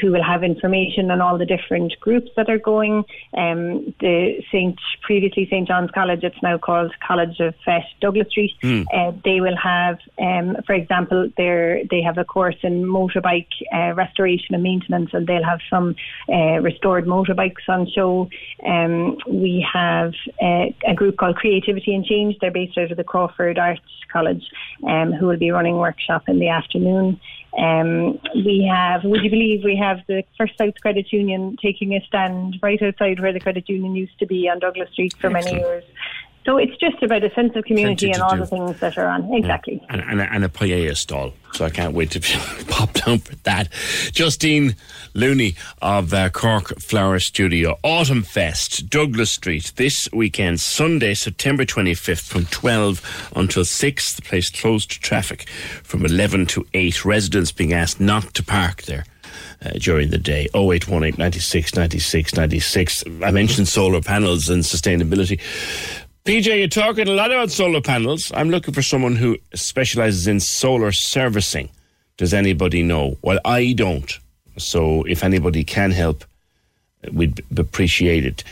[0.00, 3.04] who will have information on all the different groups that are going.
[3.36, 8.52] Um, the Saint previously St John's College, it's now called College of Fet Douglas Street.
[8.62, 8.82] Hmm.
[8.92, 13.94] Uh, they will have, um, for example, they they have a course in motorbike uh,
[13.94, 15.94] restoration and maintenance, and they'll have some
[16.28, 18.28] uh, restored motorbikes on show.
[19.46, 20.12] We have
[20.42, 22.36] uh, a group called Creativity and Change.
[22.40, 23.80] They're based out of the Crawford Arts
[24.12, 24.42] College,
[24.84, 27.20] um, who will be running workshop in the afternoon.
[27.56, 32.00] Um, we have, would you believe, we have the First South Credit Union taking a
[32.08, 35.52] stand right outside where the credit union used to be on Douglas Street for many
[35.52, 35.84] years.
[36.46, 38.38] So it's just about a sense of community and all do.
[38.38, 39.34] the things that are on.
[39.34, 39.84] Exactly.
[39.90, 41.32] And, and, a- and a paella stall.
[41.54, 42.20] So I can't wait to
[42.68, 43.68] pop down for that.
[44.12, 44.76] Justine
[45.12, 47.78] Looney of uh, Cork Flower Studio.
[47.82, 54.14] Autumn Fest, Douglas Street, this weekend, Sunday, September 25th, from 12 until 6.
[54.14, 55.48] The place closed to traffic
[55.82, 57.04] from 11 to 8.
[57.04, 59.04] Residents being asked not to park there.
[59.64, 60.46] Uh, during the day.
[60.54, 63.04] 0818 96 96 96.
[63.24, 65.40] I mentioned solar panels and sustainability.
[66.26, 68.32] PJ, you're talking a lot about solar panels.
[68.34, 71.68] I'm looking for someone who specializes in solar servicing.
[72.16, 73.16] Does anybody know?
[73.22, 74.12] Well, I don't.
[74.58, 76.24] So if anybody can help,
[77.12, 78.42] we'd appreciate it.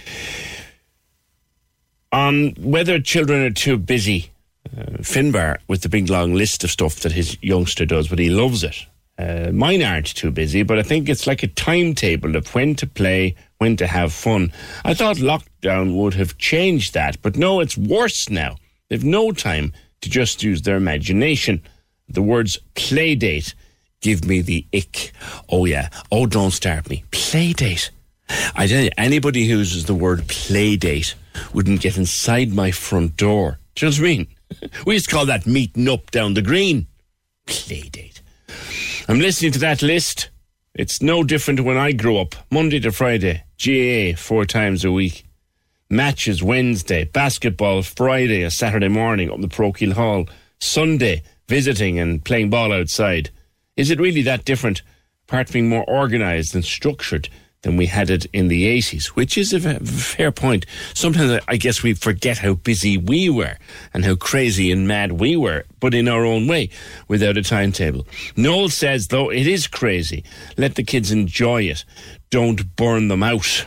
[2.12, 4.30] On whether children are too busy,
[4.66, 8.30] uh, Finbar with the big long list of stuff that his youngster does, but he
[8.30, 8.86] loves it.
[9.16, 12.86] Uh, mine aren't too busy, but I think it's like a timetable of when to
[12.86, 14.53] play, when to have fun.
[14.85, 18.57] I thought lockdown would have changed that, but no, it's worse now.
[18.89, 21.62] They've no time to just use their imagination.
[22.09, 23.55] The words play date
[24.01, 25.12] give me the ick.
[25.49, 25.89] Oh, yeah.
[26.12, 27.05] Oh, don't start me.
[27.11, 27.91] Play date.
[28.55, 31.15] I tell you, anybody who uses the word play date
[31.53, 33.59] wouldn't get inside my front door.
[33.74, 34.27] Do you know what I mean?
[34.86, 36.86] We used to call that meeting up down the green.
[37.47, 38.20] Play date.
[39.06, 40.31] I'm listening to that list.
[40.74, 42.35] It's no different when I grew up.
[42.51, 45.26] Monday to Friday, GAA four times a week.
[45.90, 50.26] Matches Wednesday, basketball Friday, a Saturday morning up the Parochial Hall.
[50.59, 53.28] Sunday, visiting and playing ball outside.
[53.76, 54.81] Is it really that different,
[55.28, 57.28] apart from being more organised and structured
[57.65, 59.07] than we had it in the 80s?
[59.09, 60.65] Which is a fair point.
[60.95, 63.57] Sometimes I- guess we forget how busy we were
[63.93, 66.69] and how crazy and mad we were, but in our own way,
[67.09, 68.07] without a timetable.
[68.36, 70.23] Noel says, though, it is crazy.
[70.57, 71.85] Let the kids enjoy it.
[72.31, 73.66] Don't burn them out.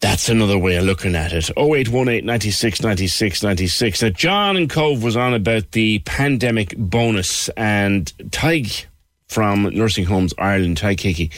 [0.00, 1.50] That's another way of looking at it.
[1.56, 4.02] 0818 96 96 96.
[4.02, 8.86] Now, John and Cobh was on about the pandemic bonus, and Tadhg
[9.28, 11.30] from Nursing Homes Ireland, Tadhg Hickey,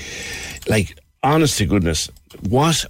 [0.69, 2.09] like, honest to goodness,
[2.49, 2.85] what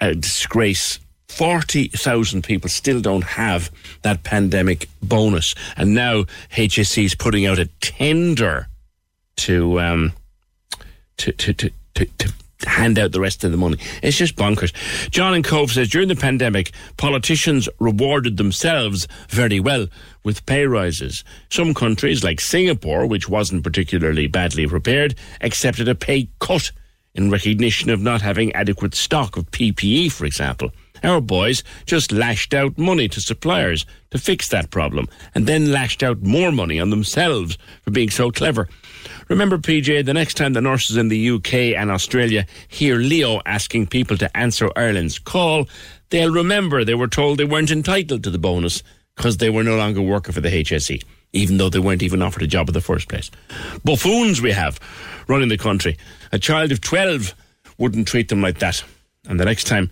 [0.00, 1.00] a disgrace.
[1.28, 3.70] 40,000 people still don't have
[4.02, 5.54] that pandemic bonus.
[5.76, 8.68] And now HSE is putting out a tender
[9.36, 10.12] to, um,
[11.16, 12.32] to, to, to, to, to
[12.64, 13.78] hand out the rest of the money.
[14.02, 14.72] It's just bonkers.
[15.10, 19.86] John and Cobh says during the pandemic, politicians rewarded themselves very well
[20.24, 21.24] with pay rises.
[21.50, 26.72] Some countries, like Singapore, which wasn't particularly badly prepared, accepted a pay cut
[27.14, 30.70] in recognition of not having adequate stock of PPE, for example.
[31.04, 36.02] Our boys just lashed out money to suppliers to fix that problem and then lashed
[36.02, 38.68] out more money on themselves for being so clever.
[39.28, 43.88] Remember, PJ, the next time the nurses in the UK and Australia hear Leo asking
[43.88, 45.68] people to answer Ireland's call,
[46.10, 48.82] they'll remember they were told they weren't entitled to the bonus
[49.14, 51.02] because they were no longer working for the HSE,
[51.32, 53.30] even though they weren't even offered a job in the first place.
[53.84, 54.80] Buffoons we have
[55.28, 55.96] running the country.
[56.32, 57.34] A child of 12
[57.78, 58.82] wouldn't treat them like that.
[59.28, 59.90] And the next time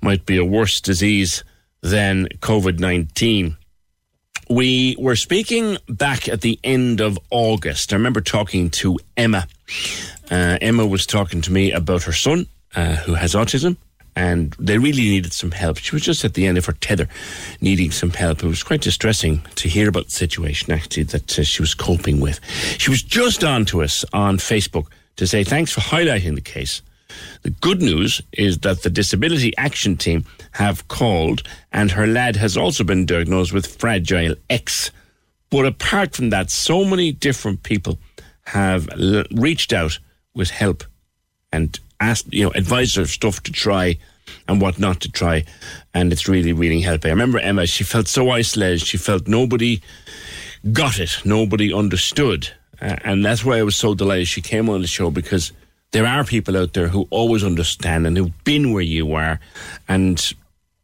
[0.00, 1.44] might be a worse disease
[1.82, 3.56] than COVID 19.
[4.48, 7.92] We were speaking back at the end of August.
[7.92, 9.46] I remember talking to Emma.
[10.30, 13.76] Uh, Emma was talking to me about her son uh, who has autism
[14.14, 15.78] and they really needed some help.
[15.78, 17.08] She was just at the end of her tether,
[17.60, 18.42] needing some help.
[18.42, 22.20] It was quite distressing to hear about the situation actually that uh, she was coping
[22.20, 22.40] with.
[22.78, 24.86] She was just on to us on Facebook
[25.16, 26.82] to say thanks for highlighting the case.
[27.42, 32.56] The good news is that the Disability Action Team have called, and her lad has
[32.56, 34.90] also been diagnosed with Fragile X.
[35.50, 37.98] But apart from that, so many different people
[38.44, 39.98] have l- reached out
[40.34, 40.84] with help
[41.52, 43.98] and asked, you know, advised stuff to try
[44.48, 45.44] and what not to try.
[45.94, 47.10] And it's really, really helping.
[47.10, 48.80] I remember Emma, she felt so isolated.
[48.80, 49.82] She felt nobody
[50.72, 52.48] got it, nobody understood.
[52.80, 55.52] Uh, and that's why I was so delighted she came on the show because
[55.92, 59.38] there are people out there who always understand and who've been where you are
[59.88, 60.34] and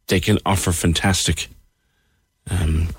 [0.07, 1.49] they can offer fantastic
[2.49, 2.89] um,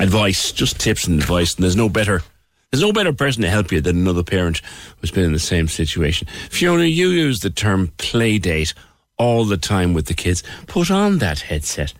[0.00, 1.54] advice, just tips and advice.
[1.54, 2.22] And there's no better
[2.70, 4.60] there's no better person to help you than another parent
[5.00, 6.26] who's been in the same situation.
[6.50, 8.74] Fiona, you use the term play date
[9.16, 10.42] all the time with the kids.
[10.66, 11.94] Put on that headset.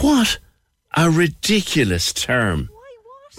[0.00, 0.38] What
[0.96, 2.70] a ridiculous term.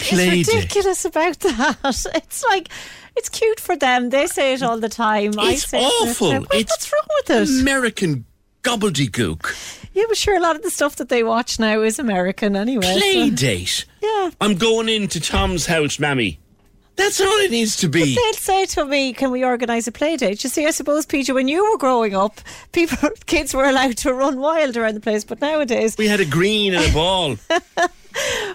[0.01, 1.77] Play it's ridiculous about that.
[2.15, 2.69] It's like
[3.15, 4.09] it's cute for them.
[4.09, 5.33] They say it all the time.
[5.39, 6.31] I It's say it awful.
[6.31, 6.45] time.
[6.53, 7.61] It's what's wrong with it?
[7.61, 8.25] American
[8.63, 9.89] gobbledygook.
[9.93, 12.97] Yeah, but sure, a lot of the stuff that they watch now is American anyway.
[12.99, 13.85] Play so- date.
[14.01, 14.31] Yeah.
[14.39, 16.39] I'm going into Tom's house, Mammy.
[16.97, 18.15] That's all it needs to be.
[18.15, 21.33] They'd say to me, "Can we organise a play date?" You see, I suppose, Peter,
[21.33, 22.41] when you were growing up,
[22.73, 26.25] people, kids were allowed to run wild around the place, but nowadays, We had a
[26.25, 27.37] green and a ball.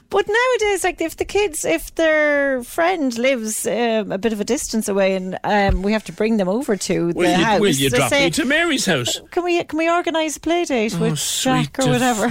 [0.08, 4.44] But nowadays, like if the kids, if their friend lives um, a bit of a
[4.44, 7.70] distance away, and um, we have to bring them over to the you, house, will
[7.70, 9.20] you drop say, me to Mary's house?
[9.30, 12.28] Can we can we organise a play date Oh, with Jack or whatever?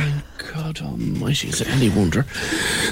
[0.53, 2.24] God almighty, is it any wonder?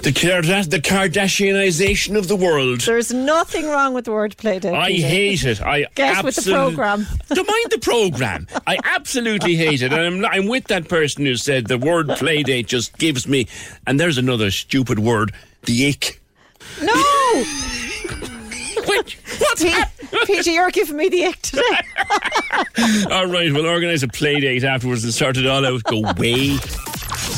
[0.02, 2.82] The, the Kardashianization of the world.
[2.82, 4.74] There's nothing wrong with the word play date.
[4.74, 5.61] I hate it.
[5.61, 7.06] I Get with the programme.
[7.30, 8.48] Don't mind the program.
[8.65, 12.44] I absolutely hate it, and I'm, I'm with that person who said the word play
[12.44, 13.48] date just gives me.
[13.86, 15.34] And there's another stupid word,
[15.64, 16.22] the ick.
[16.81, 16.93] No.
[18.85, 19.64] What's
[20.26, 21.64] Peter, you're giving me the ick today.
[23.11, 25.84] All right, we'll organise a play date afterwards and start it all out.
[25.84, 26.57] Go way.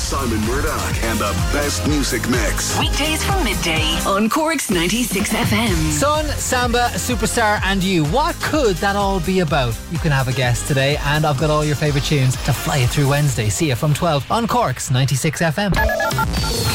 [0.06, 2.77] Simon Murdoch and the best music mix.
[2.77, 5.73] Weekdays from midday on Cork's 96 FM.
[5.91, 8.06] Sun, Samba, Superstar, and you.
[8.06, 9.76] What could that all be about?
[9.91, 12.77] You can have a guess today, and I've got all your favourite tunes to fly
[12.77, 13.49] you through Wednesday.
[13.49, 15.73] See you from 12 on Cork's 96 FM.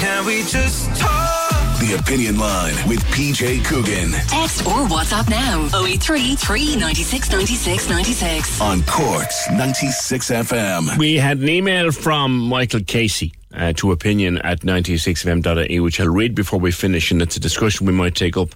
[0.01, 1.37] Can we just talk?
[1.81, 8.61] The Opinion Line with PJ Coogan Text or WhatsApp now 083 396 96 96.
[8.61, 10.99] on Cork's 96 FM.
[10.99, 13.20] We had an email from Michael Casey
[13.55, 17.87] uh, to opinion at 96fm.ie, which I'll read before we finish, and it's a discussion
[17.87, 18.55] we might take up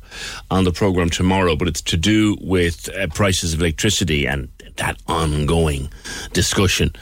[0.50, 5.00] on the programme tomorrow, but it's to do with uh, prices of electricity and that
[5.06, 5.88] ongoing
[6.32, 6.92] discussion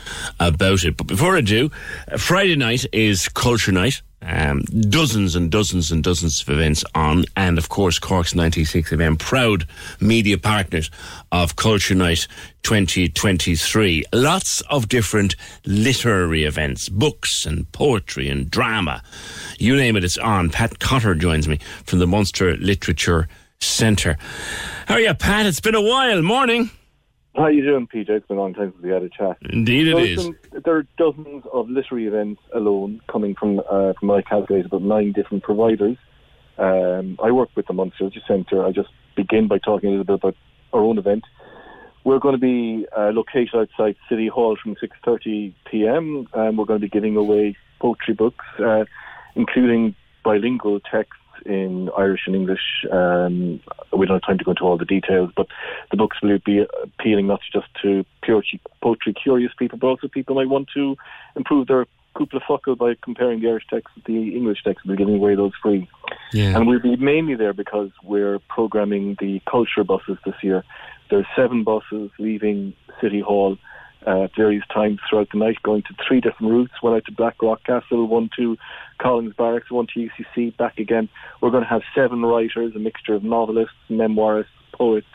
[0.41, 0.97] about it.
[0.97, 1.71] But before I do,
[2.11, 4.03] uh, Friday night is Culture Night.
[4.25, 9.19] Um, dozens and dozens and dozens of events on, and of course, Cork's 96 FM,
[9.19, 9.67] proud
[10.01, 10.91] media partners
[11.33, 12.29] of Culture Night
[12.63, 14.05] 2023.
[14.13, 15.35] Lots of different
[15.67, 19.03] literary events, books and poetry and drama.
[19.59, 20.51] You name it, it's on.
[20.51, 23.29] Pat Cotter joins me from the Munster Literature
[23.61, 24.17] Centre.
[24.87, 25.47] How are you, Pat?
[25.47, 26.23] It's been a while.
[26.23, 26.71] Morning.
[27.35, 28.11] How are you doing, PJ?
[28.11, 29.39] It's been a long time since we had a chat.
[29.49, 30.31] Indeed it There is.
[30.65, 34.83] there are dozens of literary events alone coming from, uh, from what I calculate, about
[34.83, 35.97] nine different providers.
[36.59, 38.63] Um, I work with the Literature Centre.
[38.65, 40.37] I just begin by talking a little bit about
[40.75, 41.25] our own event.
[42.05, 46.29] We're going to be uh, located outside City Hall from 6.30 p.m.
[46.35, 48.85] and we're going to be giving away poetry books, uh,
[49.37, 52.85] including bilingual texts in Irish and English.
[52.91, 53.61] Um,
[53.93, 55.47] we don't have time to go into all the details, but
[55.91, 60.35] the books will be appealing not just to poetry, poetry curious people, but also people
[60.35, 60.97] might want to
[61.37, 64.85] improve their cúpla focal by comparing the Irish text with the English text.
[64.87, 65.89] We're giving away those free.
[66.33, 66.57] Yeah.
[66.57, 70.65] And we'll be mainly there because we're programming the culture buses this year.
[71.11, 73.59] There's seven buses leaving City Hall
[74.07, 76.73] uh, at various times throughout the night, going to three different routes.
[76.81, 78.57] One out to Blackrock Castle, one to
[78.99, 81.09] Collins Barracks, one to UCC, back again.
[81.41, 85.07] We're going to have seven writers, a mixture of novelists, memoirists, poets,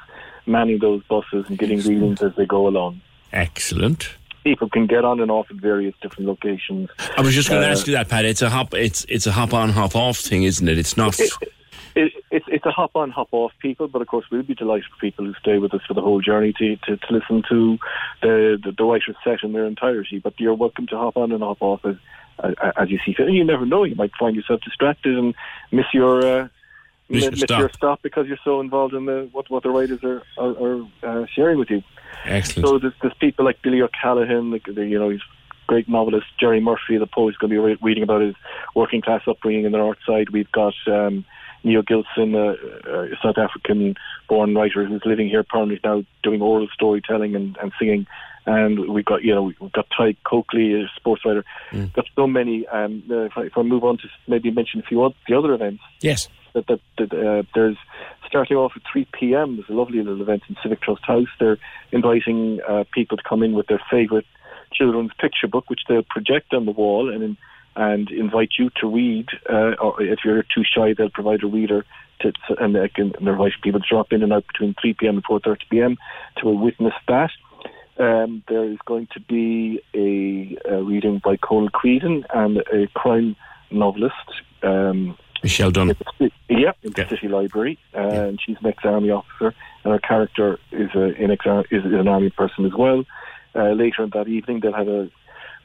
[0.45, 3.01] manning those buses and getting readings as they go along.
[3.33, 4.09] Excellent.
[4.43, 6.89] People can get on and off at various different locations.
[7.17, 8.23] I was just going to Uh, ask you that, Pat.
[8.23, 8.73] It's a hop.
[8.73, 10.77] It's it's a hop on, hop off thing, isn't it?
[10.77, 11.19] It's not.
[11.19, 11.31] It,
[11.97, 14.85] it, it's it's a hop on, hop off people, but of course we'll be delighted
[14.85, 17.77] for people who stay with us for the whole journey to, to, to listen to
[18.21, 20.19] the, the the writer's set in their entirety.
[20.19, 21.95] But you're welcome to hop on and hop off as
[22.43, 23.27] as, as you see fit.
[23.27, 25.33] And you never know; you might find yourself distracted and
[25.71, 26.47] miss your uh,
[27.09, 27.59] Miss miss, stop.
[27.59, 30.87] your stop because you're so involved in the what what the writers are are, are
[31.03, 31.81] uh, sharing with you.
[32.25, 32.67] Excellent.
[32.67, 35.21] So there's, there's people like Billy O'Callaghan, the, the, you know, he's
[35.67, 36.25] great novelist.
[36.39, 38.35] Gerry Murphy, the poet, is going to be re- reading about his
[38.75, 40.29] working class upbringing in the North Side.
[40.29, 41.25] We've got um,
[41.67, 43.95] Neil Gilson, a, a South African
[44.27, 48.07] born writer who's living here permanently now, doing oral storytelling and, and singing.
[48.45, 51.43] And we've got, you know, we've got Tadhg Coakley, a sports writer.
[51.93, 52.65] Got so many.
[52.67, 55.37] Um, uh, if, I, if I move on to maybe mention a few of the
[55.37, 56.29] other events Yes.
[56.53, 57.77] that, that, that uh, there's
[58.25, 59.57] starting off at 3 p.m.
[59.57, 61.27] There's a lovely little event in Civic Trust House.
[61.39, 61.57] They're
[61.91, 64.25] inviting uh, people to come in with their favourite
[64.73, 67.37] children's picture book, which they'll project on the wall and
[67.77, 69.27] and invite you to read.
[69.49, 71.85] Uh, or if you're too shy, they'll provide a reader.
[72.21, 75.15] To, and they can inviting people to drop in and out between 3 p.m.
[75.17, 75.97] and 4:30 p.m.
[76.37, 77.29] to witness that.
[77.99, 83.35] Um, there is going to be a, a reading by Conal Creedon and a crime
[83.69, 84.15] novelist.
[84.63, 85.95] Um, Michelle Dunne.
[86.49, 90.89] yeah, in the city library, uh, and she's an ex-army officer, and her character is,
[90.95, 93.05] a, an, ex- is an army person as well.
[93.55, 95.09] Uh, later in that evening, they'll have a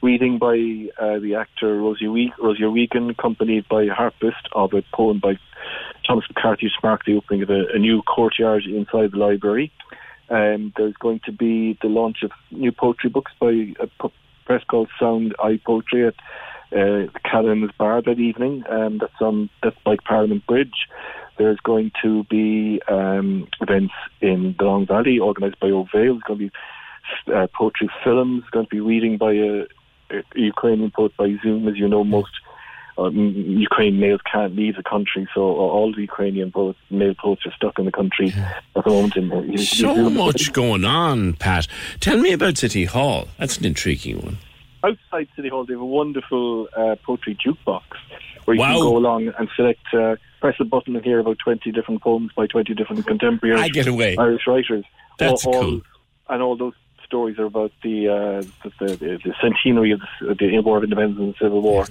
[0.03, 0.55] reading by
[1.01, 5.39] uh, the actor Rosie, we- Rosie Regan, accompanied by harpist of a poem by
[6.05, 9.71] Thomas McCarthy, which marked the opening of a, a new courtyard inside the library.
[10.29, 14.09] Um, there's going to be the launch of new poetry books by a
[14.45, 16.15] press called Sound Eye Poetry at
[16.71, 18.63] uh, the Callum's Bar that evening.
[18.69, 20.87] Um, that's on that's by Parliament Bridge.
[21.37, 26.19] There's going to be um, events in the Long Valley organised by Ó Bhéal.
[26.19, 28.43] There's going to be uh, poetry films.
[28.51, 29.65] Going to be reading by a
[30.35, 31.67] Ukrainian poet by Zoom.
[31.67, 32.31] As you know, most
[32.97, 37.79] uh, Ukrainian males can't leave the country, so all the Ukrainian poets, male are stuck
[37.79, 38.31] in the country
[38.75, 39.15] at the moment.
[39.15, 41.67] In, in, So much going on, Pat.
[41.99, 43.27] Tell me about City Hall.
[43.39, 44.37] That's an intriguing one.
[44.83, 47.83] outside City Hall, they have a wonderful uh, poetry jukebox
[48.45, 48.73] where you Wow.
[48.73, 52.31] can go along and select, uh, press a button and hear about 20 different poems
[52.35, 54.17] by 20 different contemporary I get away.
[54.17, 54.83] Irish writers.
[55.17, 55.81] That's all, all- cool.
[56.29, 56.73] And all those
[57.13, 58.41] stories are about the uh,
[58.79, 61.85] the, the, the centenary of the, the War of Independence and the Civil War.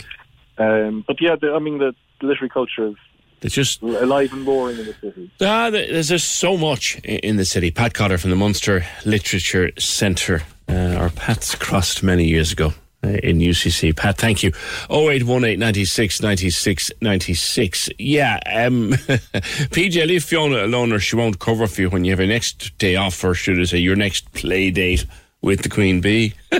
[0.58, 2.96] Um, but yeah, the, I mean, the literary culture is
[3.40, 5.30] It's just alive and roaring in the city.
[5.40, 7.70] Ah, there's just so much in the city.
[7.70, 13.38] Pat Cotter from the Munster Literature Centre, uh, or Pat's crossed many years ago in
[13.38, 13.96] UCC.
[13.96, 14.50] Pat, thank you.
[14.90, 17.88] 0818 96 96 96.
[17.98, 22.20] Yeah, um, PJ, leave Fiona alone or she won't cover for you when you have
[22.20, 25.06] your next day off, or should I say your next play date
[25.42, 26.34] with the Queen Bee.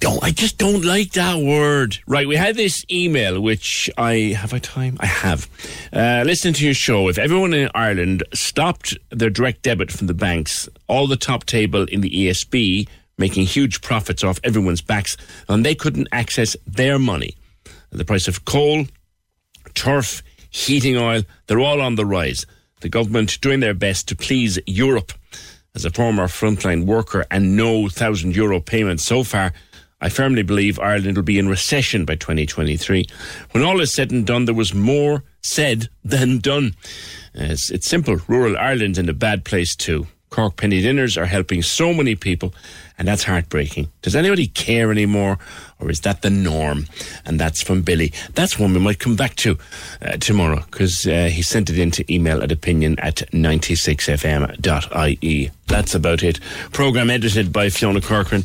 [0.00, 1.98] don't, I just don't like that word.
[2.06, 4.96] Right, we had this email, which I have I time?
[5.00, 5.48] I have.
[5.92, 10.14] Uh, listening to your show, if everyone in Ireland stopped their direct debit from the
[10.14, 15.16] banks, all the top table in the ESB making huge profits off everyone's backs,
[15.48, 17.34] and they couldn't access their money.
[17.90, 18.86] The price of coal,
[19.74, 22.46] turf, heating oil, they're all on the rise.
[22.80, 25.12] The government doing their best to please Europe.
[25.74, 29.52] As a former frontline worker and no thousand euro payment so far,
[30.02, 33.06] I firmly believe Ireland will be in recession by 2023.
[33.52, 36.74] When all is said and done, there was more said than done.
[37.34, 38.16] It's, it's simple.
[38.26, 40.08] Rural Ireland's in a bad place too.
[40.32, 42.54] Cork penny dinners are helping so many people,
[42.96, 43.92] and that's heartbreaking.
[44.00, 45.38] Does anybody care anymore,
[45.82, 46.86] or is that the norm?
[47.26, 48.12] And that's from Billy.
[48.34, 49.58] That's one we might come back to
[50.00, 55.50] uh, tomorrow because uh, he sent it in to email at opinion at 96fm.ie.
[55.66, 56.38] That's about it.
[56.72, 58.44] Program edited by Fiona Corcoran,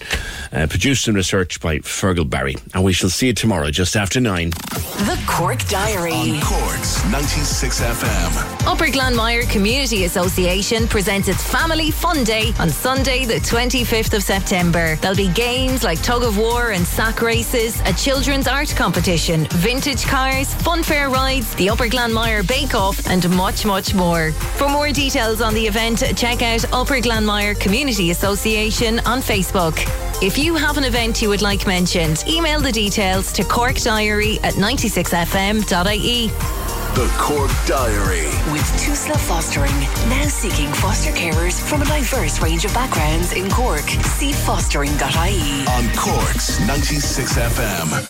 [0.53, 2.55] uh, produced and researched by Fergal Barry.
[2.73, 4.51] And we shall see you tomorrow just after nine.
[4.51, 6.13] The Cork Diary.
[6.13, 8.65] On Cork's 96 FM.
[8.65, 14.95] Upper Glanmire Community Association presents its Family Fun Day on Sunday, the 25th of September.
[14.97, 20.05] There'll be games like tug of war and sack races, a children's art competition, vintage
[20.05, 24.31] cars, funfair rides, the Upper Glanmire Bake Off, and much, much more.
[24.31, 29.75] For more details on the event, check out Upper Glanmire Community Association on Facebook.
[30.23, 34.53] If you have an event you would like mentioned, email the details to corkdiary at
[34.53, 36.76] 96fm.ie.
[36.95, 38.25] The Cork Diary.
[38.51, 43.81] With Tusla Fostering, now seeking foster carers from a diverse range of backgrounds in Cork.
[43.81, 45.67] See fostering.ie.
[45.67, 48.09] On Cork's 96 FM.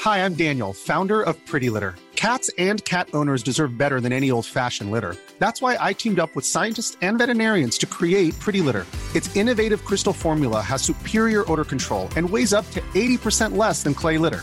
[0.00, 1.94] Hi, I'm Daniel, founder of Pretty Litter.
[2.16, 5.14] Cats and cat owners deserve better than any old fashioned litter.
[5.38, 8.86] That's why I teamed up with scientists and veterinarians to create Pretty Litter.
[9.14, 13.94] Its innovative crystal formula has superior odor control and weighs up to 80% less than
[13.94, 14.42] clay litter.